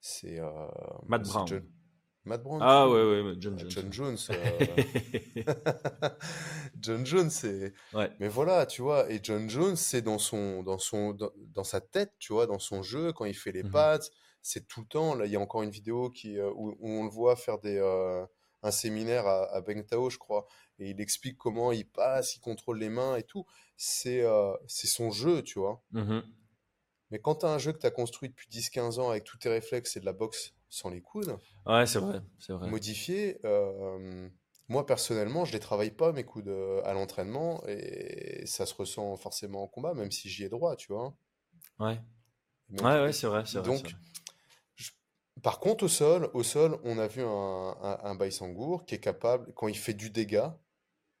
c'est 0.00 0.40
euh, 0.40 0.66
Matt 1.06 1.22
Brown. 1.22 1.62
Matt 2.24 2.42
Brown. 2.42 2.60
Ah 2.62 2.88
ouais, 2.88 3.22
ouais, 3.22 3.34
John 3.38 3.58
Jones. 3.58 3.70
John 3.70 3.92
Jones. 3.92 4.18
Euh, 5.38 6.08
John 6.80 7.04
Jones, 7.04 7.30
c'est. 7.30 7.72
Ouais. 7.92 8.10
Mais 8.20 8.28
voilà, 8.28 8.66
tu 8.66 8.82
vois, 8.82 9.10
et 9.10 9.20
John 9.22 9.48
Jones, 9.48 9.76
c'est 9.76 10.02
dans 10.02 10.18
son, 10.18 10.62
dans 10.62 10.78
son, 10.78 11.12
dans, 11.14 11.64
sa 11.64 11.80
tête, 11.80 12.12
tu 12.18 12.32
vois, 12.32 12.46
dans 12.46 12.58
son 12.58 12.82
jeu, 12.82 13.12
quand 13.12 13.24
il 13.24 13.34
fait 13.34 13.52
les 13.52 13.62
mmh 13.62 13.70
pattes, 13.70 14.10
c'est 14.40 14.68
tout 14.68 14.80
le 14.80 14.86
temps. 14.86 15.14
Là, 15.14 15.26
il 15.26 15.32
y 15.32 15.36
a 15.36 15.40
encore 15.40 15.62
une 15.62 15.70
vidéo 15.70 16.10
qui, 16.10 16.38
euh, 16.38 16.50
où, 16.54 16.76
on 16.80 17.04
le 17.04 17.10
voit 17.10 17.34
faire 17.34 17.58
des, 17.58 17.78
euh, 17.78 18.24
un 18.62 18.70
séminaire 18.70 19.26
à, 19.26 19.52
à 19.52 19.60
Bengtao, 19.60 20.10
je 20.10 20.18
crois, 20.18 20.46
et 20.78 20.90
il 20.90 21.00
explique 21.00 21.38
comment 21.38 21.72
il 21.72 21.88
passe, 21.88 22.36
il 22.36 22.40
contrôle 22.40 22.78
les 22.78 22.88
mains 22.88 23.16
et 23.16 23.24
tout. 23.24 23.46
C'est, 23.76 24.24
c'est 24.68 24.86
son 24.86 25.10
jeu, 25.10 25.42
tu 25.42 25.58
vois. 25.58 25.82
Mmh 25.90 26.20
Mais 27.10 27.18
quand 27.18 27.36
tu 27.36 27.46
as 27.46 27.50
un 27.50 27.58
jeu 27.58 27.72
que 27.72 27.78
tu 27.78 27.86
as 27.86 27.90
construit 27.90 28.28
depuis 28.28 28.48
10-15 28.48 29.00
ans 29.00 29.10
avec 29.10 29.24
tous 29.24 29.38
tes 29.38 29.48
réflexes 29.48 29.96
et 29.96 30.00
de 30.00 30.04
la 30.04 30.12
boxe 30.12 30.54
sans 30.72 30.88
les 30.88 31.02
coudes. 31.02 31.36
Ouais, 31.66 31.86
c'est 31.86 31.98
vrai, 31.98 32.22
c'est 32.38 32.54
vrai. 32.54 32.68
Modifié. 32.70 33.38
Euh, 33.44 34.28
moi, 34.68 34.86
personnellement, 34.86 35.44
je 35.44 35.52
les 35.52 35.60
travaille 35.60 35.90
pas, 35.90 36.12
mes 36.12 36.24
coudes 36.24 36.48
euh, 36.48 36.80
à 36.84 36.94
l'entraînement, 36.94 37.62
et 37.68 38.46
ça 38.46 38.64
se 38.64 38.74
ressent 38.74 39.14
forcément 39.16 39.62
en 39.64 39.66
combat, 39.66 39.92
même 39.92 40.10
si 40.10 40.30
j'y 40.30 40.44
ai 40.44 40.48
droit, 40.48 40.74
tu 40.74 40.90
vois. 40.92 41.14
Ouais. 41.78 42.00
ouais, 42.70 43.02
ouais, 43.02 43.12
c'est 43.12 43.26
vrai, 43.26 43.44
c'est 43.44 43.60
Donc, 43.60 43.94
par 45.42 45.60
contre, 45.60 45.84
au 45.84 45.88
sol, 45.88 46.30
au 46.32 46.42
sol, 46.42 46.78
on 46.84 46.98
a 46.98 47.06
vu 47.06 47.20
un, 47.20 47.76
un, 47.82 47.98
un 48.02 48.14
Baïsangour 48.14 48.86
qui 48.86 48.94
est 48.94 49.00
capable, 49.00 49.52
quand 49.54 49.68
il 49.68 49.76
fait 49.76 49.94
du 49.94 50.08
dégât, 50.08 50.58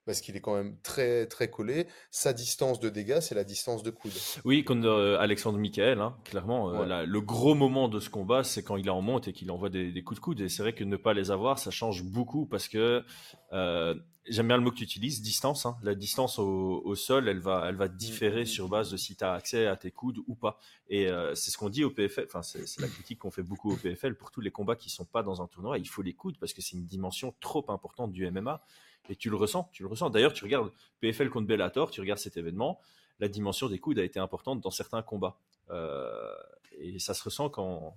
parce 0.04 0.20
qu'il 0.20 0.36
est 0.36 0.40
quand 0.40 0.54
même 0.54 0.76
très 0.82 1.26
très 1.26 1.50
collé. 1.50 1.86
Sa 2.10 2.32
distance 2.32 2.80
de 2.80 2.88
dégâts, 2.88 3.20
c'est 3.20 3.34
la 3.34 3.44
distance 3.44 3.82
de 3.82 3.90
coude. 3.90 4.12
Oui, 4.44 4.64
comme 4.64 4.84
euh, 4.84 5.18
Alexandre 5.18 5.58
Michael, 5.58 6.00
hein, 6.00 6.16
clairement, 6.24 6.72
euh, 6.74 7.06
le 7.06 7.20
gros 7.20 7.54
moment 7.54 7.88
de 7.88 8.00
ce 8.00 8.10
combat, 8.10 8.44
c'est 8.44 8.62
quand 8.62 8.76
il 8.76 8.86
est 8.86 8.90
en 8.90 9.02
monte 9.02 9.28
et 9.28 9.32
qu'il 9.32 9.50
envoie 9.50 9.70
des, 9.70 10.02
coups 10.02 10.20
de 10.20 10.24
coude. 10.24 10.40
Et 10.40 10.48
c'est 10.48 10.62
vrai 10.62 10.72
que 10.72 10.84
ne 10.84 10.96
pas 10.96 11.14
les 11.14 11.30
avoir, 11.30 11.58
ça 11.58 11.70
change 11.70 12.02
beaucoup 12.02 12.46
parce 12.46 12.68
que 12.68 13.04
euh, 13.52 13.94
j'aime 14.26 14.48
bien 14.48 14.56
le 14.56 14.62
mot 14.62 14.70
que 14.70 14.76
tu 14.76 14.84
utilises, 14.84 15.22
distance. 15.22 15.66
Hein. 15.66 15.76
La 15.82 15.94
distance 15.94 16.38
au, 16.38 16.94
sol, 16.94 17.28
elle 17.28 17.40
va, 17.40 17.66
elle 17.68 17.76
va 17.76 17.86
mmh, 17.86 17.96
différer 17.96 18.42
mmh, 18.42 18.46
sur 18.46 18.68
base 18.68 18.90
de 18.90 18.96
si 18.96 19.16
tu 19.16 19.24
as 19.24 19.34
accès 19.34 19.66
à 19.66 19.76
tes 19.76 19.92
coudes 19.92 20.18
ou 20.26 20.34
pas. 20.34 20.58
Et 20.88 21.08
c'est 21.34 21.50
ce 21.50 21.56
qu'on 21.56 21.70
dit 21.70 21.84
au 21.84 21.90
PFL, 21.90 22.26
enfin 22.26 22.42
c'est 22.42 22.80
la 22.80 22.88
critique 22.88 23.20
qu'on 23.20 23.30
fait 23.30 23.42
beaucoup 23.42 23.72
au 23.72 23.76
PFL 23.76 24.14
pour 24.14 24.30
tous 24.30 24.40
les 24.40 24.50
combats 24.50 24.76
qui 24.76 24.90
sont 24.90 25.06
pas 25.06 25.22
dans 25.22 25.40
un 25.40 25.46
tournoi. 25.46 25.78
Il 25.78 25.88
faut 25.88 26.02
les 26.02 26.12
coudes 26.12 26.38
parce 26.38 26.52
que 26.52 26.60
c'est 26.60 26.76
une 26.76 26.84
dimension 26.84 27.34
trop 27.40 27.64
importante 27.68 28.12
du 28.12 28.30
MMA. 28.30 28.62
Et 29.08 29.16
tu 29.16 29.30
le 29.30 29.36
ressens, 29.36 29.68
tu 29.72 29.82
le 29.82 29.88
ressens. 29.88 30.10
D'ailleurs, 30.10 30.32
tu 30.32 30.44
regardes 30.44 30.70
PFL 31.00 31.28
contre 31.28 31.46
Bellator, 31.46 31.90
tu 31.90 32.00
regardes 32.00 32.20
cet 32.20 32.36
événement, 32.36 32.80
la 33.18 33.28
dimension 33.28 33.68
des 33.68 33.78
coudes 33.78 33.98
a 33.98 34.04
été 34.04 34.18
importante 34.18 34.60
dans 34.60 34.70
certains 34.70 35.02
combats. 35.02 35.38
Euh, 35.70 36.32
et 36.78 36.98
ça 36.98 37.14
se 37.14 37.22
ressent 37.22 37.48
quand. 37.48 37.96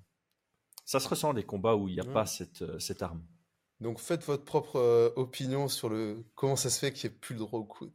Ça 0.85 0.99
se 0.99 1.07
ressent 1.07 1.31
les 1.33 1.43
combats 1.43 1.75
où 1.75 1.87
il 1.87 1.95
n'y 1.95 1.99
a 1.99 2.05
pas 2.05 2.27
cette, 2.27 2.61
euh, 2.61 2.77
cette 2.77 3.01
arme. 3.01 3.23
Donc 3.81 3.99
faites 3.99 4.23
votre 4.23 4.45
propre 4.45 4.77
euh, 4.77 5.09
opinion 5.15 5.67
sur 5.67 5.89
le 5.89 6.23
comment 6.35 6.55
ça 6.55 6.69
se 6.69 6.79
fait 6.79 6.93
qu'il 6.93 7.09
n'y 7.09 7.15
ait 7.15 7.19
plus 7.19 7.33
le 7.33 7.39
droit 7.39 7.59
au 7.59 7.65
coude. 7.65 7.91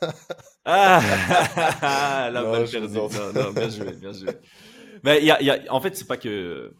ah 0.64 2.30
la 2.32 2.42
balle 2.44 2.70
perdue. 2.70 2.94
Non, 2.94 3.08
non, 3.34 3.50
bien 3.50 3.68
joué, 3.68 3.92
bien 3.92 4.12
joué. 4.12 4.30
Mais 5.02 5.24
y 5.24 5.30
a, 5.30 5.42
y 5.42 5.50
a, 5.50 5.72
en 5.74 5.80
fait, 5.80 5.96
c'est 5.96 6.06
pas 6.06 6.16
que 6.16 6.72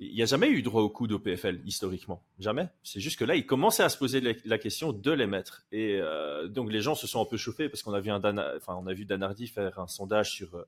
il 0.00 0.14
n'y 0.14 0.22
a 0.22 0.26
jamais 0.26 0.48
eu 0.48 0.62
droit 0.62 0.80
au 0.80 0.88
coude 0.88 1.12
au 1.12 1.18
PFL, 1.18 1.60
historiquement. 1.66 2.24
Jamais. 2.38 2.68
C'est 2.82 3.00
juste 3.00 3.18
que 3.18 3.24
là, 3.24 3.36
ils 3.36 3.44
commençaient 3.44 3.82
à 3.82 3.90
se 3.90 3.98
poser 3.98 4.22
la 4.44 4.58
question 4.58 4.92
de 4.92 5.10
les 5.10 5.26
mettre. 5.26 5.66
Et 5.72 5.98
euh, 6.00 6.48
donc, 6.48 6.72
les 6.72 6.80
gens 6.80 6.94
se 6.94 7.06
sont 7.06 7.20
un 7.20 7.26
peu 7.26 7.36
chauffés 7.36 7.68
parce 7.68 7.82
qu'on 7.82 7.92
a 7.92 8.00
vu, 8.00 8.10
un 8.10 8.22
enfin, 8.56 8.78
on 8.80 8.86
a 8.86 8.94
vu 8.94 9.04
Danardi 9.04 9.46
faire 9.46 9.78
un 9.78 9.86
sondage 9.86 10.32
sur, 10.32 10.64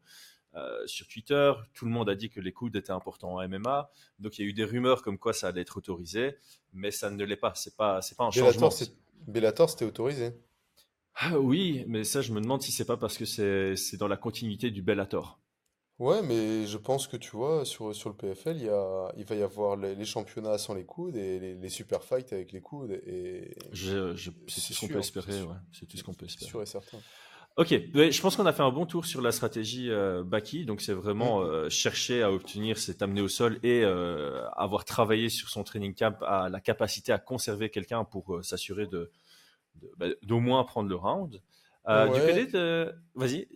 euh, 0.54 0.86
sur 0.86 1.08
Twitter. 1.08 1.50
Tout 1.72 1.86
le 1.86 1.90
monde 1.90 2.10
a 2.10 2.14
dit 2.14 2.28
que 2.28 2.40
les 2.40 2.52
coudes 2.52 2.76
étaient 2.76 2.92
importants 2.92 3.36
en 3.36 3.48
MMA. 3.48 3.90
Donc, 4.18 4.38
il 4.38 4.42
y 4.42 4.44
a 4.44 4.50
eu 4.50 4.52
des 4.52 4.64
rumeurs 4.64 5.00
comme 5.00 5.16
quoi 5.16 5.32
ça 5.32 5.48
allait 5.48 5.62
être 5.62 5.78
autorisé. 5.78 6.36
Mais 6.74 6.90
ça 6.90 7.10
ne 7.10 7.24
l'est 7.24 7.36
pas. 7.36 7.54
C'est 7.54 7.74
pas, 7.74 8.02
c'est 8.02 8.18
pas 8.18 8.24
un 8.24 8.30
changement. 8.30 8.68
Bellator, 9.26 9.70
c'était 9.70 9.86
autorisé. 9.86 10.32
Ah 11.14 11.38
oui, 11.38 11.84
mais 11.88 12.04
ça, 12.04 12.20
je 12.20 12.32
me 12.32 12.40
demande 12.40 12.60
si 12.60 12.70
c'est 12.70 12.84
pas 12.84 12.98
parce 12.98 13.16
que 13.16 13.24
c'est 13.24 13.96
dans 13.96 14.08
la 14.08 14.16
continuité 14.18 14.70
du 14.70 14.82
Bellator. 14.82 15.41
Ouais, 15.98 16.22
mais 16.22 16.66
je 16.66 16.78
pense 16.78 17.06
que 17.06 17.16
tu 17.16 17.30
vois, 17.36 17.64
sur, 17.64 17.94
sur 17.94 18.08
le 18.08 18.16
PFL, 18.16 18.56
il, 18.56 18.64
y 18.64 18.68
a, 18.68 19.12
il 19.16 19.24
va 19.24 19.34
y 19.36 19.42
avoir 19.42 19.76
les, 19.76 20.04
championnats 20.04 20.58
sans 20.58 20.74
les 20.74 20.84
coudes 20.84 21.16
et 21.16 21.38
les, 21.38 21.68
super 21.68 22.02
fights 22.02 22.32
avec 22.32 22.52
les 22.52 22.60
coudes. 22.60 23.00
Et, 23.06 23.54
c'est 23.72 23.92
tout 23.92 24.16
ce 24.16 24.80
qu'on 24.80 24.88
peut 24.88 24.98
espérer, 24.98 25.42
ouais. 25.42 25.56
C'est 25.72 25.86
tout 25.86 25.96
ce 25.96 26.02
qu'on 26.02 26.14
peut 26.14 26.26
espérer. 26.26 26.50
Sûr 26.50 26.62
et 26.62 26.66
certain. 26.66 26.98
Ok, 27.56 27.68
je 27.68 28.20
pense 28.22 28.36
qu'on 28.36 28.46
a 28.46 28.52
fait 28.52 28.62
un 28.62 28.70
bon 28.70 28.86
tour 28.86 29.04
sur 29.04 29.20
la 29.20 29.30
stratégie 29.30 29.90
euh, 29.90 30.24
Baki. 30.24 30.64
Donc, 30.64 30.80
c'est 30.80 30.94
vraiment 30.94 31.40
mm. 31.40 31.44
euh, 31.44 31.70
chercher 31.70 32.22
à 32.22 32.32
obtenir 32.32 32.78
cet 32.78 33.02
amené 33.02 33.20
au 33.20 33.28
sol 33.28 33.58
et 33.62 33.82
euh, 33.84 34.42
avoir 34.52 34.86
travaillé 34.86 35.28
sur 35.28 35.50
son 35.50 35.62
training 35.62 35.94
camp 35.94 36.16
à 36.22 36.48
la 36.48 36.60
capacité 36.60 37.12
à 37.12 37.18
conserver 37.18 37.68
quelqu'un 37.68 38.04
pour 38.04 38.36
euh, 38.36 38.42
s'assurer 38.42 38.86
de, 38.86 39.10
bah, 39.98 40.06
d'au 40.22 40.40
moins 40.40 40.64
prendre 40.64 40.88
le 40.88 40.96
round. 40.96 41.42
Du 41.86 42.20
côté 42.20 42.46
de... 42.46 42.94
Vas-y. 43.14 43.46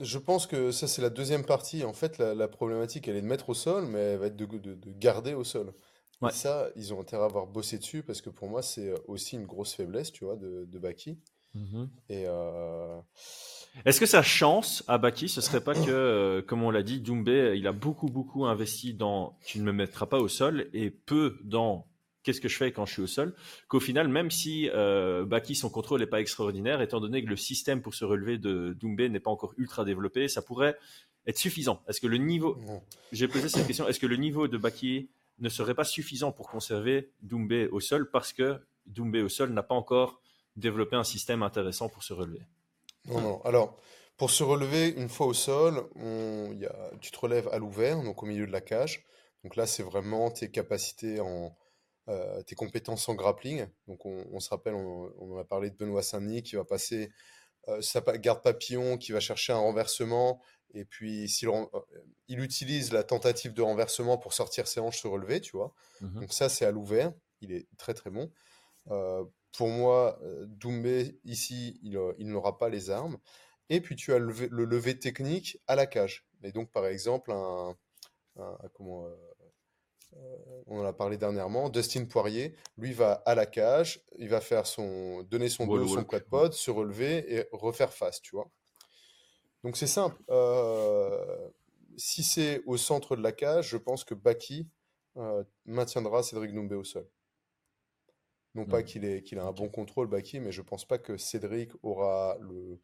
Je 0.00 0.18
pense 0.18 0.46
que 0.46 0.70
ça, 0.70 0.88
c'est 0.88 1.02
la 1.02 1.10
deuxième 1.10 1.44
partie. 1.44 1.84
En 1.84 1.92
fait, 1.92 2.18
la, 2.18 2.48
problématique, 2.48 3.08
elle 3.08 3.16
est 3.16 3.22
de 3.22 3.26
mettre 3.26 3.50
au 3.50 3.54
sol, 3.54 3.86
mais 3.86 3.98
elle 3.98 4.18
va 4.18 4.26
être 4.26 4.36
de, 4.36 4.46
de, 4.46 4.76
garder 4.98 5.34
au 5.34 5.44
sol. 5.44 5.72
Et 6.24 6.30
ça, 6.30 6.68
ils 6.76 6.94
ont 6.94 7.00
intérêt 7.00 7.22
à 7.22 7.26
avoir 7.26 7.48
bossé 7.48 7.78
dessus 7.78 8.04
parce 8.04 8.20
que 8.20 8.30
pour 8.30 8.48
moi, 8.48 8.62
c'est 8.62 8.90
euh, 8.90 8.96
aussi 9.08 9.34
une 9.34 9.44
grosse 9.44 9.74
faiblesse, 9.74 10.12
tu 10.12 10.24
vois, 10.24 10.36
de, 10.36 10.66
de 10.66 10.78
Baki. 10.78 11.18
Et 12.08 12.24
euh, 12.26 12.98
Est-ce 13.84 14.00
que 14.00 14.06
sa 14.06 14.22
chance 14.22 14.84
à 14.88 14.98
Baki, 14.98 15.28
ce 15.28 15.40
serait 15.40 15.60
pas 15.60 15.74
que, 15.74 15.90
euh, 15.90 16.42
comme 16.42 16.62
on 16.62 16.70
l'a 16.70 16.82
dit, 16.82 17.00
Doumbé, 17.00 17.54
il 17.56 17.66
a 17.66 17.72
beaucoup, 17.72 18.06
beaucoup 18.06 18.46
investi 18.46 18.94
dans 18.94 19.36
tu 19.44 19.58
ne 19.58 19.64
me 19.64 19.72
mettras 19.72 20.06
pas 20.06 20.18
au 20.18 20.28
sol 20.28 20.68
et 20.72 20.90
peu 20.90 21.38
dans 21.44 21.86
qu'est-ce 22.22 22.40
que 22.40 22.48
je 22.48 22.56
fais 22.56 22.72
quand 22.72 22.86
je 22.86 22.92
suis 22.92 23.02
au 23.02 23.06
sol, 23.06 23.34
qu'au 23.68 23.80
final, 23.80 24.08
même 24.08 24.30
si 24.30 24.68
euh, 24.70 25.24
Baki, 25.24 25.54
son 25.54 25.70
contrôle 25.70 26.00
n'est 26.00 26.06
pas 26.06 26.20
extraordinaire, 26.20 26.80
étant 26.80 27.00
donné 27.00 27.22
que 27.22 27.28
le 27.28 27.36
système 27.36 27.82
pour 27.82 27.94
se 27.94 28.04
relever 28.04 28.38
de 28.38 28.76
Doumbé 28.78 29.08
n'est 29.08 29.20
pas 29.20 29.30
encore 29.30 29.54
ultra 29.56 29.84
développé, 29.84 30.28
ça 30.28 30.42
pourrait 30.42 30.76
être 31.26 31.38
suffisant. 31.38 31.82
Est-ce 31.88 32.00
que 32.00 32.06
le 32.06 32.18
niveau, 32.18 32.56
j'ai 33.12 33.28
posé 33.28 33.48
cette 33.48 33.66
question, 33.66 33.88
est-ce 33.88 34.00
que 34.00 34.06
le 34.06 34.16
niveau 34.16 34.48
de 34.48 34.58
Baki 34.58 35.08
ne 35.38 35.48
serait 35.48 35.74
pas 35.74 35.84
suffisant 35.84 36.32
pour 36.32 36.48
conserver 36.48 37.10
Doumbé 37.22 37.68
au 37.68 37.80
sol 37.80 38.10
parce 38.10 38.32
que 38.32 38.58
Doumbé 38.86 39.22
au 39.22 39.28
sol 39.28 39.50
n'a 39.52 39.62
pas 39.62 39.74
encore 39.74 40.20
développé 40.56 40.96
un 40.96 41.04
système 41.04 41.42
intéressant 41.42 41.88
pour 41.88 42.02
se 42.02 42.12
relever? 42.12 42.42
Non, 43.06 43.20
non. 43.20 43.42
Alors, 43.44 43.76
pour 44.16 44.30
se 44.30 44.44
relever 44.44 44.88
une 44.88 45.08
fois 45.08 45.26
au 45.26 45.34
sol, 45.34 45.84
tu 47.00 47.10
te 47.10 47.18
relèves 47.18 47.48
à 47.50 47.58
l'ouvert, 47.58 48.02
donc 48.02 48.22
au 48.22 48.26
milieu 48.26 48.46
de 48.46 48.52
la 48.52 48.60
cage. 48.60 49.04
Donc 49.42 49.56
là, 49.56 49.66
c'est 49.66 49.82
vraiment 49.82 50.30
tes 50.30 50.50
capacités 50.50 51.18
en, 51.18 51.56
euh, 52.08 52.42
tes 52.42 52.56
compétences 52.56 53.08
en 53.08 53.14
grappling. 53.14 53.66
Donc 53.86 54.04
on, 54.06 54.40
se 54.40 54.50
rappelle, 54.50 54.74
on, 54.74 55.12
on, 55.18 55.38
a 55.38 55.44
parlé 55.44 55.70
de 55.70 55.76
Benoît 55.76 56.02
Saint-Denis 56.02 56.42
qui 56.42 56.56
va 56.56 56.64
passer 56.64 57.12
euh, 57.68 57.80
sa 57.80 58.00
garde 58.00 58.42
papillon, 58.42 58.98
qui 58.98 59.12
va 59.12 59.20
chercher 59.20 59.52
un 59.52 59.58
renversement, 59.58 60.40
et 60.74 60.84
puis 60.84 61.28
s'il 61.28 61.48
euh, 61.48 61.64
il 62.26 62.40
utilise 62.40 62.92
la 62.92 63.04
tentative 63.04 63.52
de 63.52 63.62
renversement 63.62 64.18
pour 64.18 64.32
sortir 64.32 64.66
ses 64.66 64.80
hanches 64.80 65.00
se 65.00 65.06
relever, 65.06 65.40
tu 65.40 65.56
vois. 65.56 65.74
Mmh 66.00 66.20
Donc 66.22 66.32
ça 66.32 66.48
c'est 66.48 66.64
à 66.64 66.72
l'ouvert, 66.72 67.12
il 67.40 67.52
est 67.52 67.68
très 67.78 67.94
très 67.94 68.10
bon. 68.10 68.32
pour 69.52 69.68
moi, 69.68 70.18
Doumbé 70.46 71.20
ici, 71.24 71.78
il, 71.84 71.96
il 72.18 72.28
n'aura 72.28 72.58
pas 72.58 72.68
les 72.68 72.90
armes. 72.90 73.18
Et 73.68 73.80
puis 73.80 73.94
tu 73.94 74.12
as 74.12 74.18
le, 74.18 74.32
le 74.50 74.64
lever 74.64 74.98
technique 74.98 75.58
à 75.68 75.76
la 75.76 75.86
cage. 75.86 76.26
Et 76.42 76.50
donc 76.50 76.72
par 76.72 76.86
exemple 76.86 77.30
un, 77.30 77.76
un 78.36 78.68
comment 78.74 79.06
on 80.66 80.80
en 80.80 80.84
a 80.84 80.92
parlé 80.92 81.16
dernièrement. 81.16 81.68
Dustin 81.68 82.04
Poirier, 82.04 82.54
lui, 82.76 82.92
va 82.92 83.12
à 83.26 83.34
la 83.34 83.46
cage, 83.46 84.04
il 84.18 84.28
va 84.28 84.40
faire 84.40 84.66
son, 84.66 85.22
donner 85.24 85.48
son 85.48 85.66
dos, 85.66 85.86
son 85.86 86.04
quad 86.04 86.52
se 86.52 86.70
relever 86.70 87.34
et 87.34 87.46
refaire 87.52 87.92
face, 87.92 88.20
tu 88.20 88.36
vois. 88.36 88.50
Donc 89.64 89.76
c'est 89.76 89.86
simple. 89.86 90.20
si 91.96 92.22
c'est 92.22 92.62
au 92.66 92.76
centre 92.76 93.16
de 93.16 93.22
la 93.22 93.32
cage, 93.32 93.68
je 93.68 93.76
pense 93.76 94.04
que 94.04 94.14
Baki 94.14 94.68
maintiendra 95.64 96.22
Cédric 96.22 96.54
Doumbé 96.54 96.74
au 96.74 96.84
sol. 96.84 97.08
Non 98.54 98.66
pas 98.66 98.82
qu'il 98.82 99.22
qu'il 99.22 99.38
a 99.38 99.44
un 99.44 99.52
bon 99.52 99.68
contrôle, 99.68 100.08
Baki, 100.08 100.40
mais 100.40 100.52
je 100.52 100.60
pense 100.60 100.84
pas 100.84 100.98
que 100.98 101.16
Cédric 101.16 101.72
aura 101.82 102.36
le, 102.40 102.80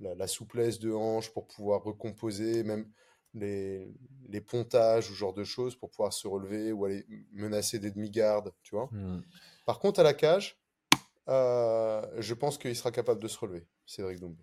la, 0.00 0.26
souplesse 0.26 0.78
de 0.78 0.92
hanche 0.92 1.30
pour 1.30 1.46
pouvoir 1.46 1.82
recomposer, 1.82 2.64
même 2.64 2.90
les, 3.34 3.92
les 4.28 4.40
pontages 4.40 5.10
ou 5.10 5.14
ce 5.14 5.18
genre 5.18 5.34
de 5.34 5.44
choses 5.44 5.76
pour 5.76 5.90
pouvoir 5.90 6.12
se 6.12 6.26
relever 6.26 6.72
ou 6.72 6.84
aller 6.84 7.04
menacer 7.32 7.78
des 7.78 7.90
demi-gardes, 7.90 8.52
tu 8.62 8.74
vois. 8.74 8.88
Hmm. 8.92 9.22
Par 9.66 9.78
contre, 9.78 10.00
à 10.00 10.02
la 10.02 10.14
cage, 10.14 10.58
euh, 11.28 12.04
je 12.18 12.34
pense 12.34 12.58
qu'il 12.58 12.74
sera 12.74 12.90
capable 12.90 13.22
de 13.22 13.28
se 13.28 13.38
relever, 13.38 13.66
Cédric 13.86 14.20
Doumbé. 14.20 14.42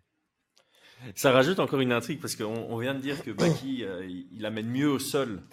Ça 1.16 1.32
rajoute 1.32 1.60
encore 1.60 1.80
une 1.80 1.92
intrigue 1.92 2.20
parce 2.20 2.36
qu'on 2.36 2.78
vient 2.78 2.96
de 2.96 3.00
dire 3.00 3.22
que 3.24 3.30
Baki, 3.30 3.84
euh, 3.84 4.08
il 4.32 4.46
amène 4.46 4.68
mieux 4.68 4.90
au 4.90 4.98
sol 4.98 5.44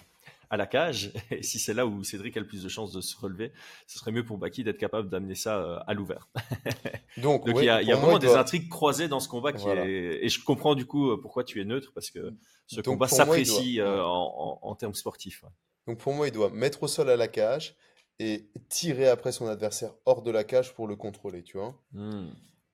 à 0.50 0.56
la 0.56 0.66
cage. 0.66 1.12
Et 1.30 1.42
si 1.42 1.58
c'est 1.58 1.74
là 1.74 1.86
où 1.86 2.04
Cédric 2.04 2.36
a 2.36 2.40
le 2.40 2.46
plus 2.46 2.62
de 2.62 2.68
chances 2.68 2.92
de 2.92 3.00
se 3.00 3.16
relever, 3.16 3.52
ce 3.86 3.98
serait 3.98 4.12
mieux 4.12 4.24
pour 4.24 4.38
Baki 4.38 4.64
d'être 4.64 4.78
capable 4.78 5.08
d'amener 5.08 5.34
ça 5.34 5.58
euh, 5.58 5.78
à 5.86 5.94
l'ouvert. 5.94 6.28
Donc, 7.16 7.44
il 7.46 7.64
y 7.64 7.68
a, 7.68 7.80
vraiment 7.80 8.18
des 8.18 8.34
intrigues 8.34 8.68
croisées 8.68 9.08
dans 9.08 9.20
ce 9.20 9.28
combat 9.28 9.52
qui 9.52 9.68
est... 9.68 10.24
et 10.24 10.28
je 10.28 10.42
comprends 10.42 10.74
du 10.74 10.84
coup 10.84 11.16
pourquoi 11.18 11.44
tu 11.44 11.60
es 11.60 11.64
neutre 11.64 11.92
parce 11.94 12.10
que 12.10 12.34
ce 12.66 12.80
combat 12.80 13.08
s'apprécie 13.08 13.80
euh, 13.80 14.02
en, 14.04 14.74
termes 14.74 14.94
sportifs. 14.94 15.44
Donc 15.86 15.98
pour 15.98 16.14
moi, 16.14 16.28
il 16.28 16.32
doit 16.32 16.50
mettre 16.50 16.82
au 16.82 16.88
sol 16.88 17.10
à 17.10 17.16
la 17.16 17.28
cage 17.28 17.76
et 18.18 18.50
tirer 18.68 19.08
après 19.08 19.32
son 19.32 19.46
adversaire 19.46 19.94
hors 20.06 20.22
de 20.22 20.30
la 20.30 20.44
cage 20.44 20.74
pour 20.74 20.86
le 20.86 20.96
contrôler, 20.96 21.42
tu 21.42 21.58
vois. 21.58 21.80
Hmm. 21.92 22.30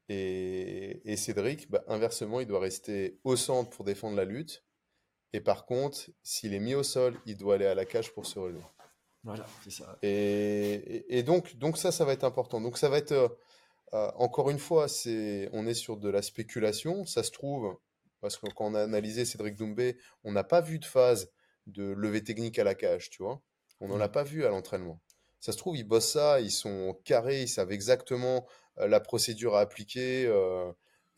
Et, 0.08 1.00
et, 1.10 1.16
Cédric, 1.16 1.70
bah, 1.70 1.84
inversement, 1.86 2.40
il 2.40 2.46
doit 2.46 2.60
rester 2.60 3.20
au 3.24 3.36
centre 3.36 3.70
pour 3.70 3.84
défendre 3.84 4.16
la 4.16 4.24
lutte 4.24 4.64
et 5.32 5.40
par 5.40 5.64
contre, 5.64 6.10
s'il 6.22 6.54
est 6.54 6.60
mis 6.60 6.74
au 6.74 6.82
sol, 6.82 7.20
il 7.26 7.36
doit 7.36 7.54
aller 7.54 7.66
à 7.66 7.74
la 7.74 7.84
cage 7.84 8.12
pour 8.12 8.26
se 8.26 8.38
relever. 8.38 8.64
Voilà, 9.22 9.46
c'est 9.62 9.70
ça. 9.70 9.98
Et, 10.02 11.18
et, 11.18 11.22
donc, 11.22 11.56
donc 11.56 11.76
ça, 11.76 11.92
ça 11.92 12.04
va 12.04 12.12
être 12.12 12.24
important. 12.24 12.60
Donc 12.60 12.78
ça 12.78 12.88
va 12.88 12.98
être, 12.98 13.12
euh, 13.12 13.28
euh, 13.92 14.10
encore 14.16 14.50
une 14.50 14.58
fois, 14.58 14.88
c'est, 14.88 15.48
on 15.52 15.66
est 15.66 15.74
sur 15.74 15.98
de 15.98 16.08
la 16.08 16.22
spéculation. 16.22 17.04
Ça 17.04 17.22
se 17.22 17.30
trouve, 17.30 17.78
parce 18.20 18.38
que 18.38 18.46
quand 18.54 18.66
on 18.66 18.74
a 18.74 18.82
analysé 18.82 19.24
Cédric 19.24 19.56
Doumbé, 19.56 19.98
on 20.24 20.32
n'a 20.32 20.44
pas 20.44 20.60
vu 20.60 20.78
de 20.78 20.84
phase 20.84 21.30
de 21.66 21.92
levée 21.92 22.24
technique 22.24 22.58
à 22.58 22.64
la 22.64 22.74
cage, 22.74 23.10
tu 23.10 23.22
vois. 23.22 23.40
On 23.80 23.88
n'en 23.88 24.00
a 24.00 24.08
pas 24.08 24.24
vu 24.24 24.44
à 24.44 24.48
l'entraînement. 24.48 25.00
Ça 25.38 25.52
se 25.52 25.58
trouve, 25.58 25.76
ils 25.76 25.84
bossent 25.84 26.12
ça, 26.12 26.40
ils 26.40 26.50
sont 26.50 26.98
carrés, 27.04 27.42
ils 27.42 27.48
savent 27.48 27.72
exactement 27.72 28.46
euh, 28.78 28.88
la 28.88 29.00
procédure 29.00 29.54
à 29.54 29.60
appliquer 29.60 30.24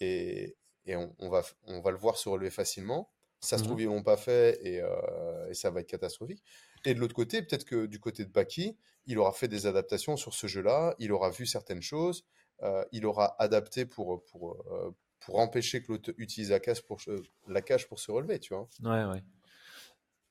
et, 0.01 0.57
et 0.85 0.97
on, 0.97 1.15
on, 1.21 1.29
va, 1.29 1.43
on 1.67 1.81
va 1.81 1.93
le 1.93 1.97
voir 1.97 2.17
se 2.17 2.29
relever 2.29 2.51
facilement. 2.51 3.11
Ça 3.43 3.59
se 3.59 3.63
mmh 3.63 3.67
trouve, 3.67 3.81
ils 3.81 3.87
l'ont 3.87 4.05
pas 4.05 4.17
fait 4.17 4.61
euh, 4.65 5.49
et, 5.49 5.55
ça 5.55 5.71
va 5.71 5.81
être 5.81 5.89
catastrophique. 5.89 6.43
Et 6.85 6.95
de 6.95 7.01
l'autre 7.01 7.15
côté, 7.15 7.43
peut-être 7.43 7.65
que 7.65 7.87
du 7.87 7.99
côté 7.99 8.25
de 8.25 8.31
Baki, 8.31 8.79
il 9.07 9.19
aura 9.19 9.33
fait 9.33 9.49
des 9.49 9.67
adaptations 9.67 10.17
sur 10.17 10.33
ce 10.33 10.47
jeu-là, 10.47 10.95
il 11.01 11.11
aura 11.13 11.31
vu 11.31 11.45
certaines 11.45 11.83
choses, 11.83 12.25
euh, 12.63 12.85
il 12.93 13.05
aura 13.05 13.35
adapté 13.43 13.85
pour, 13.85 14.25
pour, 14.27 14.53
euh, 14.73 14.95
pour 15.21 15.41
empêcher 15.41 15.83
que 15.83 15.91
l'autre 15.91 16.13
utilise 16.19 16.51
la 16.51 16.61
cage, 16.61 16.83
pour, 16.83 17.01
la 17.49 17.63
cage 17.63 17.89
pour 17.89 17.99
se 17.99 18.13
relever, 18.13 18.39
tu 18.39 18.55
vois. 18.55 18.69
Ouais, 18.81 19.05
ouais. 19.13 19.23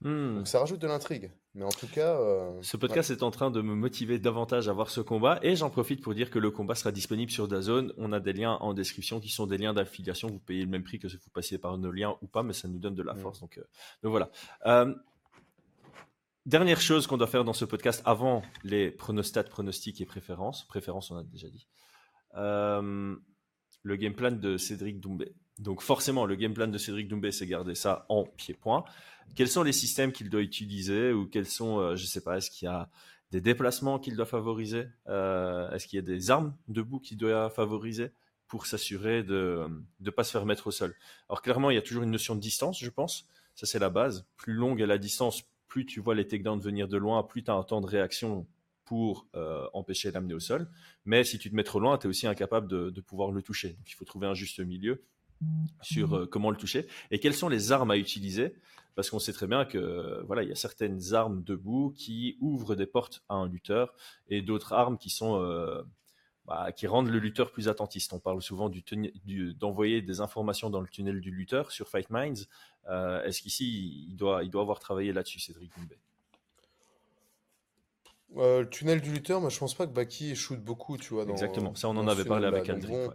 Hmm. 0.01 0.37
Donc 0.37 0.47
ça 0.47 0.59
rajoute 0.59 0.79
de 0.79 0.87
l'intrigue. 0.87 1.31
Mais 1.53 1.63
en 1.63 1.69
tout 1.69 1.87
cas. 1.87 2.15
Euh, 2.19 2.59
ce 2.61 2.75
podcast 2.75 3.11
est 3.11 3.23
en 3.23 3.29
train 3.29 3.51
de 3.51 3.61
me 3.61 3.75
motiver 3.75 4.17
davantage 4.17 4.67
à 4.67 4.73
voir 4.73 4.89
ce 4.89 4.99
combat. 5.01 5.39
Et 5.43 5.55
j'en 5.55 5.69
profite 5.69 6.01
pour 6.01 6.15
dire 6.15 6.31
que 6.31 6.39
le 6.39 6.49
combat 6.49 6.75
sera 6.75 6.91
disponible 6.91 7.31
sur 7.31 7.47
Dazone. 7.47 7.93
On 7.97 8.11
a 8.11 8.19
des 8.19 8.33
liens 8.33 8.53
en 8.61 8.73
description 8.73 9.19
qui 9.19 9.29
sont 9.29 9.45
des 9.45 9.57
liens 9.57 9.73
d'affiliation. 9.73 10.29
Vous 10.29 10.39
payez 10.39 10.63
le 10.63 10.69
même 10.69 10.83
prix 10.83 10.97
que 10.97 11.07
si 11.07 11.17
vous 11.17 11.29
passiez 11.31 11.59
par 11.59 11.77
nos 11.77 11.91
liens 11.91 12.15
ou 12.21 12.27
pas, 12.27 12.41
mais 12.41 12.53
ça 12.53 12.67
nous 12.67 12.79
donne 12.79 12.95
de 12.95 13.03
la 13.03 13.13
hmm. 13.13 13.19
force. 13.19 13.39
Donc, 13.41 13.57
euh, 13.59 13.63
donc 14.01 14.11
voilà. 14.11 14.31
Euh, 14.65 14.93
dernière 16.47 16.81
chose 16.81 17.05
qu'on 17.05 17.17
doit 17.17 17.27
faire 17.27 17.43
dans 17.43 17.53
ce 17.53 17.65
podcast 17.65 18.01
avant 18.05 18.41
les 18.63 18.89
pronostats, 18.89 19.43
pronostics 19.43 20.01
et 20.01 20.05
préférences. 20.05 20.65
Préférences, 20.67 21.11
on 21.11 21.17
a 21.17 21.23
déjà 21.23 21.47
dit. 21.49 21.67
le 22.33 23.95
game 23.95 24.13
plan 24.13 24.31
de 24.31 24.57
Cédric 24.57 24.99
Doumbé. 24.99 25.35
Donc 25.59 25.81
forcément, 25.81 26.25
le 26.25 26.35
game 26.35 26.53
plan 26.53 26.67
de 26.67 26.77
Cédric 26.77 27.07
Doumbé, 27.07 27.31
c'est 27.31 27.47
garder 27.47 27.75
ça 27.75 28.05
en 28.09 28.23
pied-point. 28.23 28.83
Quels 29.35 29.47
sont 29.47 29.63
les 29.63 29.71
systèmes 29.71 30.11
qu'il 30.11 30.29
doit 30.29 30.41
utiliser 30.41 31.13
ou 31.13 31.27
quels 31.27 31.45
sont, 31.45 31.79
euh, 31.79 31.95
je 31.95 32.03
ne 32.03 32.07
sais 32.07 32.21
pas, 32.21 32.37
est-ce 32.37 32.49
qu'il 32.49 32.65
y 32.65 32.69
a 32.69 32.89
des 33.31 33.41
déplacements 33.41 33.99
qu'il 33.99 34.15
doit 34.15 34.25
favoriser 34.25 34.87
euh, 35.07 35.71
Est-ce 35.71 35.87
qu'il 35.87 35.97
y 35.97 35.99
a 35.99 36.05
des 36.05 36.31
armes 36.31 36.55
debout 36.67 36.99
qu'il 36.99 37.17
doit 37.17 37.49
favoriser 37.49 38.11
pour 38.47 38.65
s'assurer 38.65 39.23
de 39.23 39.67
ne 40.01 40.09
pas 40.09 40.23
se 40.23 40.31
faire 40.31 40.45
mettre 40.45 40.67
au 40.67 40.71
sol? 40.71 40.93
Alors 41.29 41.41
clairement, 41.41 41.71
il 41.71 41.75
y 41.75 41.77
a 41.77 41.81
toujours 41.81 42.03
une 42.03 42.11
notion 42.11 42.35
de 42.35 42.41
distance, 42.41 42.79
je 42.79 42.89
pense. 42.89 43.27
Ça, 43.55 43.65
c'est 43.65 43.79
la 43.79 43.89
base. 43.89 44.27
Plus 44.37 44.53
longue 44.53 44.81
est 44.81 44.85
la 44.85 44.97
distance, 44.97 45.43
plus 45.67 45.85
tu 45.85 45.99
vois 45.99 46.15
les 46.15 46.27
takedowns 46.27 46.59
venir 46.59 46.87
de 46.87 46.97
loin, 46.97 47.23
plus 47.23 47.43
tu 47.43 47.51
as 47.51 47.53
un 47.53 47.63
temps 47.63 47.81
de 47.81 47.87
réaction 47.87 48.47
pour 48.83 49.27
euh, 49.35 49.67
empêcher 49.73 50.11
d'amener 50.11 50.33
au 50.33 50.39
sol. 50.39 50.69
Mais 51.05 51.23
si 51.23 51.39
tu 51.39 51.49
te 51.49 51.55
mets 51.55 51.63
trop 51.63 51.79
loin, 51.79 51.97
tu 51.97 52.07
es 52.07 52.09
aussi 52.09 52.27
incapable 52.27 52.67
de, 52.67 52.89
de, 52.89 53.01
pouvoir 53.01 53.31
le 53.31 53.41
toucher. 53.41 53.69
Donc 53.69 53.89
il 53.89 53.93
faut 53.93 54.03
trouver 54.03 54.27
un 54.27 54.33
juste 54.33 54.59
milieu 54.59 55.01
sur 55.81 56.15
euh, 56.15 56.25
comment 56.25 56.51
le 56.51 56.57
toucher 56.57 56.87
et 57.09 57.19
quelles 57.19 57.33
sont 57.33 57.49
les 57.49 57.71
armes 57.71 57.91
à 57.91 57.97
utiliser 57.97 58.55
parce 58.95 59.09
qu'on 59.09 59.19
sait 59.19 59.33
très 59.33 59.47
bien 59.47 59.65
que 59.65 60.23
voilà 60.25 60.43
il 60.43 60.49
y 60.49 60.51
a 60.51 60.55
certaines 60.55 61.13
armes 61.13 61.43
debout 61.43 61.93
qui 61.95 62.37
ouvrent 62.39 62.75
des 62.75 62.85
portes 62.85 63.23
à 63.29 63.35
un 63.35 63.47
lutteur 63.47 63.93
et 64.27 64.41
d'autres 64.41 64.73
armes 64.73 64.97
qui 64.97 65.09
sont 65.09 65.41
euh, 65.41 65.81
bah, 66.45 66.71
qui 66.71 66.87
rendent 66.87 67.09
le 67.09 67.19
lutteur 67.19 67.51
plus 67.51 67.69
attentiste. 67.69 68.13
On 68.13 68.19
parle 68.19 68.41
souvent 68.41 68.67
du, 68.67 68.83
d'envoyer 69.53 70.01
des 70.01 70.21
informations 70.21 70.69
dans 70.69 70.81
le 70.81 70.87
tunnel 70.87 71.21
du 71.21 71.31
lutteur 71.31 71.71
sur 71.71 71.87
Fight 71.87 72.09
Minds. 72.09 72.47
Euh, 72.89 73.23
est-ce 73.23 73.41
qu'ici 73.41 74.07
il 74.09 74.15
doit 74.15 74.43
il 74.43 74.49
doit 74.49 74.63
avoir 74.63 74.79
travaillé 74.79 75.13
là-dessus, 75.13 75.39
Cédric 75.39 75.71
Doumbé? 75.77 75.97
Le 78.35 78.65
tunnel 78.65 79.01
du 79.01 79.11
lutteur, 79.11 79.39
moi 79.39 79.49
je 79.49 79.59
pense 79.59 79.75
pas 79.75 79.85
que 79.85 79.91
Baki 79.91 80.35
shoot 80.35 80.59
beaucoup, 80.59 80.97
tu 80.97 81.13
vois. 81.13 81.25
Exactement, 81.25 81.75
ça 81.75 81.89
on 81.89 81.97
en 81.97 82.07
avait 82.07 82.25
parlé 82.25 82.47
avec 82.47 82.67
Aldric. 82.69 83.11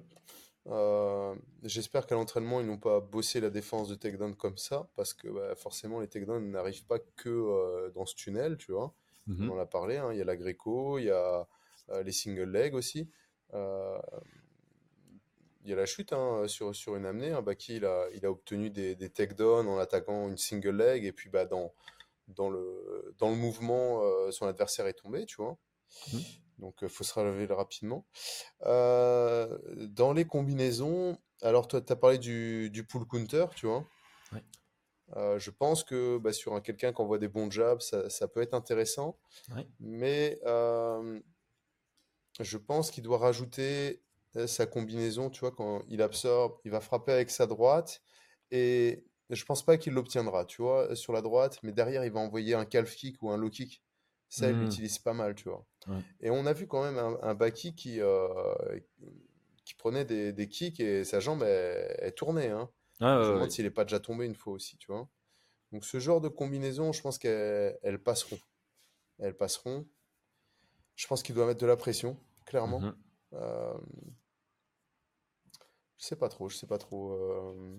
Euh, 0.68 1.34
j'espère 1.62 2.06
qu'à 2.06 2.16
l'entraînement, 2.16 2.60
ils 2.60 2.66
n'ont 2.66 2.78
pas 2.78 3.00
bossé 3.00 3.40
la 3.40 3.50
défense 3.50 3.88
de 3.88 3.94
takedown 3.94 4.34
comme 4.34 4.58
ça, 4.58 4.88
parce 4.96 5.14
que 5.14 5.28
bah, 5.28 5.54
forcément, 5.54 6.00
les 6.00 6.08
takedowns 6.08 6.50
n'arrivent 6.50 6.86
pas 6.86 6.98
que 6.98 7.28
euh, 7.28 7.90
dans 7.90 8.06
ce 8.06 8.14
tunnel, 8.14 8.56
tu 8.56 8.72
vois. 8.72 8.92
Mhm. 9.26 9.50
On 9.50 9.54
en 9.54 9.58
a 9.58 9.66
parlé, 9.66 9.96
hein. 9.96 10.12
il 10.12 10.18
y 10.18 10.22
a 10.22 10.24
la 10.24 10.36
Greco, 10.36 10.98
il 10.98 11.04
y 11.04 11.10
a 11.10 11.46
euh, 11.90 12.02
les 12.02 12.12
single 12.12 12.50
leg 12.50 12.74
aussi. 12.74 13.08
il 13.52 13.60
y 15.70 15.72
a 15.72 15.76
la 15.76 15.86
chute 15.86 16.12
hein, 16.12 16.46
sur, 16.48 16.74
sur 16.74 16.96
une 16.96 17.06
amenée. 17.06 17.32
Hein. 17.32 17.42
Baki, 17.42 17.76
il 17.76 17.84
a, 17.84 18.08
il 18.14 18.24
a 18.26 18.30
obtenu 18.30 18.70
des, 18.70 18.94
des 18.94 19.10
takedowns 19.10 19.68
en 19.68 19.78
attaquant 19.78 20.28
une 20.28 20.38
single 20.38 20.76
leg, 20.76 21.04
et 21.04 21.12
puis 21.12 21.28
bah, 21.28 21.44
dans, 21.44 21.72
dans, 22.28 22.50
le, 22.50 23.14
dans 23.18 23.30
le 23.30 23.36
mouvement, 23.36 24.02
son 24.32 24.46
adversaire 24.46 24.86
est 24.86 24.94
tombé, 24.94 25.26
tu 25.26 25.36
vois. 25.36 25.56
Mhm. 26.12 26.20
Donc, 26.58 26.76
il 26.82 26.88
faut 26.88 27.04
se 27.04 27.14
relever 27.14 27.46
rapidement. 27.52 28.06
Euh, 28.62 29.58
dans 29.88 30.12
les 30.12 30.24
combinaisons, 30.24 31.18
alors 31.42 31.68
toi, 31.68 31.80
tu 31.80 31.92
as 31.92 31.96
parlé 31.96 32.18
du, 32.18 32.70
du 32.70 32.84
pull 32.84 33.06
counter, 33.06 33.46
tu 33.54 33.66
vois. 33.66 33.84
Euh, 35.14 35.38
je 35.38 35.52
pense 35.52 35.84
que 35.84 36.18
bah, 36.18 36.32
sur 36.32 36.54
un, 36.54 36.60
quelqu'un 36.60 36.92
qui 36.92 37.00
envoie 37.00 37.18
des 37.18 37.28
bons 37.28 37.48
jabs, 37.50 37.80
ça, 37.80 38.10
ça 38.10 38.26
peut 38.26 38.42
être 38.42 38.54
intéressant. 38.54 39.18
Mais 39.78 40.40
euh, 40.44 41.20
je 42.40 42.58
pense 42.58 42.90
qu'il 42.90 43.04
doit 43.04 43.18
rajouter 43.18 44.02
sa 44.46 44.66
combinaison, 44.66 45.30
tu 45.30 45.40
vois, 45.40 45.52
quand 45.52 45.82
il 45.88 46.02
absorbe, 46.02 46.58
il 46.64 46.70
va 46.70 46.80
frapper 46.80 47.12
avec 47.12 47.30
sa 47.30 47.46
droite. 47.46 48.02
Et 48.50 49.04
je 49.30 49.44
pense 49.44 49.64
pas 49.64 49.78
qu'il 49.78 49.94
l'obtiendra, 49.94 50.44
tu 50.44 50.60
vois, 50.60 50.94
sur 50.94 51.12
la 51.12 51.22
droite. 51.22 51.58
Mais 51.62 51.72
derrière, 51.72 52.04
il 52.04 52.12
va 52.12 52.20
envoyer 52.20 52.54
un 52.54 52.64
calf 52.64 52.94
kick 52.94 53.22
ou 53.22 53.30
un 53.30 53.36
low 53.36 53.48
kick. 53.48 53.82
Ça, 54.28 54.48
il 54.48 54.56
mmh. 54.56 54.62
l'utilise 54.62 54.98
pas 54.98 55.14
mal, 55.14 55.34
tu 55.34 55.48
vois. 55.48 55.64
Et 56.20 56.30
on 56.30 56.46
a 56.46 56.52
vu 56.52 56.66
quand 56.66 56.82
même 56.82 56.98
un, 56.98 57.18
un 57.22 57.34
Baki 57.34 57.74
qui, 57.74 58.00
euh, 58.00 58.28
qui 59.64 59.74
prenait 59.74 60.04
des, 60.04 60.32
des, 60.32 60.48
kicks 60.48 60.80
et 60.80 61.04
sa 61.04 61.20
jambe 61.20 61.42
est, 61.42 62.12
tournée. 62.16 62.48
Hein. 62.48 62.70
Ah, 63.00 63.20
je 63.22 63.28
me 63.28 63.34
demande 63.34 63.50
s'il 63.50 63.64
n'est 63.64 63.70
pas 63.70 63.84
déjà 63.84 64.00
tombé 64.00 64.24
une 64.24 64.34
fois 64.34 64.52
aussi, 64.52 64.76
tu 64.78 64.90
vois. 64.90 65.08
Donc 65.72 65.84
ce 65.84 65.98
genre 65.98 66.20
de 66.20 66.28
combinaison, 66.28 66.92
je 66.92 67.02
pense 67.02 67.18
qu'elles 67.18 68.02
passeront. 68.04 68.38
Elles 69.18 69.36
passeront. 69.36 69.86
Je 70.94 71.06
pense 71.06 71.22
qu'il 71.22 71.34
doit 71.34 71.46
mettre 71.46 71.60
de 71.60 71.66
la 71.66 71.76
pression, 71.76 72.18
clairement. 72.46 72.80
Mmh 72.80 72.96
euh, 73.32 73.74
je 75.98 76.04
sais 76.06 76.16
pas 76.16 76.28
trop, 76.28 76.48
je 76.48 76.56
sais 76.56 76.66
pas 76.66 76.78
trop. 76.78 77.12
Euh, 77.12 77.76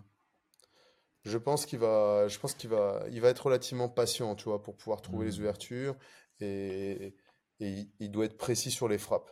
je 1.23 1.37
pense 1.37 1.65
qu'il 1.65 1.79
va, 1.79 2.27
je 2.27 2.37
pense 2.39 2.53
qu'il 2.53 2.69
va, 2.69 3.03
il 3.11 3.21
va 3.21 3.29
être 3.29 3.45
relativement 3.45 3.89
patient, 3.89 4.35
tu 4.35 4.45
vois, 4.45 4.61
pour 4.61 4.75
pouvoir 4.75 5.01
trouver 5.01 5.25
les 5.25 5.37
mmh. 5.37 5.41
ouvertures 5.41 5.95
et, 6.39 7.15
il 7.59 8.11
doit 8.11 8.25
être 8.25 8.37
précis 8.37 8.71
sur 8.71 8.87
les 8.87 8.97
frappes. 8.97 9.31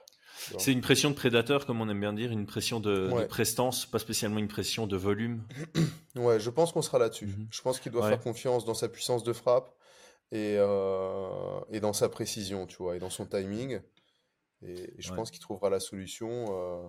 C'est 0.57 0.71
une 0.71 0.81
pression 0.81 1.09
de 1.09 1.15
prédateur, 1.15 1.65
comme 1.65 1.81
on 1.81 1.89
aime 1.89 1.99
bien 1.99 2.13
dire, 2.13 2.31
une 2.31 2.45
pression 2.45 2.79
de, 2.79 3.25
prestance, 3.27 3.85
pas 3.85 3.99
spécialement 3.99 4.39
une 4.39 4.47
pression 4.47 4.87
de 4.87 4.97
volume. 4.97 5.43
ouais, 6.15 6.39
je 6.39 6.49
pense 6.49 6.71
qu'on 6.71 6.81
sera 6.81 6.99
là-dessus. 6.99 7.27
Mhm. 7.27 7.47
Je 7.49 7.61
pense 7.61 7.79
qu'il 7.79 7.91
doit 7.91 8.07
faire 8.07 8.19
confiance 8.19 8.65
dans 8.65 8.73
sa 8.73 8.89
puissance 8.89 9.23
de 9.23 9.33
frappe. 9.33 9.73
et, 10.31 10.55
euh, 10.57 11.59
et 11.69 11.79
dans 11.79 11.93
sa 11.93 12.09
précision, 12.09 12.65
tu 12.65 12.77
vois, 12.77 12.95
et 12.95 12.99
dans 12.99 13.09
son 13.09 13.25
timing. 13.25 13.79
Et, 14.63 14.93
je 14.97 15.13
pense 15.13 15.31
qu'il 15.31 15.39
trouvera 15.39 15.69
la 15.69 15.79
solution. 15.79 16.45
Euh, 16.49 16.87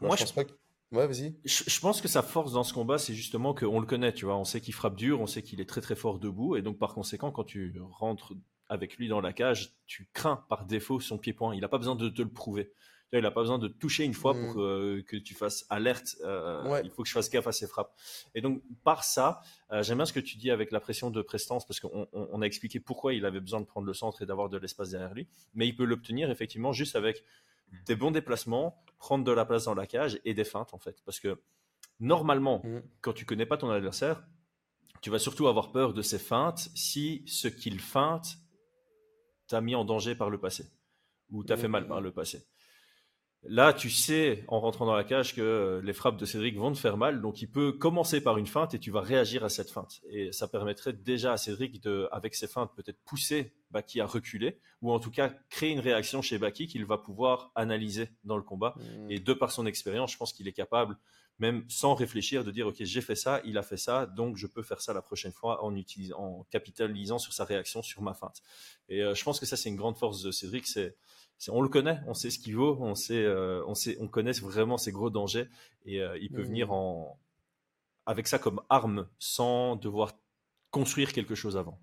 Moi, 0.00 0.16
je 0.16 0.22
pense 0.22 0.32
pas 0.32 0.44
Ouais, 0.92 1.06
vas-y. 1.06 1.34
Je, 1.46 1.80
pense 1.80 2.02
que 2.02 2.08
sa 2.08 2.20
force 2.20 2.52
dans 2.52 2.64
ce 2.64 2.74
combat, 2.74 2.98
c'est 2.98 3.14
justement 3.14 3.54
qu'on 3.54 3.80
le 3.80 3.86
connaît, 3.86 4.12
tu 4.12 4.26
vois. 4.26 4.36
On 4.36 4.44
sait 4.44 4.60
qu'il 4.60 4.74
frappe 4.74 4.94
dur, 4.94 5.22
on 5.22 5.26
sait 5.26 5.42
qu'il 5.42 5.58
est 5.62 5.68
très 5.68 5.80
très 5.80 5.94
fort 5.94 6.18
debout, 6.18 6.54
et 6.54 6.60
donc 6.60 6.78
par 6.78 6.92
conséquent, 6.92 7.32
quand 7.32 7.44
tu 7.44 7.74
rentres 7.92 8.34
avec 8.68 8.96
lui 8.96 9.08
dans 9.08 9.20
la 9.20 9.32
cage, 9.32 9.74
tu 9.86 10.08
crains 10.12 10.44
par 10.48 10.64
défaut 10.64 11.00
son 11.00 11.18
pied-point. 11.18 11.54
Il 11.54 11.60
n'a 11.60 11.68
pas 11.68 11.78
besoin 11.78 11.96
de 11.96 12.08
te 12.08 12.22
le 12.22 12.30
prouver. 12.30 12.72
Il 13.18 13.20
n'a 13.20 13.30
pas 13.30 13.42
besoin 13.42 13.58
de 13.58 13.68
toucher 13.68 14.04
une 14.04 14.14
fois 14.14 14.32
pour 14.32 14.56
mm. 14.56 15.02
que 15.02 15.16
tu 15.16 15.34
fasses 15.34 15.66
alerte. 15.68 16.16
Euh, 16.24 16.80
il 16.82 16.90
faut 16.90 17.02
que 17.02 17.08
je 17.08 17.12
fasse 17.12 17.28
gaffe 17.28 17.46
à 17.46 17.52
ses 17.52 17.66
frappes. 17.66 17.94
Et 18.34 18.40
donc, 18.40 18.62
par 18.84 19.04
ça, 19.04 19.42
euh, 19.70 19.82
j'aime 19.82 19.98
bien 19.98 20.06
ce 20.06 20.14
que 20.14 20.20
tu 20.20 20.38
dis 20.38 20.50
avec 20.50 20.72
la 20.72 20.80
pression 20.80 21.10
de 21.10 21.20
prestance, 21.20 21.66
parce 21.66 21.78
qu'on 21.78 22.42
a 22.42 22.46
expliqué 22.46 22.80
pourquoi 22.80 23.12
il 23.12 23.26
avait 23.26 23.40
besoin 23.40 23.60
de 23.60 23.66
prendre 23.66 23.86
le 23.86 23.92
centre 23.92 24.22
et 24.22 24.26
d'avoir 24.26 24.48
de 24.48 24.56
l'espace 24.56 24.90
derrière 24.90 25.12
lui. 25.12 25.28
Mais 25.54 25.68
il 25.68 25.76
peut 25.76 25.84
l'obtenir 25.84 26.30
effectivement 26.30 26.72
juste 26.72 26.96
avec 26.96 27.22
des 27.86 27.96
bons 27.96 28.10
déplacements, 28.10 28.82
prendre 28.98 29.24
de 29.24 29.32
la 29.32 29.44
place 29.44 29.64
dans 29.64 29.74
la 29.74 29.86
cage 29.86 30.18
et 30.24 30.32
des 30.32 30.44
feintes, 30.44 30.72
en 30.72 30.78
fait. 30.78 31.02
Parce 31.04 31.20
que 31.20 31.38
normalement, 32.00 32.62
mm. 32.64 32.82
quand 33.02 33.12
tu 33.12 33.26
connais 33.26 33.46
pas 33.46 33.58
ton 33.58 33.68
adversaire, 33.70 34.24
tu 35.02 35.10
vas 35.10 35.18
surtout 35.18 35.48
avoir 35.48 35.70
peur 35.72 35.92
de 35.92 36.00
ses 36.00 36.18
feintes 36.18 36.70
si 36.74 37.24
ce 37.26 37.48
qu'il 37.48 37.80
feinte 37.80 38.38
t'a 39.52 39.60
mis 39.60 39.74
en 39.74 39.84
danger 39.84 40.14
par 40.14 40.30
le 40.30 40.38
passé 40.38 40.64
ou 41.30 41.44
t'a 41.44 41.58
fait 41.58 41.68
mal 41.68 41.86
par 41.86 42.00
le 42.00 42.10
passé. 42.10 42.46
Là, 43.44 43.72
tu 43.74 43.90
sais, 43.90 44.44
en 44.48 44.60
rentrant 44.60 44.86
dans 44.86 44.94
la 44.94 45.04
cage, 45.04 45.34
que 45.34 45.80
les 45.84 45.92
frappes 45.92 46.16
de 46.16 46.24
Cédric 46.24 46.56
vont 46.56 46.72
te 46.72 46.78
faire 46.78 46.96
mal. 46.96 47.20
Donc, 47.20 47.42
il 47.42 47.50
peut 47.50 47.72
commencer 47.72 48.22
par 48.22 48.38
une 48.38 48.46
feinte 48.46 48.72
et 48.72 48.78
tu 48.78 48.90
vas 48.90 49.00
réagir 49.00 49.44
à 49.44 49.48
cette 49.48 49.70
feinte. 49.70 50.00
Et 50.08 50.32
ça 50.32 50.46
permettrait 50.48 50.92
déjà 50.92 51.32
à 51.32 51.36
Cédric, 51.36 51.82
de, 51.82 52.08
avec 52.12 52.34
ses 52.34 52.46
feintes, 52.46 52.70
peut-être 52.74 52.98
pousser 53.04 53.52
Baki 53.70 54.00
à 54.00 54.06
reculer 54.06 54.60
ou 54.80 54.92
en 54.92 55.00
tout 55.00 55.10
cas 55.10 55.30
créer 55.50 55.70
une 55.70 55.80
réaction 55.80 56.22
chez 56.22 56.38
Baki 56.38 56.66
qu'il 56.66 56.84
va 56.84 56.98
pouvoir 56.98 57.50
analyser 57.54 58.10
dans 58.24 58.36
le 58.36 58.42
combat. 58.42 58.74
Mmh. 58.76 59.10
Et 59.10 59.18
de 59.18 59.32
par 59.32 59.50
son 59.50 59.66
expérience, 59.66 60.12
je 60.12 60.18
pense 60.18 60.32
qu'il 60.32 60.46
est 60.46 60.52
capable, 60.52 60.96
même 61.42 61.64
sans 61.68 61.94
réfléchir, 61.94 62.44
de 62.44 62.52
dire 62.52 62.68
Ok, 62.68 62.76
j'ai 62.78 63.00
fait 63.00 63.16
ça, 63.16 63.40
il 63.44 63.58
a 63.58 63.62
fait 63.62 63.76
ça, 63.76 64.06
donc 64.06 64.36
je 64.36 64.46
peux 64.46 64.62
faire 64.62 64.80
ça 64.80 64.92
la 64.92 65.02
prochaine 65.02 65.32
fois 65.32 65.64
en, 65.64 65.74
utilisant, 65.74 66.18
en 66.18 66.46
capitalisant 66.50 67.18
sur 67.18 67.32
sa 67.32 67.44
réaction 67.44 67.82
sur 67.82 68.00
ma 68.00 68.14
feinte. 68.14 68.42
Et 68.88 69.02
euh, 69.02 69.14
je 69.14 69.24
pense 69.24 69.40
que 69.40 69.46
ça, 69.46 69.56
c'est 69.56 69.68
une 69.68 69.76
grande 69.76 69.96
force 69.96 70.22
de 70.22 70.30
Cédric. 70.30 70.66
C'est 70.68 70.94
on 71.48 71.60
le 71.60 71.68
connaît, 71.68 71.98
on 72.06 72.14
sait 72.14 72.30
ce 72.30 72.38
qu'il 72.38 72.54
vaut, 72.54 72.78
on 72.80 72.94
sait, 72.94 73.24
euh, 73.24 73.64
on 73.66 73.74
sait, 73.74 73.96
on 73.98 74.06
connaît 74.06 74.30
vraiment 74.30 74.78
ses 74.78 74.92
gros 74.92 75.10
dangers 75.10 75.48
et 75.84 76.00
euh, 76.00 76.16
il 76.18 76.30
peut 76.30 76.42
venir 76.42 76.68
mmh. 76.68 76.70
en 76.70 77.18
avec 78.06 78.28
ça 78.28 78.38
comme 78.38 78.62
arme 78.68 79.08
sans 79.18 79.74
devoir 79.74 80.12
construire 80.70 81.12
quelque 81.12 81.34
chose 81.34 81.56
avant. 81.56 81.80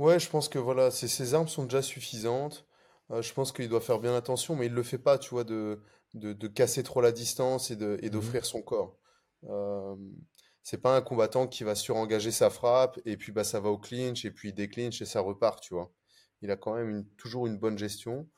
Ouais, 0.00 0.18
je 0.18 0.28
pense 0.28 0.48
que 0.48 0.58
voilà, 0.58 0.90
ces 0.90 1.34
armes 1.34 1.46
sont 1.46 1.64
déjà 1.64 1.82
suffisantes. 1.82 2.66
Euh, 3.10 3.22
je 3.22 3.32
pense 3.34 3.52
qu'il 3.52 3.68
doit 3.68 3.80
faire 3.80 3.98
bien 3.98 4.14
attention, 4.14 4.56
mais 4.56 4.66
il 4.66 4.72
le 4.72 4.82
fait 4.82 4.98
pas, 4.98 5.18
tu 5.18 5.30
vois, 5.30 5.44
de, 5.44 5.80
de, 6.14 6.48
casser 6.48 6.82
trop 6.82 7.00
la 7.00 7.12
distance 7.12 7.70
et 7.70 7.76
mmh 7.76 8.08
d'offrir 8.08 8.44
son 8.44 8.62
corps. 8.62 8.98
Euh, 9.44 9.94
c'est 10.62 10.80
pas 10.80 10.96
un 10.96 11.02
combattant 11.02 11.46
qui 11.46 11.64
va 11.64 11.74
surengager 11.74 12.30
sa 12.30 12.48
frappe 12.48 12.98
et 13.04 13.18
puis 13.18 13.32
bah 13.32 13.44
ça 13.44 13.60
va 13.60 13.68
au 13.68 13.76
clinch 13.76 14.24
et 14.24 14.30
puis 14.30 14.48
il 14.48 14.54
déclinche 14.54 15.02
et 15.02 15.04
ça 15.04 15.20
repart, 15.20 15.60
tu 15.60 15.74
vois 15.74 15.92
il 16.44 16.50
a 16.50 16.56
quand 16.56 16.74
même 16.74 17.04
toujours 17.16 17.46
une 17.46 17.58
bonne 17.58 17.78
gestion. 17.78 18.28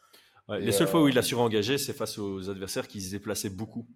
les 0.48 0.72
seules 0.72 0.86
fois 0.86 1.02
où 1.02 1.08
il 1.08 1.18
a 1.18 1.20
euh, 1.20 1.24
surengagé, 1.24 1.76
c'est 1.76 1.92
face 1.92 2.18
aux 2.18 2.48
adversaires 2.48 2.86
qui 2.86 3.00
se 3.00 3.10
déplaçaient 3.10 3.50
beaucoup. 3.50 3.86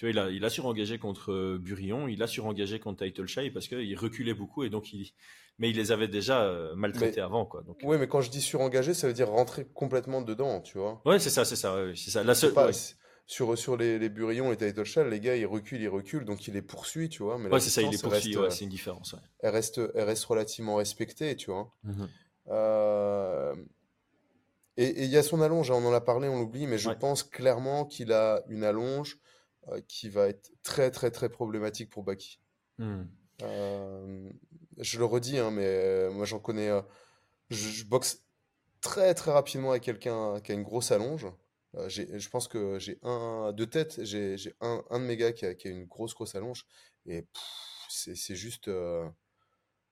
Tu 0.00 0.06
vois, 0.06 0.12
il 0.12 0.18
a, 0.18 0.30
il 0.30 0.42
a 0.46 0.48
surengagé 0.48 0.98
contre 0.98 1.30
euh, 1.30 1.58
Burillon, 1.60 2.08
il 2.08 2.22
a 2.22 2.26
surengagé 2.26 2.80
contre 2.80 3.04
Title 3.04 3.26
Shy 3.26 3.50
parce 3.50 3.68
qu'il 3.68 3.98
reculait 3.98 4.32
beaucoup 4.32 4.64
et 4.64 4.70
donc 4.70 4.94
il. 4.94 5.12
Mais 5.58 5.68
il 5.68 5.76
les 5.76 5.92
avait 5.92 6.08
déjà 6.08 6.40
euh, 6.40 6.74
maltraités 6.74 7.20
avant, 7.20 7.44
quoi. 7.44 7.60
Donc... 7.64 7.80
Oui, 7.82 7.98
mais 7.98 8.08
quand 8.08 8.22
je 8.22 8.30
dis 8.30 8.40
surengagé, 8.40 8.94
ça 8.94 9.08
veut 9.08 9.12
dire 9.12 9.28
rentrer 9.28 9.66
complètement 9.74 10.22
dedans, 10.22 10.62
tu 10.62 10.78
vois. 10.78 11.02
Ouais, 11.04 11.18
c'est 11.18 11.28
ça, 11.28 11.44
c'est 11.44 11.54
ça, 11.54 11.76
c'est 11.94 12.10
ça. 12.10 12.24
La 12.24 12.34
seule. 12.34 12.54
sur, 13.26 13.58
sur 13.58 13.76
les, 13.76 13.98
les 13.98 14.08
Burillons 14.08 14.50
et 14.52 14.56
Title 14.56 14.84
Shy, 14.84 15.00
les 15.04 15.20
gars, 15.20 15.36
ils 15.36 15.44
reculent, 15.44 15.82
ils 15.82 15.88
reculent, 15.88 16.24
donc 16.24 16.48
il 16.48 16.54
les 16.54 16.62
poursuit, 16.62 17.10
tu 17.10 17.22
vois. 17.22 17.36
Mais 17.36 17.50
ouais, 17.50 17.60
c'est 17.60 17.68
ça, 17.68 17.82
il 17.82 17.90
les 17.90 17.98
poursuit, 17.98 18.34
c'est 18.48 18.64
une 18.64 18.70
différence. 18.70 19.16
Elle, 19.40 19.50
reste, 19.50 19.82
elle 19.94 20.04
reste 20.04 20.24
relativement 20.24 20.76
respectée, 20.76 21.36
tu 21.36 21.50
vois. 21.50 21.74
Mmh 21.84 22.04
euh, 22.48 23.54
et 24.78 25.04
il 25.04 25.10
y 25.10 25.18
a 25.18 25.22
son 25.22 25.42
allonge, 25.42 25.70
hein, 25.70 25.74
on 25.74 25.86
en 25.86 25.92
a 25.92 26.00
parlé, 26.00 26.26
on 26.26 26.38
l'oublie, 26.38 26.66
mais 26.66 26.78
je 26.78 26.88
pense 26.88 27.22
clairement 27.22 27.84
qu'il 27.84 28.12
a 28.12 28.42
une 28.48 28.64
allonge 28.64 29.18
euh, 29.18 29.29
qui 29.88 30.08
va 30.08 30.28
être 30.28 30.50
très 30.62 30.90
très 30.90 31.10
très 31.10 31.28
problématique 31.28 31.90
pour 31.90 32.02
Baki. 32.02 32.40
Hmm. 32.78 33.04
Euh, 33.42 34.30
je 34.78 34.98
le 34.98 35.04
redis, 35.04 35.38
hein, 35.38 35.50
mais 35.50 36.10
moi 36.10 36.24
j'en 36.24 36.40
connais. 36.40 36.70
Je, 37.50 37.84
boxe 37.84 38.24
très 38.80 39.14
très 39.14 39.32
rapidement 39.32 39.70
avec 39.70 39.82
quelqu'un 39.82 40.40
qui 40.40 40.52
a 40.52 40.54
une 40.54 40.62
grosse 40.62 40.92
allonge. 40.92 41.26
je 41.74 42.28
pense 42.28 42.48
que 42.48 42.78
j'ai 42.78 42.98
un 43.02 43.52
de 43.52 43.64
tête, 43.64 44.04
j'ai 44.04 44.36
un, 44.60 44.84
un, 44.90 45.00
de 45.00 45.04
mes 45.04 45.16
gars 45.16 45.32
qui 45.32 45.46
a, 45.46 45.54
qui 45.54 45.68
a, 45.68 45.70
une 45.70 45.86
grosse 45.86 46.14
grosse 46.14 46.34
allonge 46.34 46.66
et 47.06 47.26
c'est 47.88 48.36
juste 48.36 48.70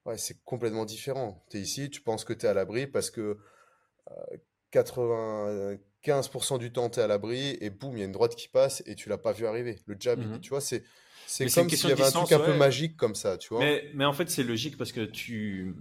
Ouais, 0.08 0.16
c'est 0.16 0.42
complètement 0.44 0.86
différent. 0.86 1.44
Tu 1.50 1.58
es 1.58 1.60
ici, 1.60 1.90
tu 1.90 2.00
penses 2.00 2.24
que 2.24 2.32
tu 2.32 2.46
es 2.46 2.48
à 2.48 2.54
l'abri 2.54 2.86
parce 2.86 3.10
que 3.10 3.38
95% 6.08 6.58
du 6.58 6.72
temps, 6.72 6.90
tu 6.90 7.00
es 7.00 7.02
à 7.02 7.06
l'abri 7.06 7.56
et 7.60 7.70
boum, 7.70 7.96
il 7.96 8.00
y 8.00 8.02
a 8.02 8.06
une 8.06 8.12
droite 8.12 8.34
qui 8.34 8.48
passe 8.48 8.82
et 8.86 8.94
tu 8.94 9.08
l'as 9.08 9.18
pas 9.18 9.32
vu 9.32 9.46
arriver. 9.46 9.78
Le 9.86 9.96
jab, 9.98 10.18
mmh 10.18 10.40
tu 10.40 10.50
vois, 10.50 10.60
c'est 10.60 10.84
c'est 11.28 11.52
comme 11.52 11.68
s'il 11.68 11.90
y 11.90 11.92
avait 11.92 12.04
un 12.04 12.10
truc 12.10 12.32
un 12.32 12.38
peu 12.38 12.56
magique 12.56 12.96
comme 12.96 13.14
ça, 13.14 13.36
tu 13.36 13.50
vois. 13.50 13.60
Mais, 13.60 13.90
mais 13.94 14.06
en 14.06 14.14
fait, 14.14 14.30
c'est 14.30 14.42
logique 14.42 14.78
parce 14.78 14.92
que 14.92 15.04
tu. 15.04 15.74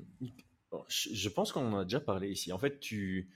Je 0.89 1.29
pense 1.29 1.53
qu'on 1.53 1.73
en 1.73 1.79
a 1.79 1.83
déjà 1.85 2.01
parlé 2.01 2.29
ici. 2.29 2.51
En 2.51 2.59
fait, 2.59 2.79
tu. 2.79 3.29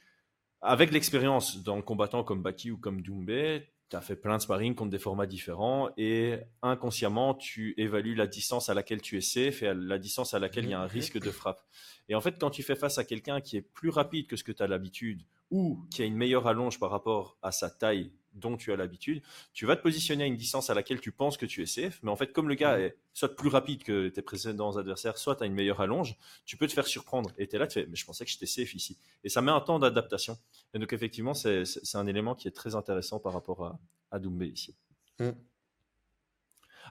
Avec 0.61 0.91
l'expérience 0.91 1.63
d'un 1.63 1.81
combattant 1.81 2.23
comme 2.23 2.43
Baki 2.43 2.69
ou 2.69 2.77
comme 2.77 3.01
Doumbé, 3.01 3.69
tu 3.89 3.95
as 3.95 4.01
fait 4.01 4.15
plein 4.15 4.37
de 4.37 4.41
sparring 4.41 4.75
contre 4.75 4.91
des 4.91 4.99
formats 4.99 5.25
différents 5.25 5.89
et 5.97 6.37
inconsciemment, 6.61 7.33
tu 7.33 7.73
évalues 7.77 8.13
la 8.13 8.27
distance 8.27 8.69
à 8.69 8.73
laquelle 8.75 9.01
tu 9.01 9.17
es 9.17 9.21
safe 9.21 9.63
et 9.63 9.73
la 9.73 9.97
distance 9.97 10.35
à 10.35 10.39
laquelle 10.39 10.65
il 10.65 10.71
y 10.71 10.73
a 10.73 10.79
un 10.79 10.85
mhm. 10.85 10.91
risque 10.91 11.19
de 11.19 11.31
frappe. 11.31 11.61
Et 12.09 12.15
en 12.15 12.21
fait, 12.21 12.37
quand 12.39 12.51
tu 12.51 12.61
fais 12.61 12.75
face 12.75 12.99
à 12.99 13.05
quelqu'un 13.05 13.41
qui 13.41 13.57
est 13.57 13.61
plus 13.61 13.89
rapide 13.89 14.27
que 14.27 14.35
ce 14.35 14.43
que 14.43 14.51
tu 14.51 14.61
as 14.61 14.67
l'habitude 14.67 15.23
ou 15.51 15.85
qui 15.91 16.01
a 16.01 16.05
une 16.05 16.15
meilleure 16.15 16.47
allonge 16.47 16.79
par 16.79 16.89
rapport 16.89 17.37
à 17.41 17.51
sa 17.51 17.69
taille 17.69 18.11
dont 18.33 18.55
tu 18.55 18.71
as 18.71 18.77
l'habitude, 18.77 19.21
tu 19.53 19.65
vas 19.65 19.75
te 19.75 19.81
positionner 19.81 20.23
à 20.23 20.27
une 20.27 20.37
distance 20.37 20.69
à 20.69 20.73
laquelle 20.73 21.01
tu 21.01 21.11
penses 21.11 21.37
que 21.37 21.45
tu 21.45 21.61
es 21.61 21.65
safe, 21.65 21.99
mais 22.01 22.11
en 22.11 22.15
fait, 22.15 22.31
comme 22.31 22.47
le 22.47 22.55
gars 22.55 22.77
mm. 22.77 22.81
est 22.81 22.97
soit 23.13 23.35
plus 23.35 23.49
rapide 23.49 23.83
que 23.83 24.07
tes 24.07 24.21
précédents 24.21 24.77
adversaires, 24.77 25.17
soit 25.17 25.35
tu 25.35 25.43
as 25.43 25.47
une 25.47 25.53
meilleure 25.53 25.81
allonge, 25.81 26.15
tu 26.45 26.55
peux 26.55 26.67
te 26.67 26.73
faire 26.73 26.87
surprendre. 26.87 27.31
Et 27.37 27.47
tu 27.47 27.57
es 27.57 27.59
là, 27.59 27.67
tu 27.67 27.81
fais, 27.81 27.87
mais 27.87 27.95
je 27.95 28.05
pensais 28.05 28.23
que 28.23 28.31
j'étais 28.31 28.45
safe 28.45 28.73
ici. 28.73 28.97
Et 29.23 29.29
ça 29.29 29.41
met 29.41 29.51
un 29.51 29.59
temps 29.59 29.79
d'adaptation. 29.79 30.37
Et 30.73 30.79
donc, 30.79 30.93
effectivement, 30.93 31.33
c'est 31.33 31.65
un 31.93 32.07
élément 32.07 32.35
qui 32.35 32.47
est 32.47 32.55
très 32.55 32.75
intéressant 32.75 33.19
par 33.19 33.33
rapport 33.33 33.65
à, 33.65 33.79
à 34.11 34.19
Doumbé 34.19 34.47
ici. 34.47 34.75
Mm. 35.19 35.31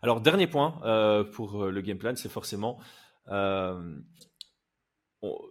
Alors, 0.03 0.21
dernier 0.21 0.47
point 0.47 0.81
euh, 0.85 1.25
pour 1.25 1.65
le 1.65 1.81
game 1.81 1.99
plan, 1.99 2.15
c'est 2.17 2.29
forcément 2.29 2.79
euh, 3.29 3.99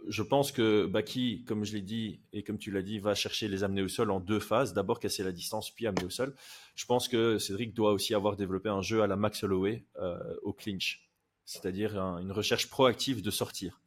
je 0.08 0.24
pense 0.24 0.52
que 0.52 0.88
Baki, 0.88 1.44
comme 1.46 1.64
je 1.64 1.74
l'ai 1.74 1.82
dit 1.82 2.22
et 2.34 2.44
comme 2.44 2.58
tu 2.58 2.72
l'as 2.72 2.82
dit, 2.82 2.98
va 3.00 3.14
chercher 3.14 3.48
les 3.48 3.64
amener 3.64 3.84
au 3.84 3.88
sol 3.88 4.10
en 4.10 4.20
deux 4.20 4.40
phases. 4.40 4.74
D'abord 4.74 5.00
casser 5.00 5.24
la 5.24 5.32
distance, 5.32 5.70
puis 5.70 5.86
amener 5.86 6.06
au 6.06 6.10
sol. 6.10 6.36
Je 6.76 6.86
pense 6.86 7.08
que 7.08 7.38
Cédric 7.38 7.74
doit 7.76 7.92
aussi 7.92 8.16
avoir 8.16 8.36
développé 8.36 8.70
un 8.70 8.82
jeu 8.82 9.04
à 9.04 9.08
la 9.08 9.16
Max 9.16 9.44
Holloway 9.44 9.86
euh, 9.98 10.18
au 10.42 10.54
clinch, 10.54 11.10
c'est-à-dire 11.46 11.98
une 11.98 12.32
recherche 12.32 12.70
proactive 12.70 13.22
de 13.22 13.30
sortir. 13.30 13.80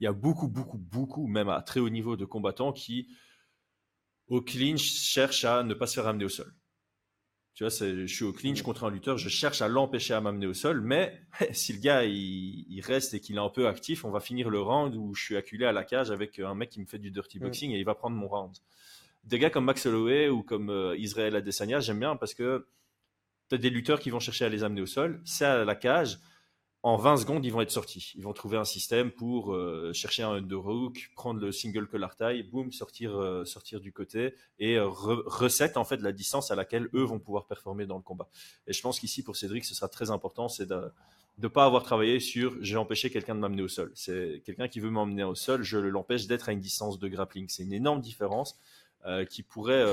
Il 0.00 0.04
y 0.04 0.06
a 0.06 0.12
beaucoup, 0.12 0.48
beaucoup, 0.48 0.78
beaucoup, 0.78 1.26
même 1.26 1.48
à 1.48 1.62
très 1.62 1.80
haut 1.80 1.88
niveau 1.88 2.16
de 2.16 2.26
combattants 2.26 2.72
qui, 2.72 3.08
au 4.26 4.42
clinch, 4.42 4.82
cherchent 4.82 5.44
à 5.44 5.62
ne 5.62 5.72
pas 5.72 5.86
se 5.86 5.94
faire 5.94 6.08
amener 6.08 6.26
au 6.26 6.30
sol. 6.30 6.52
Tu 7.54 7.64
vois, 7.64 7.70
je 7.70 8.06
suis 8.06 8.24
au 8.24 8.32
clinch 8.32 8.60
mm. 8.60 8.64
contre 8.64 8.84
un 8.84 8.90
lutteur, 8.90 9.18
je 9.18 9.28
cherche 9.28 9.60
à 9.60 9.68
l'empêcher 9.68 10.14
à 10.14 10.20
m'amener 10.20 10.46
au 10.46 10.54
sol, 10.54 10.80
mais 10.80 11.20
si 11.52 11.72
le 11.72 11.80
gars 11.80 12.04
il, 12.04 12.80
reste 12.80 13.14
et 13.14 13.20
qu'il 13.20 13.36
est 13.36 13.40
un 13.40 13.50
peu 13.50 13.66
actif, 13.68 14.04
on 14.04 14.10
va 14.10 14.20
finir 14.20 14.48
le 14.48 14.60
round 14.60 14.94
où 14.96 15.14
je 15.14 15.22
suis 15.22 15.36
acculé 15.36 15.66
à 15.66 15.72
la 15.72 15.84
cage 15.84 16.10
avec 16.10 16.38
un 16.38 16.54
mec 16.54 16.70
qui 16.70 16.80
me 16.80 16.86
fait 16.86 16.98
du 16.98 17.10
dirty 17.10 17.38
mm. 17.38 17.42
boxing 17.42 17.70
et 17.72 17.78
il 17.78 17.84
va 17.84 17.94
prendre 17.94 18.16
mon 18.16 18.28
round. 18.28 18.56
Des 19.24 19.38
gars 19.38 19.50
comme 19.50 19.66
Max 19.66 19.86
Holloway 19.86 20.28
ou 20.28 20.42
comme 20.42 20.70
euh, 20.70 20.96
Israël 20.96 21.36
Adesanya, 21.36 21.80
j'aime 21.80 22.00
bien 22.00 22.16
parce 22.16 22.34
que 22.34 22.66
tu 23.48 23.54
as 23.54 23.58
des 23.58 23.70
lutteurs 23.70 24.00
qui 24.00 24.10
vont 24.10 24.18
chercher 24.18 24.46
à 24.46 24.48
les 24.48 24.64
amener 24.64 24.80
au 24.80 24.86
sol, 24.86 25.20
c'est 25.24 25.44
à 25.44 25.64
la 25.64 25.74
cage, 25.74 26.18
en 26.84 26.96
20 26.96 27.18
secondes, 27.18 27.44
ils 27.44 27.52
vont 27.52 27.60
être 27.60 27.70
sortis. 27.70 28.12
Ils 28.16 28.24
vont 28.24 28.32
trouver 28.32 28.56
un 28.56 28.64
système 28.64 29.12
pour 29.12 29.54
euh, 29.54 29.92
chercher 29.92 30.24
un 30.24 30.32
underhook, 30.32 31.10
prendre 31.14 31.38
le 31.40 31.52
single 31.52 31.86
collar 31.86 32.16
tie, 32.16 32.42
boum, 32.42 32.72
sortir, 32.72 33.16
euh, 33.16 33.44
sortir 33.44 33.80
du 33.80 33.92
côté 33.92 34.34
et 34.58 34.78
euh, 34.78 34.88
reset 34.88 35.78
en 35.78 35.84
fait 35.84 35.98
la 35.98 36.10
distance 36.10 36.50
à 36.50 36.56
laquelle 36.56 36.88
eux 36.92 37.04
vont 37.04 37.20
pouvoir 37.20 37.46
performer 37.46 37.86
dans 37.86 37.96
le 37.96 38.02
combat. 38.02 38.28
Et 38.66 38.72
je 38.72 38.82
pense 38.82 38.98
qu'ici 38.98 39.22
pour 39.22 39.36
Cédric, 39.36 39.64
ce 39.64 39.76
sera 39.76 39.88
très 39.88 40.10
important, 40.10 40.48
c'est 40.48 40.66
de 40.66 40.90
ne 41.38 41.48
pas 41.48 41.64
avoir 41.66 41.84
travaillé 41.84 42.18
sur 42.18 42.56
j'ai 42.60 42.76
empêché 42.76 43.10
quelqu'un 43.10 43.36
de 43.36 43.40
m'amener 43.40 43.62
au 43.62 43.68
sol. 43.68 43.92
C'est 43.94 44.42
quelqu'un 44.44 44.66
qui 44.66 44.80
veut 44.80 44.90
m'emmener 44.90 45.22
au 45.22 45.36
sol, 45.36 45.62
je 45.62 45.78
l'empêche 45.78 46.26
d'être 46.26 46.48
à 46.48 46.52
une 46.52 46.60
distance 46.60 46.98
de 46.98 47.06
grappling. 47.06 47.48
C'est 47.48 47.62
une 47.62 47.72
énorme 47.72 48.00
différence 48.00 48.58
qui 49.30 49.42
pourrait, 49.42 49.84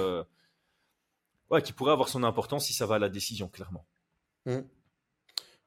qui 1.63 1.73
pourrait 1.73 1.93
avoir 1.93 2.09
son 2.09 2.23
importance 2.23 2.65
si 2.65 2.73
ça 2.73 2.85
va 2.85 2.95
à 2.95 2.99
la 2.99 3.09
décision 3.09 3.47
clairement. 3.47 3.85
Mmh. 4.45 4.59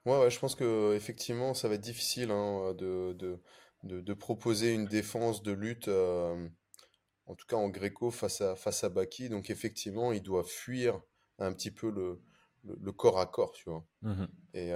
Ouais, 0.04 0.18
ouais, 0.18 0.30
je 0.30 0.38
pense 0.38 0.54
que 0.54 0.94
effectivement, 0.94 1.54
ça 1.54 1.68
va 1.68 1.74
être 1.74 1.80
difficile 1.80 2.30
hein, 2.30 2.74
de, 2.74 3.12
de, 3.12 4.00
de, 4.00 4.14
proposer 4.14 4.74
une 4.74 4.86
défense 4.86 5.42
de 5.42 5.52
lutte, 5.52 5.88
en 5.88 7.34
tout 7.36 7.46
cas 7.46 7.56
en 7.56 7.68
gréco, 7.68 8.10
face 8.10 8.40
à, 8.40 8.56
face 8.56 8.84
à 8.84 8.88
Baki. 8.88 9.28
Donc 9.28 9.50
effectivement, 9.50 10.12
il 10.12 10.22
doit 10.22 10.44
fuir 10.44 11.00
un 11.38 11.52
petit 11.52 11.70
peu 11.70 11.90
le, 11.90 12.20
le, 12.64 12.92
corps 12.92 13.20
à 13.20 13.26
corps, 13.26 13.52
tu 13.52 13.70
vois. 13.70 13.84
Mmh 14.02 14.24
et 14.54 14.72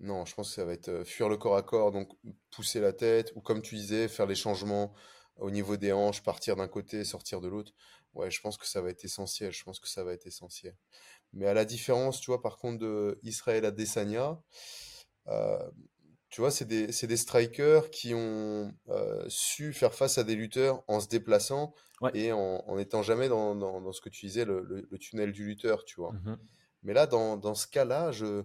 non, 0.00 0.24
je 0.24 0.34
pense 0.34 0.48
que 0.48 0.54
ça 0.54 0.64
va 0.64 0.72
être 0.72 1.04
fuir 1.04 1.28
le 1.28 1.36
corps 1.36 1.56
à 1.56 1.62
corps, 1.62 1.92
donc 1.92 2.08
pousser 2.50 2.80
la 2.80 2.92
tête, 2.92 3.32
ou 3.36 3.40
comme 3.40 3.62
tu 3.62 3.76
disais, 3.76 4.08
faire 4.08 4.26
les 4.26 4.34
changements 4.34 4.92
au 5.36 5.50
niveau 5.50 5.76
des 5.76 5.92
hanches, 5.92 6.22
partir 6.22 6.56
d'un 6.56 6.68
côté, 6.68 7.04
sortir 7.04 7.40
de 7.40 7.48
l'autre. 7.48 7.72
Ouais, 8.14 8.30
je 8.30 8.40
pense 8.40 8.56
que 8.58 8.66
ça 8.66 8.80
va 8.80 8.90
être 8.90 9.04
essentiel. 9.04 9.52
Je 9.52 9.62
pense 9.64 9.80
que 9.80 9.88
ça 9.88 10.04
va 10.04 10.12
être 10.12 10.26
essentiel. 10.26 10.76
Mais 11.32 11.46
à 11.46 11.54
la 11.54 11.64
différence, 11.64 12.20
tu 12.20 12.30
vois, 12.30 12.42
par 12.42 12.58
contre, 12.58 12.78
de 12.78 13.18
Israël 13.22 13.64
à 13.64 13.70
Desania, 13.70 14.40
tu 16.28 16.40
vois, 16.40 16.50
c'est 16.50 16.64
des, 16.64 16.86
des, 16.86 17.16
strikers 17.16 17.90
qui 17.90 18.14
ont 18.14 18.72
su 19.28 19.72
faire 19.72 19.94
face 19.94 20.18
à 20.18 20.24
des 20.24 20.34
lutteurs 20.34 20.82
en 20.88 21.00
se 21.00 21.08
déplaçant 21.08 21.74
et 22.14 22.32
en, 22.32 22.64
en 22.66 22.78
étant 22.78 23.02
jamais 23.02 23.28
dans, 23.28 23.54
dans, 23.54 23.92
ce 23.92 24.00
que 24.00 24.08
tu 24.08 24.26
disais, 24.26 24.44
le, 24.44 24.62
le, 24.90 24.98
tunnel 24.98 25.32
du 25.32 25.44
lutteur, 25.44 25.84
tu 25.84 26.00
vois. 26.00 26.12
Mmh 26.12 26.38
Mais 26.82 26.94
là, 26.94 27.06
dans, 27.06 27.36
dans 27.36 27.54
ce 27.54 27.66
cas-là, 27.66 28.10
je, 28.10 28.44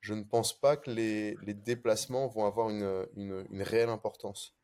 je 0.00 0.14
ne 0.14 0.24
pense 0.24 0.58
pas 0.58 0.76
que 0.76 0.90
les, 0.90 1.36
les 1.42 1.54
déplacements 1.54 2.26
vont 2.28 2.46
avoir 2.46 2.70
une, 2.70 3.06
une, 3.16 3.46
une 3.50 3.62
réelle 3.62 3.88
importance. 3.88 4.54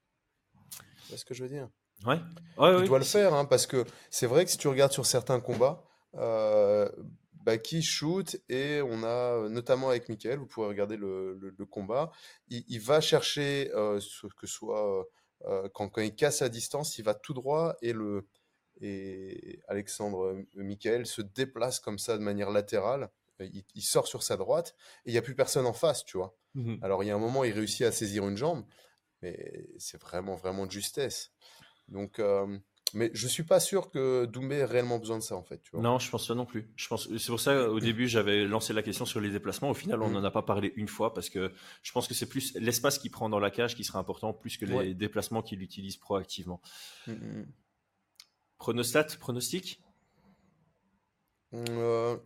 C'est 1.09 1.17
ce 1.17 1.25
que 1.25 1.35
je 1.35 1.43
veux 1.43 1.49
dire? 1.49 1.69
Ouais. 2.05 2.19
il 2.59 2.87
doit 2.87 2.99
le 2.99 3.05
faire, 3.05 3.35
hein, 3.35 3.45
parce 3.45 3.67
que 3.67 3.85
c'est 4.11 4.27
vrai 4.27 4.45
que 4.45 4.51
si 4.51 4.59
tu 4.59 4.69
regardes 4.69 4.93
sur 4.93 5.07
certains 5.07 5.41
combats, 5.41 5.85
euh, 6.15 6.91
Baki 7.43 7.83
shoot 7.83 8.37
et 8.49 8.81
on 8.83 9.03
a 9.03 9.49
notamment 9.49 9.89
avec 9.89 10.09
Michael, 10.09 10.39
vous 10.39 10.47
pouvez 10.47 10.67
regarder 10.67 10.97
le, 10.97 11.35
le, 11.35 11.67
combat, 11.67 12.11
il, 12.49 12.81
va 12.81 13.01
chercher 13.01 13.71
euh, 13.75 14.01
ce 14.01 14.27
que 14.29 14.47
soit 14.47 15.07
euh, 15.47 15.69
quand, 15.75 15.89
quand, 15.89 16.01
il 16.01 16.15
casse 16.15 16.43
à 16.43 16.49
distance, 16.49 16.99
il 16.99 17.05
va 17.05 17.15
tout 17.15 17.35
droit 17.35 17.77
et 17.83 17.93
le 17.93 18.27
et 18.81 19.61
Alexandre 19.69 20.45
Michael 20.55 21.07
se 21.07 21.23
déplace 21.23 21.79
comme 21.79 21.99
ça 21.99 22.19
de 22.19 22.23
manière 22.23 22.51
latérale. 22.51 23.11
Il, 23.75 23.83
sort 23.83 24.07
sur 24.07 24.23
sa 24.23 24.37
droite 24.37 24.75
et 25.05 25.11
il 25.11 25.13
n'y 25.13 25.19
a 25.19 25.23
plus 25.23 25.35
personne 25.35 25.67
en 25.67 25.73
face, 25.73 26.05
tu 26.05 26.17
vois. 26.17 26.37
Mmh 26.55 26.77
Alors 26.83 27.03
il 27.03 27.09
y 27.09 27.11
a 27.11 27.15
un 27.15 27.19
moment, 27.19 27.45
il 27.45 27.53
réussit 27.53 27.83
à 27.83 27.93
saisir 27.93 28.29
une 28.29 28.37
jambe, 28.37 28.65
mais 29.21 29.69
c'est 29.79 30.01
vraiment, 30.01 30.37
vraiment 30.37 30.67
de 30.67 30.71
justesse. 30.71 31.33
Donc, 31.89 32.19
euh, 32.19 32.59
mais 32.95 33.11
je 33.15 33.27
suis 33.27 33.43
pas 33.43 33.61
sûr 33.61 33.91
que 33.91 34.27
Doumbé 34.27 34.57
ait 34.57 34.65
réellement 34.65 34.99
besoin 34.99 35.19
de 35.19 35.23
ça, 35.23 35.37
en 35.37 35.43
fait. 35.43 35.61
Tu 35.63 35.71
vois. 35.73 35.81
Non, 35.81 35.99
je 35.99 36.11
pense 36.11 36.27
pas 36.27 36.35
non 36.35 36.45
plus. 36.45 36.71
Je 36.77 36.89
pense, 36.89 37.09
c'est 37.17 37.27
pour 37.27 37.41
ça, 37.41 37.69
au 37.71 37.81
début, 37.81 38.09
j'avais 38.09 38.45
lancé 38.45 38.73
la 38.73 38.83
question 38.83 39.07
sur 39.07 39.21
les 39.21 39.31
déplacements. 39.31 39.71
Au 39.71 39.75
final, 39.75 40.03
on 40.03 40.11
n'en 40.11 40.21
mm. 40.21 40.27
a 40.27 40.31
pas 40.31 40.43
parlé 40.43 40.73
une 40.77 40.89
fois 40.89 41.15
parce 41.15 41.31
que 41.31 41.53
je 41.83 41.93
pense 41.93 42.09
que 42.09 42.15
c'est 42.15 42.29
plus 42.29 42.55
l'espace 42.57 42.99
qu'il 42.99 43.11
prend 43.11 43.29
dans 43.29 43.41
la 43.41 43.51
cage 43.51 43.75
qui 43.75 43.85
sera 43.85 43.99
important, 43.99 44.33
plus 44.33 44.57
que 44.57 44.65
les 44.65 44.95
déplacements 44.95 45.43
qu'il 45.43 45.63
utilise 45.63 45.97
proactivement. 45.97 46.61
Mm, 47.07 47.13
mm, 47.13 47.47
Pronostat, 48.59 49.07
pronostic? 49.19 49.83
Euh, 51.55 52.17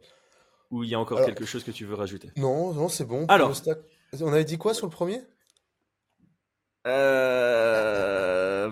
Ou 0.70 0.84
il 0.84 0.90
y 0.90 0.94
a 0.94 1.00
encore 1.00 1.24
quelque 1.24 1.44
chose 1.44 1.64
que 1.64 1.70
tu 1.70 1.84
veux 1.84 1.94
rajouter? 1.94 2.30
Non, 2.36 2.72
non, 2.74 2.88
c'est 2.88 3.04
bon. 3.04 3.26
Alors, 3.28 3.52
on 4.20 4.32
avait 4.32 4.44
dit 4.44 4.58
quoi 4.58 4.74
sur 4.74 4.86
le 4.86 4.92
premier? 4.92 5.22
Euh, 6.86 8.70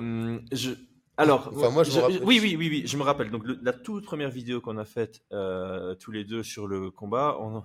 je... 0.53 0.73
Alors, 1.17 1.51
enfin, 1.55 1.71
moi, 1.71 1.85
je 1.85 2.01
oui, 2.25 2.41
oui, 2.43 2.57
oui, 2.59 2.69
oui, 2.69 2.83
je 2.87 2.97
me 2.97 3.03
rappelle. 3.03 3.31
Donc, 3.31 3.45
la 3.63 3.73
toute 3.73 4.05
première 4.05 4.31
vidéo 4.31 4.61
qu'on 4.61 4.79
a 4.79 4.85
faite 4.85 5.23
euh, 5.33 5.95
tous 5.95 6.11
les 6.11 6.25
deux 6.25 6.43
sur 6.43 6.67
le 6.67 6.91
combat, 6.91 7.37
on, 7.41 7.63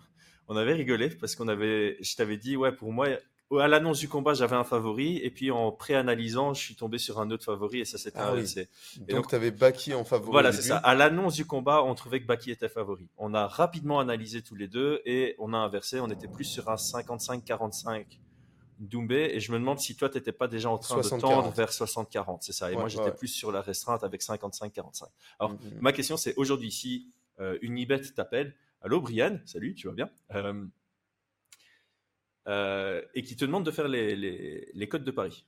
on 0.47 0.55
avait 0.55 0.73
rigolé 0.73 1.09
parce 1.09 1.35
qu'on 1.35 1.47
avait, 1.47 1.97
je 2.01 2.15
t'avais 2.15 2.37
dit, 2.37 2.55
ouais, 2.57 2.71
pour 2.71 2.91
moi, 2.93 3.07
à 3.59 3.67
l'annonce 3.67 3.99
du 3.99 4.07
combat, 4.07 4.35
j'avais 4.35 4.55
un 4.55 4.63
favori, 4.63 5.17
et 5.17 5.31
puis 5.31 5.49
en 5.49 5.71
pré-analysant, 5.71 6.53
je 6.53 6.61
suis 6.61 6.75
tombé 6.75 6.99
sur 6.99 7.19
un 7.19 7.31
autre 7.31 7.45
favori, 7.45 7.79
et 7.79 7.85
ça 7.85 7.97
s'était 7.97 8.19
ah 8.19 8.29
inversé. 8.29 8.69
donc, 9.09 9.27
tu 9.27 9.35
avais 9.35 9.49
Baki 9.49 9.95
en 9.95 10.03
favori. 10.03 10.31
Voilà, 10.31 10.51
c'est 10.51 10.61
ça. 10.61 10.77
À 10.77 10.93
l'annonce 10.93 11.33
du 11.33 11.45
combat, 11.45 11.83
on 11.83 11.95
trouvait 11.95 12.21
que 12.21 12.27
Baki 12.27 12.51
était 12.51 12.69
favori. 12.69 13.07
On 13.17 13.33
a 13.33 13.47
rapidement 13.47 13.99
analysé 13.99 14.43
tous 14.43 14.55
les 14.55 14.67
deux, 14.67 15.01
et 15.05 15.35
on 15.39 15.53
a 15.53 15.57
inversé. 15.57 15.99
On 15.99 16.09
était 16.09 16.27
plus 16.27 16.45
sur 16.45 16.69
un 16.69 16.75
55-45 16.75 18.05
Doumbé 18.79 19.31
et 19.33 19.41
je 19.41 19.51
me 19.51 19.59
demande 19.59 19.79
si 19.79 19.97
toi, 19.97 20.09
tu 20.09 20.17
n'étais 20.17 20.31
pas 20.31 20.47
déjà 20.47 20.69
en 20.69 20.77
train 20.77 21.01
de 21.01 21.09
tendre 21.19 21.51
vers 21.51 21.69
60-40, 21.69 22.37
c'est 22.41 22.53
ça. 22.53 22.71
Et 22.71 22.75
moi, 22.75 22.87
j'étais 22.87 23.11
plus 23.11 23.27
sur 23.27 23.51
la 23.51 23.61
restreinte 23.61 24.03
avec 24.05 24.21
55-45. 24.21 25.03
Alors, 25.39 25.51
mm, 25.51 25.55
mm. 25.55 25.79
ma 25.81 25.91
question, 25.91 26.15
c'est 26.15 26.33
aujourd'hui, 26.35 26.71
si 26.71 27.11
euh, 27.41 27.57
une 27.61 27.73
Unibet 27.73 28.01
t'appelle, 28.15 28.55
allô 28.81 29.01
Brian, 29.01 29.39
salut, 29.45 29.75
tu 29.75 29.87
vas 29.87 29.93
bien? 29.93 30.09
Euh, 30.33 30.65
euh, 32.47 33.01
Et 33.13 33.21
qui 33.21 33.35
te 33.35 33.45
demande 33.45 33.65
de 33.65 33.71
faire 33.71 33.87
les, 33.87 34.15
les, 34.15 34.89
codes 34.89 35.03
de 35.03 35.11
Paris. 35.11 35.45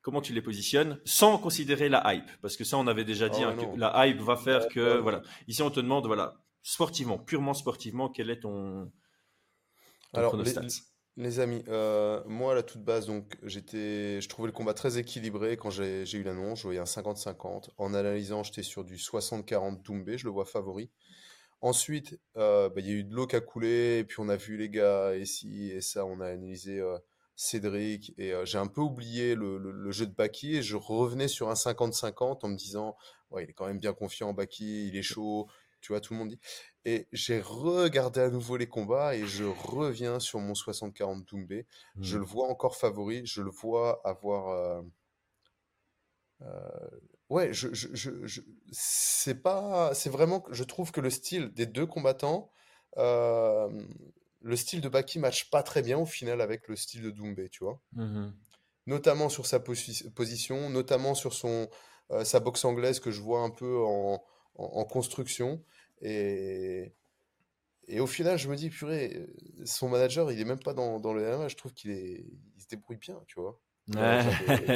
Comment 0.00 0.20
tu 0.20 0.32
les 0.32 0.42
positionnes 0.42 1.00
sans 1.04 1.38
considérer 1.38 1.88
la 1.88 2.14
hype? 2.14 2.30
Parce 2.40 2.56
que 2.56 2.64
ça, 2.64 2.78
on 2.78 2.86
avait 2.86 3.04
déjà 3.04 3.28
dit 3.28 3.42
ah 3.42 3.48
hein, 3.48 3.56
que 3.56 3.78
la 3.78 4.06
hype 4.06 4.20
va 4.20 4.36
faire 4.36 4.68
que. 4.68 4.98
Voilà. 4.98 5.22
Ici, 5.48 5.62
on 5.62 5.70
te 5.70 5.80
demande, 5.80 6.06
voilà, 6.06 6.40
sportivement, 6.62 7.18
purement 7.18 7.54
sportivement, 7.54 8.08
quel 8.08 8.30
est 8.30 8.40
ton, 8.40 8.92
ton 10.12 10.18
Alors, 10.18 10.36
les 10.36 10.56
amis, 11.18 11.64
euh, 11.68 12.22
moi 12.26 12.52
à 12.52 12.54
la 12.54 12.62
toute 12.62 12.82
base, 12.82 13.06
donc 13.06 13.36
j'étais, 13.42 14.20
je 14.20 14.28
trouvais 14.28 14.48
le 14.48 14.52
combat 14.52 14.74
très 14.74 14.98
équilibré 14.98 15.56
quand 15.56 15.70
j'ai 15.70 16.12
eu 16.12 16.22
l'annonce. 16.22 16.58
Je 16.58 16.64
voyais 16.64 16.80
un 16.80 16.84
50-50. 16.84 17.70
En 17.78 17.94
analysant, 17.94 18.42
j'étais 18.42 18.62
sur 18.62 18.84
du 18.84 18.96
60-40 18.96 19.82
Doumbé, 19.82 20.18
je 20.18 20.26
le 20.26 20.30
vois 20.30 20.44
favori. 20.44 20.90
Ensuite, 21.62 22.20
euh, 22.36 22.68
bah, 22.68 22.80
il 22.80 22.86
y 22.86 22.90
a 22.90 22.94
eu 22.94 23.04
de 23.04 23.14
l'eau 23.14 23.26
qui 23.26 23.36
a 23.36 23.40
coulé, 23.40 23.98
et 23.98 24.04
puis 24.04 24.16
on 24.20 24.28
a 24.28 24.36
vu 24.36 24.58
les 24.58 24.68
gars 24.68 25.16
ici 25.16 25.70
et 25.70 25.80
ça, 25.80 26.04
on 26.04 26.20
a 26.20 26.26
analysé 26.26 26.80
euh, 26.80 26.98
Cédric, 27.34 28.12
et 28.18 28.34
j'ai 28.44 28.58
un 28.58 28.66
peu 28.66 28.82
oublié 28.82 29.34
le, 29.34 29.90
jeu 29.90 30.06
de 30.06 30.14
Baki, 30.14 30.56
et 30.56 30.62
je 30.62 30.76
revenais 30.76 31.28
sur 31.28 31.48
un 31.48 31.54
50-50 31.54 32.44
en 32.44 32.48
me 32.48 32.56
disant, 32.56 32.96
ouais, 33.30 33.44
il 33.44 33.50
est 33.50 33.54
quand 33.54 33.66
même 33.66 33.78
bien 33.78 33.94
confiant 33.94 34.28
en 34.28 34.34
Baki, 34.34 34.88
il 34.88 34.96
est 34.96 35.02
chaud, 35.02 35.48
tu 35.80 35.92
vois, 35.92 36.00
tout 36.00 36.12
le 36.12 36.18
monde 36.18 36.28
dit. 36.28 36.40
Et 36.88 37.08
j'ai 37.12 37.40
regardé 37.40 38.20
à 38.20 38.30
nouveau 38.30 38.56
les 38.56 38.68
combats 38.68 39.16
et 39.16 39.26
je 39.26 39.42
reviens 39.42 40.20
sur 40.20 40.38
mon 40.38 40.52
60-40 40.52 41.24
Doumbé. 41.24 41.66
Je 42.00 42.16
mmh. 42.16 42.20
le 42.20 42.24
vois 42.24 42.48
encore 42.48 42.76
favori, 42.76 43.26
je 43.26 43.42
le 43.42 43.50
vois 43.50 44.00
avoir. 44.04 44.50
Euh, 44.50 44.82
euh, 46.42 46.90
ouais, 47.28 47.52
je, 47.52 47.74
je, 47.74 47.88
je, 47.92 48.40
c'est 48.70 49.42
pas. 49.42 49.94
C'est 49.94 50.10
vraiment. 50.10 50.44
Je 50.52 50.62
trouve 50.62 50.92
que 50.92 51.00
le 51.00 51.10
style 51.10 51.52
des 51.54 51.66
deux 51.66 51.86
combattants. 51.86 52.52
Euh, 52.98 53.68
le 54.42 54.54
style 54.54 54.80
de 54.80 54.88
Baki 54.88 55.18
match 55.18 55.50
pas 55.50 55.64
très 55.64 55.82
bien 55.82 55.98
au 55.98 56.06
final 56.06 56.40
avec 56.40 56.68
le 56.68 56.76
style 56.76 57.02
de 57.02 57.10
Doumbé, 57.10 57.48
tu 57.48 57.64
vois. 57.64 57.80
Mmh 57.92 58.30
notamment 58.88 59.28
sur 59.28 59.46
sa 59.46 59.58
position, 59.58 60.70
notamment 60.70 61.16
sur 61.16 61.32
son, 61.34 61.68
sa 62.22 62.38
boxe 62.38 62.64
anglaise 62.64 63.00
que 63.00 63.10
je 63.10 63.20
vois 63.20 63.40
un 63.40 63.50
peu 63.50 63.82
en, 63.84 64.22
en 64.54 64.84
construction. 64.84 65.60
Et, 66.02 66.92
et 67.88 68.00
au 68.00 68.06
final, 68.06 68.38
je 68.38 68.48
me 68.48 68.56
dis, 68.56 68.70
purée, 68.70 69.26
son 69.64 69.88
manager, 69.88 70.30
il 70.32 70.40
est 70.40 70.44
même 70.44 70.62
pas 70.62 70.74
dans, 70.74 71.00
dans 71.00 71.12
le 71.12 71.22
MMA. 71.22 71.48
Je 71.48 71.56
trouve 71.56 71.72
qu'il 71.72 71.90
est, 71.90 72.26
il 72.56 72.62
se 72.62 72.68
débrouille 72.68 72.98
bien, 72.98 73.20
tu 73.26 73.40
vois. 73.40 73.60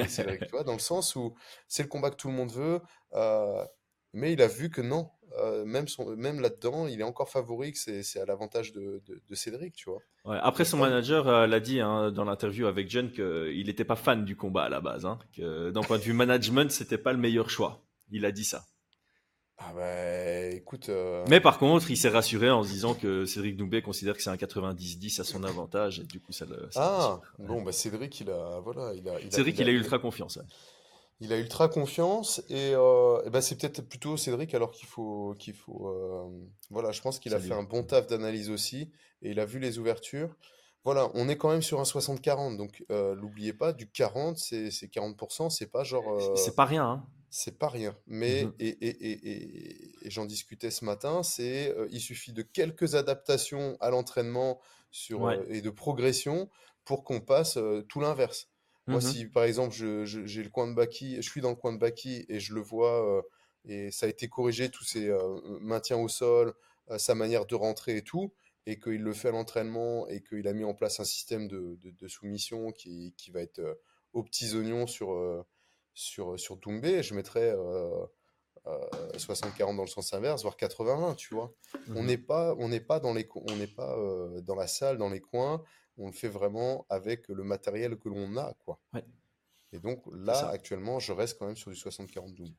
C'est 0.09 0.23
vrai, 0.23 0.39
tu 0.39 0.51
vois, 0.51 0.64
dans 0.64 0.75
le 0.75 0.79
sens 0.79 1.16
où 1.16 1.35
c'est 1.66 1.83
le 1.83 1.89
combat 1.89 2.11
que 2.11 2.16
tout 2.16 2.29
le 2.29 2.35
monde 2.35 2.53
veut, 2.53 2.81
euh, 3.14 3.64
mais 4.12 4.33
il 4.33 4.43
a 4.43 4.47
vu 4.47 4.71
que 4.71 4.81
non, 4.81 5.11
euh, 5.39 5.64
même, 5.64 5.89
son, 5.89 6.16
même 6.16 6.41
là-dedans, 6.41 6.87
il 6.87 7.01
est 7.01 7.05
encore 7.05 7.29
favori, 7.29 7.73
que 7.73 7.79
c'est 7.79 8.21
à 8.21 8.25
l'avantage 8.25 8.73
de, 8.73 9.03
de, 9.07 9.35
Cédric, 9.35 9.75
tu 9.75 9.91
vois. 9.91 10.01
Ouais, 10.25 10.39
après, 10.41 10.64
son 10.64 10.77
manager 10.77 11.29
euh, 11.29 11.47
l'a 11.47 11.61
dit 11.61 11.81
hein, 11.81 12.12
dans 12.12 12.25
l'interview 12.25 12.66
avec 12.66 12.89
John 12.89 13.11
qu'il 13.11 13.66
n'était 13.66 13.85
pas 13.85 13.97
fan 13.97 14.25
du 14.25 14.37
combat 14.37 14.64
à 14.64 14.68
la 14.68 14.81
base, 14.81 15.07
hein, 15.07 15.18
que 15.37 15.71
d'un 15.71 15.83
point 15.83 15.99
de 15.99 16.03
vue 16.03 16.12
management, 16.12 16.71
c'était 16.71 16.99
pas 16.99 17.12
le 17.12 17.18
meilleur 17.18 17.51
choix. 17.51 17.83
Il 18.12 18.25
a 18.25 18.33
dit 18.33 18.45
ça. 18.45 18.64
Ah 19.63 19.73
bah 19.75 20.47
écoute. 20.47 20.89
Euh, 20.89 21.25
Mais 21.29 21.41
par 21.41 21.59
contre, 21.59 21.91
il 21.91 21.97
s'est 21.97 22.09
rassuré 22.09 22.51
en 22.51 22.63
se 22.63 22.71
disant 22.71 22.95
que 22.95 23.27
Cédric 23.27 23.57
Doumbé 23.57 23.83
considère 23.83 24.17
que 24.17 24.23
c'est 24.23 24.31
un 24.31 24.37
90-10 24.37 25.21
à 25.21 25.25
son 25.25 25.45
avantage 25.45 26.01
et 26.01 26.05
du 26.05 26.19
coup 26.19 26.33
ça 26.33 26.47
le. 26.47 26.69
ah 26.77 27.21
bon 27.39 27.63
bah 27.63 27.73
Cédric 27.73 28.21
il 28.21 28.31
a 28.31 28.61
voilà 28.61 28.95
il 28.95 29.07
a. 29.09 29.19
Cédric 29.31 29.59
il 29.59 29.69
a, 29.69 29.73
ultra 29.73 29.99
confiance. 29.99 30.39
Il 31.21 31.35
a 31.35 31.39
ultra 31.39 31.69
confiance 31.69 32.43
et, 32.49 32.73
euh, 32.75 33.21
bah, 33.29 33.43
c'est 33.43 33.57
peut-être 33.57 33.83
plutôt 33.83 34.17
Cédric 34.17 34.55
alors 34.55 34.71
qu'il 34.71 34.89
faut 34.89 35.37
qu'il 35.39 35.53
faut 35.53 35.89
euh, 35.89 36.25
voilà 36.71 36.91
je 36.93 37.03
pense 37.03 37.19
qu'il 37.19 37.35
a 37.35 37.39
fait 37.39 37.53
un 37.53 37.63
bon 37.63 37.83
taf 37.83 38.07
d'analyse 38.07 38.49
aussi 38.49 38.91
et 39.21 39.31
il 39.31 39.41
a 39.41 39.45
vu 39.45 39.59
les 39.59 39.79
ouvertures. 39.79 40.35
Voilà, 40.83 41.11
on 41.13 41.29
est 41.29 41.37
quand 41.37 41.51
même 41.51 41.61
sur 41.61 41.79
un 41.79 41.83
60-40, 41.83 42.57
donc 42.57 42.83
l'oubliez 42.89 43.53
pas, 43.53 43.75
du 43.75 43.87
40, 43.87 44.39
c'est 44.39 44.71
40%, 44.71 45.51
c'est 45.51 45.67
pas 45.67 45.85
genre... 45.85 46.39
C'est 46.39 46.57
pas 46.57 46.65
rien, 46.65 46.85
hein 46.85 47.05
c'est 47.31 47.59
pas 47.59 47.68
rien. 47.68 47.97
Mais, 48.07 48.45
mmh 48.45 48.53
et, 48.59 48.68
et, 48.68 49.11
et, 49.11 50.07
et 50.07 50.11
j'en 50.11 50.26
discutais 50.26 50.70
ce 50.70 50.85
matin, 50.85 51.22
c'est 51.22 51.74
euh, 51.76 51.87
il 51.91 52.01
suffit 52.01 52.33
de 52.33 52.43
quelques 52.43 52.97
adaptations 52.97 53.76
à 53.81 53.91
l'entraînement 53.91 54.61
sur 54.91 55.28
euh, 55.28 55.45
et 55.49 55.62
de 55.62 55.70
progression 55.70 56.51
pour 56.85 57.05
qu'on 57.05 57.20
passe 57.20 57.57
euh, 57.57 57.83
tout 57.89 58.01
l'inverse. 58.01 58.51
Moi, 58.89 58.99
mmh 58.99 59.03
si 59.03 59.26
par 59.26 59.45
exemple, 59.45 59.72
j'ai 59.72 60.05
je, 60.07 60.41
le 60.41 60.49
coin 60.49 60.66
de 60.66 60.74
Baki, 60.74 61.16
je 61.22 61.31
suis 61.31 61.41
dans 61.41 61.51
le 61.51 61.57
coin 61.57 61.72
de 61.72 61.78
Baki 61.78 62.26
et 62.28 62.41
je 62.41 62.53
le 62.55 62.61
vois, 62.61 63.24
et 63.64 63.93
ça 63.93 64.07
a 64.07 64.09
été 64.09 64.28
corrigé, 64.28 64.68
tous 64.68 64.83
ses 64.83 65.16
maintiens 65.61 65.99
au 65.99 66.09
sol, 66.09 66.55
sa 66.97 67.14
manière 67.14 67.47
de 67.47 67.55
rentrer 67.55 67.99
et 67.99 68.03
tout, 68.03 68.33
et 68.66 68.81
qu'il 68.81 69.03
le 69.03 69.12
fait 69.12 69.28
à 69.28 69.31
l'entraînement 69.31 70.09
et 70.09 70.22
qu'il 70.22 70.49
a 70.49 70.53
mis 70.53 70.64
en 70.64 70.74
place 70.74 70.99
un 70.99 71.05
système 71.05 71.47
de, 71.47 71.76
de, 71.81 71.91
de 71.91 72.09
soumission 72.09 72.72
qui, 72.72 73.14
qui 73.16 73.31
va 73.31 73.43
être 73.43 73.61
aux 74.12 74.24
petits 74.24 74.57
oignons 74.57 74.89
sur, 74.89 75.45
sur, 75.95 76.38
sur 76.38 76.57
Doumbé, 76.57 77.03
je 77.03 77.14
mettrais 77.14 77.55
60-40 79.16 79.76
dans 79.76 79.82
le 79.82 79.88
sens 79.88 80.12
inverse, 80.12 80.43
voire 80.43 80.57
80-20, 80.57 81.16
tu 81.16 81.34
vois. 81.34 81.53
On 81.88 82.01
Mhm. 82.03 82.07
n'est 82.07 82.18
pas, 82.18 82.55
on 82.59 82.68
n'est 82.68 82.80
pas 82.80 83.01
dans 83.01 83.14
les, 83.14 83.28
on 83.34 83.57
n'est 83.57 83.66
pas 83.66 83.97
dans 84.43 84.55
la 84.55 84.66
salle, 84.66 84.99
dans 84.99 85.09
les 85.11 85.20
coins. 85.20 85.62
On 85.99 86.07
le 86.07 86.12
fait 86.12 86.28
vraiment 86.28 86.86
avec 86.88 87.28
le 87.28 87.43
matériel 87.43 87.99
que 87.99 88.09
l'on 88.09 88.36
a, 88.36 88.55
quoi. 88.64 88.78
Ouais. 88.95 89.05
Et 89.72 89.78
donc 89.78 90.03
là, 90.12 90.49
actuellement, 90.49 90.99
je 90.99 91.12
reste 91.12 91.38
quand 91.38 91.47
même 91.47 91.57
sur 91.57 91.70
du 91.70 91.76
60-40 91.76 92.34
Doumbé. 92.34 92.55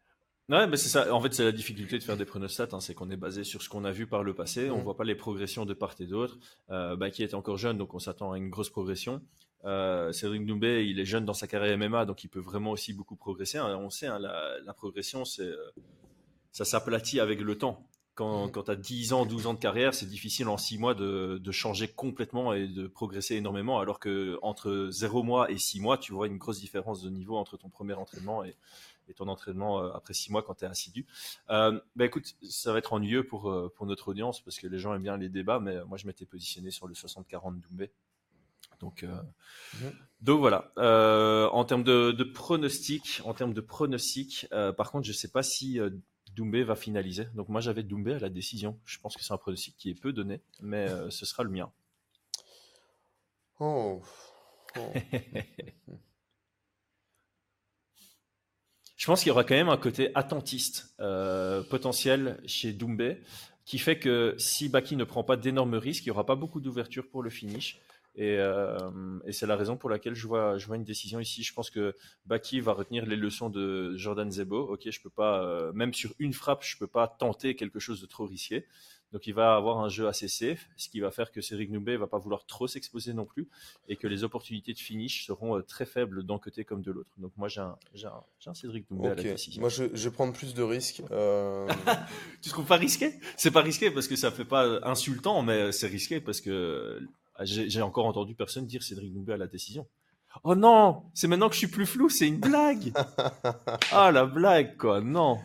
Ouais, 0.50 0.68
mais 0.68 0.76
c'est 0.76 0.90
ça. 0.90 1.14
En 1.14 1.22
fait, 1.22 1.34
c'est 1.34 1.44
la 1.46 1.52
difficulté 1.54 1.98
de 1.98 2.04
faire 2.04 2.18
des 2.18 2.26
pronostats, 2.26 2.68
hein, 2.74 2.82
c'est 2.82 2.94
qu'on 2.94 3.10
est 3.10 3.16
basé 3.18 3.44
sur 3.44 3.62
ce 3.62 3.70
qu'on 3.70 3.86
a 3.86 3.92
vu 3.92 4.06
par 4.08 4.24
le 4.24 4.34
passé. 4.34 4.70
On 4.70 4.80
Mm. 4.80 4.84
voit 4.84 4.98
pas 4.98 5.04
les 5.06 5.16
progressions 5.16 5.66
de 5.66 5.74
part 5.74 5.96
et 6.00 6.06
d'autre. 6.08 6.38
Euh, 6.72 6.96
Baki 6.98 7.24
est 7.24 7.34
encore 7.34 7.58
jeune, 7.58 7.78
donc 7.78 7.94
on 7.94 8.00
s'attend 8.00 8.32
à 8.34 8.38
une 8.38 8.50
grosse 8.50 8.70
progression. 8.70 9.22
Euh, 9.66 10.12
Cédric 10.12 10.46
Doumbé, 10.46 10.86
il 10.88 11.00
est 11.00 11.06
jeune 11.06 11.26
dans 11.26 11.34
sa 11.34 11.48
carrière 11.48 11.78
MMA, 11.78 12.06
donc 12.06 12.24
il 12.24 12.30
peut 12.30 12.40
vraiment 12.40 12.72
aussi 12.72 12.94
beaucoup 12.94 13.16
progresser. 13.16 13.58
hein. 13.58 13.78
On 13.78 13.90
sait, 13.90 14.08
hein, 14.08 14.20
la, 14.20 14.60
la 14.64 14.74
progression, 14.74 15.24
c'est 15.26 15.44
euh, 15.44 15.72
ça 16.52 16.66
s'aplatit 16.66 17.20
avec 17.20 17.42
le 17.42 17.58
temps. 17.58 17.88
Quand, 18.14 18.50
quand 18.50 18.64
tu 18.64 18.72
as 18.72 18.76
10 18.76 19.14
ans, 19.14 19.26
12 19.26 19.48
ans 19.48 19.54
de 19.54 19.60
carrière, 19.60 19.94
c'est 19.94 20.06
difficile 20.06 20.50
en 20.50 20.58
6 20.58 20.78
mois 20.78 20.94
de, 20.94 21.40
de 21.42 21.52
changer 21.52 21.88
complètement 21.88 22.54
et 22.54 22.68
de 22.68 22.88
progresser 22.88 23.36
énormément, 23.36 23.80
alors 23.80 24.00
que 24.00 24.38
entre 24.42 24.90
0 24.92 25.24
mois 25.24 25.50
et 25.50 25.58
6 25.58 25.80
mois, 25.80 25.98
tu 25.98 26.12
vois 26.12 26.28
une 26.28 26.38
grosse 26.38 26.60
différence 26.60 27.02
de 27.02 27.10
niveau 27.10 27.38
entre 27.38 27.56
ton 27.56 27.70
premier 27.70 27.94
entraînement 27.94 28.44
et, 28.44 28.58
et 29.08 29.14
ton 29.14 29.30
entraînement 29.30 29.82
euh, 29.82 29.92
après 29.94 30.14
6 30.14 30.32
mois 30.32 30.44
quand 30.44 30.56
tu 30.56 30.66
es 30.66 30.68
assidu. 30.68 31.06
Euh, 31.52 31.80
bah 31.96 32.06
écoute, 32.06 32.36
ça 32.44 32.74
va 32.74 32.80
être 32.80 32.92
ennuyeux 32.94 33.26
pour, 33.26 33.72
pour 33.76 33.86
notre 33.86 34.10
audience 34.10 34.42
parce 34.42 34.60
que 34.60 34.68
les 34.68 34.78
gens 34.78 34.94
aiment 34.94 35.04
bien 35.04 35.18
les 35.18 35.30
débats, 35.30 35.60
mais 35.60 35.84
moi 35.86 35.98
je 35.98 36.06
m'étais 36.06 36.26
positionné 36.26 36.70
sur 36.70 36.88
le 36.88 36.94
60-40 36.94 37.62
Doumbé. 37.62 37.92
Donc, 38.80 39.04
euh, 39.04 39.16
Mhm. 39.76 39.92
donc 40.22 40.40
voilà. 40.40 40.72
Euh, 40.78 41.48
en 41.50 41.66
termes 41.66 41.84
de, 41.84 42.12
de 42.12 42.24
pronostic, 42.24 43.22
en 43.26 43.34
termes 43.34 43.54
de 43.54 43.62
pronostic, 43.62 44.48
euh, 44.52 44.72
par 44.74 44.92
contre, 44.92 45.06
je 45.06 45.14
sais 45.14 45.30
pas 45.30 45.44
si 45.44 45.80
Doumbé 46.36 46.64
va 46.64 46.76
finaliser. 46.76 47.26
Donc 47.36 47.50
moi 47.50 47.62
j'avais 47.62 47.84
Doumbé 47.84 48.14
à 48.14 48.20
la 48.20 48.30
décision. 48.30 48.80
Je 48.86 49.00
pense 49.00 49.16
que 49.16 49.24
c'est 49.24 49.34
un 49.34 49.38
pronostic 49.38 49.76
qui 49.78 49.90
est 49.90 50.00
peu 50.00 50.14
donné, 50.14 50.42
mais 50.62 50.88
ce 51.10 51.26
sera 51.26 51.44
le 51.44 51.50
mien. 51.50 51.72
Oh. 53.60 54.02
Oh. 54.78 54.94
Je 59.02 59.08
pense 59.08 59.22
qu'il 59.22 59.30
y 59.30 59.32
aura 59.32 59.44
quand 59.44 59.56
même 59.56 59.70
un 59.70 59.78
côté 59.78 60.12
attentiste 60.14 60.94
euh, 61.00 61.64
potentiel 61.64 62.40
chez 62.46 62.72
Doumbé 62.72 63.18
qui 63.66 63.80
fait 63.80 63.98
que 63.98 64.36
si 64.38 64.70
Baki 64.70 64.96
ne 64.96 65.04
prend 65.04 65.24
pas 65.24 65.38
d'énormes 65.38 65.74
risques, 65.74 66.06
il 66.06 66.10
n'y 66.10 66.12
aura 66.12 66.26
pas 66.26 66.36
beaucoup 66.36 66.60
d'ouverture 66.62 67.10
pour 67.10 67.24
le 67.24 67.32
finish. 67.32 67.80
Et, 68.16 68.38
euh, 68.38 69.20
et 69.26 69.32
c'est 69.32 69.48
la 69.48 69.56
raison 69.56 69.78
pour 69.78 69.90
laquelle 69.90 70.16
je 70.16 70.28
vois, 70.28 70.58
je 70.58 70.68
vois 70.68 70.76
une 70.76 70.84
décision 70.84 71.20
ici. 71.20 71.44
Je 71.44 71.54
pense 71.54 71.70
que 71.70 71.96
Baki 72.26 72.60
va 72.60 72.74
retenir 72.74 73.06
les 73.06 73.16
leçons 73.16 73.50
de 73.50 73.96
Jordan 73.96 74.30
Zebo. 74.30 74.60
Ok, 74.60 74.90
je 74.90 75.02
peux 75.02 75.10
pas, 75.10 75.44
euh, 75.44 75.72
même 75.74 75.94
sur 75.94 76.14
une 76.20 76.34
frappe, 76.34 76.64
je 76.64 76.78
peux 76.78 76.88
pas 76.88 77.08
tenter 77.08 77.56
quelque 77.56 77.80
chose 77.80 78.02
de 78.02 78.06
trop 78.06 78.26
risqué. 78.26 78.66
Donc 79.12 79.28
il 79.28 79.34
va 79.34 79.56
avoir 79.56 79.80
un 79.80 79.90
jeu 79.90 80.08
assez 80.08 80.30
safe, 80.30 80.70
ce 80.78 80.88
qui 80.88 81.02
va 81.02 81.12
faire 81.12 81.32
que 81.32 81.42
Cédric 81.42 81.70
Noubé 81.70 81.98
va 81.98 82.08
pas 82.08 82.18
vouloir 82.18 82.46
trop 82.46 82.68
s'exposer 82.68 83.14
non 83.14 83.26
plus, 83.26 83.50
et 83.90 83.98
que 83.98 84.08
les 84.08 84.24
opportunités 84.24 84.74
de 84.74 84.80
finish 84.80 85.26
seront 85.26 85.58
euh, 85.58 85.62
très 85.62 85.86
faibles 85.86 86.24
d'un 86.24 86.40
côté 86.40 86.64
comme 86.64 86.82
de 86.82 86.92
l'autre. 86.92 87.10
Donc 87.18 87.34
moi 87.36 87.50
j'ai 87.50 87.60
un, 87.60 88.54
Cédric 88.54 88.90
Noubé 88.90 89.10
à 89.10 89.16
la 89.16 89.24
décision. 89.24 89.60
Moi, 89.60 89.70
je, 89.70 89.84
je 89.94 90.10
vais 90.10 90.14
prendre 90.14 90.32
plus 90.32 90.54
de 90.54 90.64
risques. 90.64 91.04
Euh, 91.12 91.68
Tu 92.42 92.50
trouves 92.50 92.66
pas 92.66 92.78
risqué? 92.78 93.20
C'est 93.36 93.52
pas 93.52 93.62
risqué 93.62 93.92
parce 93.92 94.08
que 94.08 94.16
ça 94.16 94.32
fait 94.32 94.46
pas 94.46 94.80
insultant, 94.84 95.44
mais 95.44 95.72
c'est 95.74 95.88
risqué 95.88 96.22
parce 96.22 96.40
que 96.40 97.02
j'ai 97.44 97.82
encore 97.82 98.06
entendu 98.06 98.36
personne 98.36 98.66
dire 98.66 98.84
Cédric 98.84 99.14
Doumbé 99.14 99.34
à 99.34 99.38
la 99.38 99.48
décision. 99.48 99.88
Oh 100.44 100.56
non, 100.56 101.04
c'est 101.14 101.28
maintenant 101.28 101.50
que 101.50 101.54
je 101.56 101.60
suis 101.60 101.68
plus 101.68 101.86
flou, 101.86 102.10
c'est 102.10 102.28
une 102.28 102.40
blague. 102.40 102.94
ah 103.92 104.12
la 104.12 104.26
blague 104.26 104.78
quoi, 104.78 105.02
non. 105.02 105.40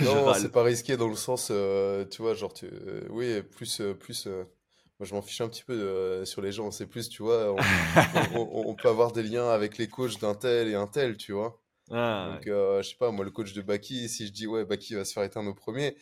Non, 0.00 0.32
c'est 0.34 0.50
pas 0.50 0.62
risqué 0.62 0.96
dans 0.96 1.08
le 1.08 1.14
sens, 1.16 1.48
euh, 1.50 2.06
tu 2.06 2.22
vois, 2.22 2.34
genre, 2.34 2.52
tu, 2.54 2.66
euh, 2.66 3.02
oui, 3.10 3.42
plus, 3.42 3.80
euh, 3.80 3.92
plus, 3.94 4.26
moi 4.26 5.06
je 5.06 5.14
m'en 5.14 5.20
fiche 5.22 5.40
un 5.42 5.48
petit 5.48 5.62
peu 5.62 6.24
sur 6.24 6.40
les 6.40 6.52
gens, 6.52 6.70
c'est 6.70 6.86
plus, 6.86 7.08
tu 7.10 7.22
vois, 7.22 7.52
on, 8.34 8.38
on- 8.38 8.68
on 8.70 8.74
peut 8.74 8.88
avoir 8.88 9.12
des 9.12 9.22
liens 9.22 9.48
avec 9.50 9.76
les 9.78 9.88
coachs 9.88 10.18
d'un 10.20 10.34
tel 10.34 10.68
et 10.68 10.74
un 10.74 10.86
tel, 10.86 11.16
tu 11.18 11.32
vois. 11.32 11.60
Ah, 11.90 12.30
Donc, 12.32 12.44
je 12.46 12.82
sais 12.88 12.96
pas, 12.96 13.10
moi, 13.10 13.24
le 13.24 13.30
coach 13.30 13.52
de 13.52 13.60
Baki, 13.62 14.08
si 14.08 14.26
je 14.26 14.32
dis, 14.32 14.46
ouais, 14.46 14.64
Baki 14.64 14.94
va 14.94 15.04
se 15.04 15.12
faire 15.12 15.24
éteindre 15.24 15.50
au 15.50 15.54
premier, 15.54 15.96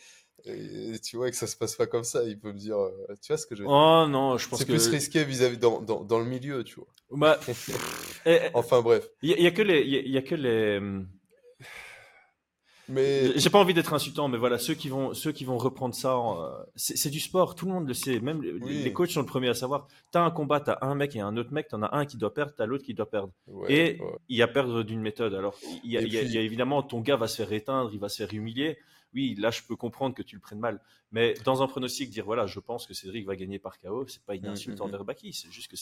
et, 0.45 0.99
tu 0.99 1.17
vois, 1.17 1.29
que 1.29 1.35
ça 1.35 1.47
se 1.47 1.55
passe 1.57 1.75
pas 1.75 1.87
comme 1.87 2.03
ça, 2.03 2.23
il 2.23 2.39
peut 2.39 2.51
me 2.51 2.57
dire, 2.57 2.77
euh, 2.77 2.91
tu 3.21 3.27
vois 3.31 3.37
ce 3.37 3.45
que 3.47 3.55
je 3.55 3.61
veux 3.63 3.67
dire? 3.67 3.75
Oh 3.75 4.05
non, 4.09 4.37
je 4.37 4.47
pense 4.49 4.59
C'est 4.59 4.65
que. 4.65 4.71
plus 4.71 4.87
risqué 4.87 5.23
vis-à-vis 5.23 5.57
dans, 5.57 5.81
dans, 5.81 6.03
dans 6.03 6.19
le 6.19 6.25
milieu, 6.25 6.63
tu 6.63 6.75
vois. 6.75 6.87
Bah, 7.11 7.39
eh, 8.25 8.31
eh, 8.45 8.49
Enfin, 8.53 8.81
bref. 8.81 9.07
Il 9.21 9.29
y, 9.29 9.33
a- 9.33 9.37
il 9.37 9.43
y 9.43 9.47
a 9.47 9.51
que 9.51 9.61
les, 9.61 9.81
il 9.81 9.89
y 9.89 9.97
a- 9.97 10.01
il 10.01 10.11
y 10.11 10.17
a 10.17 10.21
que 10.21 10.35
les. 10.35 10.77
hum, 10.77 11.07
Mais, 12.91 13.37
J'ai 13.37 13.51
pas 13.51 13.59
envie 13.59 13.75
d'être 13.75 13.93
insultant, 13.93 14.29
mais 14.29 14.39
voilà, 14.39 14.57
ceux 14.57 14.73
qui 14.73 14.89
vont, 14.89 15.13
ceux 15.13 15.31
qui 15.31 15.45
vont 15.45 15.59
reprendre 15.59 15.93
ça, 15.93 16.17
en, 16.17 16.43
euh, 16.43 16.49
c'est 16.75 16.97
c'est 16.97 17.11
du 17.11 17.19
sport, 17.19 17.53
tout 17.53 17.67
le 17.67 17.71
monde 17.73 17.87
le 17.87 17.93
sait, 17.93 18.19
même 18.19 18.41
les, 18.41 18.51
Oui. 18.53 18.81
les 18.83 18.91
coachs 18.93 19.11
sont 19.11 19.19
le 19.19 19.27
premier 19.27 19.47
à 19.49 19.53
savoir. 19.53 19.87
T'as 20.09 20.21
un 20.23 20.31
combat, 20.31 20.59
t'as 20.59 20.79
un 20.81 20.95
mec 20.95 21.15
et 21.15 21.19
un 21.19 21.37
autre 21.37 21.53
mec, 21.53 21.67
t'en 21.67 21.83
as 21.83 21.95
un 21.95 22.05
qui 22.07 22.17
doit 22.17 22.33
perdre, 22.33 22.51
t'as 22.57 22.65
l'autre 22.65 22.83
qui 22.83 22.95
doit 22.95 23.07
perdre. 23.07 23.31
ouais, 23.47 23.71
et 23.71 24.01
ouais. 24.01 24.07
il 24.29 24.37
y 24.37 24.41
a 24.41 24.47
perdre 24.47 24.81
d'une 24.81 25.01
méthode. 25.01 25.35
Alors, 25.35 25.55
il 25.83 25.91
y, 25.91 25.97
a, 25.97 26.01
Et 26.01 26.05
il 26.05 26.13
y 26.13 26.17
a- 26.17 26.21
puis- 26.21 26.29
il 26.29 26.33
y 26.33 26.37
a 26.39 26.41
évidemment, 26.41 26.81
ton 26.81 26.99
gars 27.01 27.15
va 27.15 27.27
se 27.27 27.35
faire 27.37 27.53
éteindre, 27.53 27.91
il 27.93 27.99
va 27.99 28.09
se 28.09 28.17
faire 28.23 28.33
humilier. 28.33 28.79
Oui, 29.13 29.35
là, 29.35 29.51
je 29.51 29.61
peux 29.63 29.75
comprendre 29.75 30.15
que 30.15 30.21
tu 30.23 30.35
le 30.35 30.41
prennes 30.41 30.59
mal. 30.59 30.81
Mais 31.11 31.33
dans 31.45 31.61
un 31.63 31.67
pronostic, 31.67 32.09
dire 32.09 32.25
voilà, 32.25 32.45
je 32.47 32.59
pense 32.59 32.85
que 32.87 32.93
Cédric 32.93 33.25
va 33.25 33.35
gagner 33.35 33.59
par 33.59 33.79
KO, 33.79 34.07
c'est 34.07 34.23
pas 34.23 34.35
une 34.35 34.47
Mm, 34.47 34.49
insulte 34.49 34.81
mm, 34.81 34.81
envers 34.81 35.03
Baki, 35.05 35.33
c'est 35.33 35.51
juste 35.51 35.69
que 35.71 35.77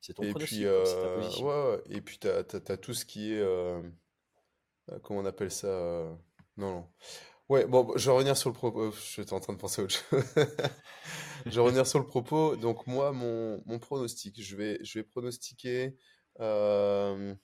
c'est 0.00 0.14
ton 0.14 0.24
Et 0.24 0.34
pronostic, 0.34 0.34
puis, 0.34 0.66
ta 1.00 1.08
euh, 1.08 1.08
position. 1.10 1.46
ouais, 1.46 1.70
ouais. 1.70 1.82
Et 1.96 2.00
puis, 2.02 2.18
t'as, 2.18 2.44
t'as 2.44 2.76
tout 2.76 2.92
ce 2.94 3.04
qui 3.06 3.32
est. 3.32 3.40
euh, 3.40 3.80
euh, 4.90 4.98
comment 5.02 5.20
on 5.20 5.24
appelle 5.24 5.50
ça 5.50 5.68
Non, 6.56 6.72
non. 6.72 6.88
Ouais, 7.48 7.66
bon, 7.66 7.92
je 7.96 8.06
vais 8.10 8.16
revenir 8.16 8.36
sur 8.36 8.50
le 8.50 8.54
propos. 8.54 8.92
J'étais 9.16 9.32
en 9.34 9.40
train 9.40 9.52
de 9.54 9.58
penser 9.58 9.82
à 9.82 9.84
autre 9.84 9.94
chose. 9.94 10.24
je 11.46 11.50
vais 11.56 11.60
revenir 11.60 11.86
sur 11.86 11.98
le 12.00 12.06
propos. 12.06 12.56
Donc, 12.56 12.86
moi, 12.86 13.12
mon, 13.12 13.62
mon 13.66 13.78
pronostic, 13.78 14.40
je 14.42 14.56
vais, 14.56 14.78
je 14.84 14.98
vais 15.00 15.04
pronostiquer 15.04 15.96
euh, 16.40 17.34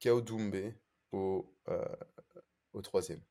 Kao 0.00 0.20
Doumbé 0.20 0.74
au, 1.12 1.54
euh, 1.68 1.84
au 2.74 2.82
troisième. 2.82 3.22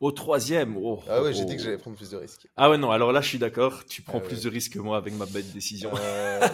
Au 0.00 0.12
troisième, 0.12 0.76
oh, 0.76 1.02
Ah 1.08 1.22
ouais, 1.22 1.28
oh, 1.30 1.32
j'ai 1.32 1.44
dit 1.44 1.56
que 1.56 1.60
oh. 1.60 1.64
j'allais 1.64 1.78
prendre 1.78 1.96
plus 1.96 2.10
de 2.10 2.16
risques. 2.16 2.48
Ah 2.56 2.70
ouais, 2.70 2.78
non, 2.78 2.90
alors 2.90 3.12
là, 3.12 3.20
je 3.20 3.28
suis 3.28 3.38
d'accord, 3.38 3.84
tu 3.84 4.02
prends 4.02 4.18
Ah 4.18 4.26
plus 4.26 4.42
de 4.42 4.48
risques 4.48 4.72
que 4.72 4.78
moi 4.78 4.96
avec 4.96 5.14
ma 5.14 5.26
bête 5.26 5.52
décision. 5.52 5.90
Euh, 5.94 6.48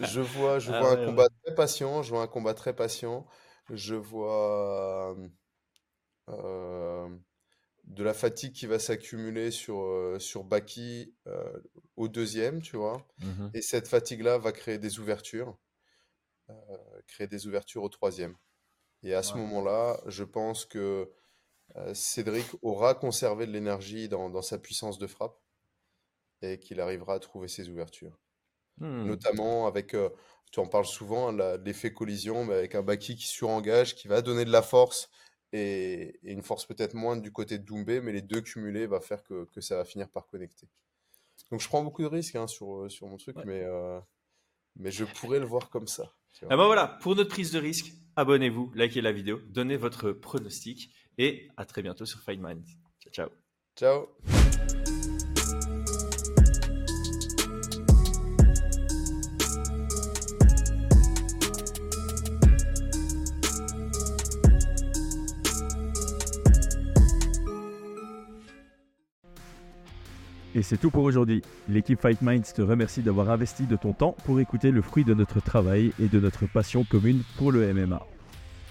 je 0.00 0.20
vois, 0.20 0.58
je 0.58 0.72
Ah 0.72 0.80
vois 0.80 0.90
ouais, 0.90 0.96
un 0.96 1.00
ouais. 1.00 1.06
combat 1.06 1.28
très 1.44 1.54
patient. 1.54 2.02
Je 2.02 2.10
vois 2.10 2.22
un 2.22 2.26
combat 2.26 2.54
très 2.54 2.74
patient. 2.74 3.26
Je 3.70 3.94
vois 3.94 5.16
euh, 6.30 7.08
de 7.84 8.02
la 8.04 8.14
fatigue 8.14 8.52
qui 8.52 8.66
va 8.66 8.78
s'accumuler 8.78 9.50
sur, 9.50 9.80
euh, 9.80 10.18
sur 10.18 10.44
Baki 10.44 11.14
au 11.96 12.08
deuxième, 12.08 12.62
tu 12.62 12.76
vois. 12.76 13.06
Mhm. 13.20 13.50
Et 13.54 13.62
cette 13.62 13.88
fatigue-là 13.88 14.38
va 14.38 14.52
créer 14.52 14.78
des 14.78 14.98
ouvertures, 14.98 15.58
créer 17.06 17.26
des 17.26 17.46
ouvertures 17.46 17.82
au 17.82 17.88
troisième. 17.88 18.36
Et 19.02 19.14
à 19.14 19.22
ce 19.22 19.34
moment-là, 19.34 20.00
je 20.06 20.22
pense 20.24 20.64
que 20.64 21.10
Cédric 21.94 22.46
aura 22.62 22.94
conservé 22.94 23.46
de 23.46 23.52
l'énergie 23.52 24.08
dans, 24.08 24.30
dans 24.30 24.42
sa 24.42 24.58
puissance 24.58 24.98
de 24.98 25.06
frappe 25.06 25.38
et 26.42 26.58
qu'il 26.58 26.80
arrivera 26.80 27.14
à 27.14 27.18
trouver 27.20 27.48
ses 27.48 27.68
ouvertures 27.68 28.18
Hmm. 28.80 29.14
notamment 29.14 29.66
avec, 29.66 29.94
euh, 29.94 30.10
tu 30.52 30.60
en 30.60 30.66
parles 30.68 30.86
souvent, 30.86 31.32
l'effet 31.32 31.92
collision, 31.92 32.44
mais 32.44 32.54
avec 32.54 32.74
un 32.76 32.82
Baki 32.82 33.16
qui 33.16 33.26
surengage, 33.26 33.94
qui 33.96 34.08
va 34.08 34.22
donner 34.22 34.44
de 34.44 34.52
la 34.52 34.62
force 34.62 35.10
et, 35.52 36.20
et 36.22 36.32
une 36.32 36.42
force 36.42 36.66
peut-être 36.66 36.94
moindre 36.94 37.22
du 37.22 37.32
côté 37.32 37.58
de 37.58 37.64
Doumbé, 37.64 38.00
mais 38.00 38.12
les 38.12 38.22
deux 38.22 38.42
cumulés 38.42 38.86
va 38.86 39.00
faire 39.00 39.24
que, 39.24 39.46
que 39.46 39.60
ça 39.60 39.76
va 39.76 39.84
finir 39.84 40.10
par 40.10 40.26
connecter. 40.28 40.68
Donc 41.50 41.60
je 41.60 41.68
prends 41.68 41.82
beaucoup 41.84 42.02
de 42.02 42.08
risques 42.08 42.36
hein, 42.36 42.46
sur, 42.48 42.84
euh, 42.84 42.88
sur 42.90 43.08
mon 43.08 43.16
truc, 43.18 43.36
Ouais. 43.36 43.44
mais, 43.44 43.62
euh, 43.64 44.00
mais 44.76 44.90
je 44.92 45.04
pourrais 45.04 45.40
le 45.40 45.46
voir 45.46 45.70
comme 45.70 45.88
ça. 45.88 46.14
Ah 46.48 46.56
bah 46.56 46.66
voilà, 46.66 46.86
pour 46.86 47.16
notre 47.16 47.30
prise 47.30 47.52
de 47.52 47.58
risque, 47.58 47.92
abonnez-vous, 48.16 48.72
likez 48.74 49.00
la 49.00 49.12
vidéo, 49.12 49.40
donnez 49.48 49.76
votre 49.76 50.12
pronostic 50.12 50.94
et 51.18 51.48
à 51.56 51.64
très 51.64 51.82
bientôt 51.82 52.06
sur 52.06 52.20
Fight 52.20 52.40
Mind. 52.40 52.64
Ciao, 53.00 53.12
ciao. 53.12 53.28
Ciao 53.76 54.08
Et 70.54 70.62
c'est 70.62 70.76
tout 70.76 70.90
pour 70.90 71.04
aujourd'hui. 71.04 71.42
L'équipe 71.68 72.00
Fight 72.00 72.20
Minds 72.20 72.52
te 72.54 72.62
remercie 72.62 73.02
d'avoir 73.02 73.30
investi 73.30 73.64
de 73.64 73.76
ton 73.76 73.92
temps 73.92 74.14
pour 74.24 74.38
écouter 74.38 74.70
le 74.70 74.82
fruit 74.82 75.04
de 75.04 75.14
notre 75.14 75.40
travail 75.40 75.92
et 75.98 76.08
de 76.08 76.20
notre 76.20 76.46
passion 76.46 76.84
commune 76.84 77.22
pour 77.38 77.52
le 77.52 77.72
MMA. 77.72 78.02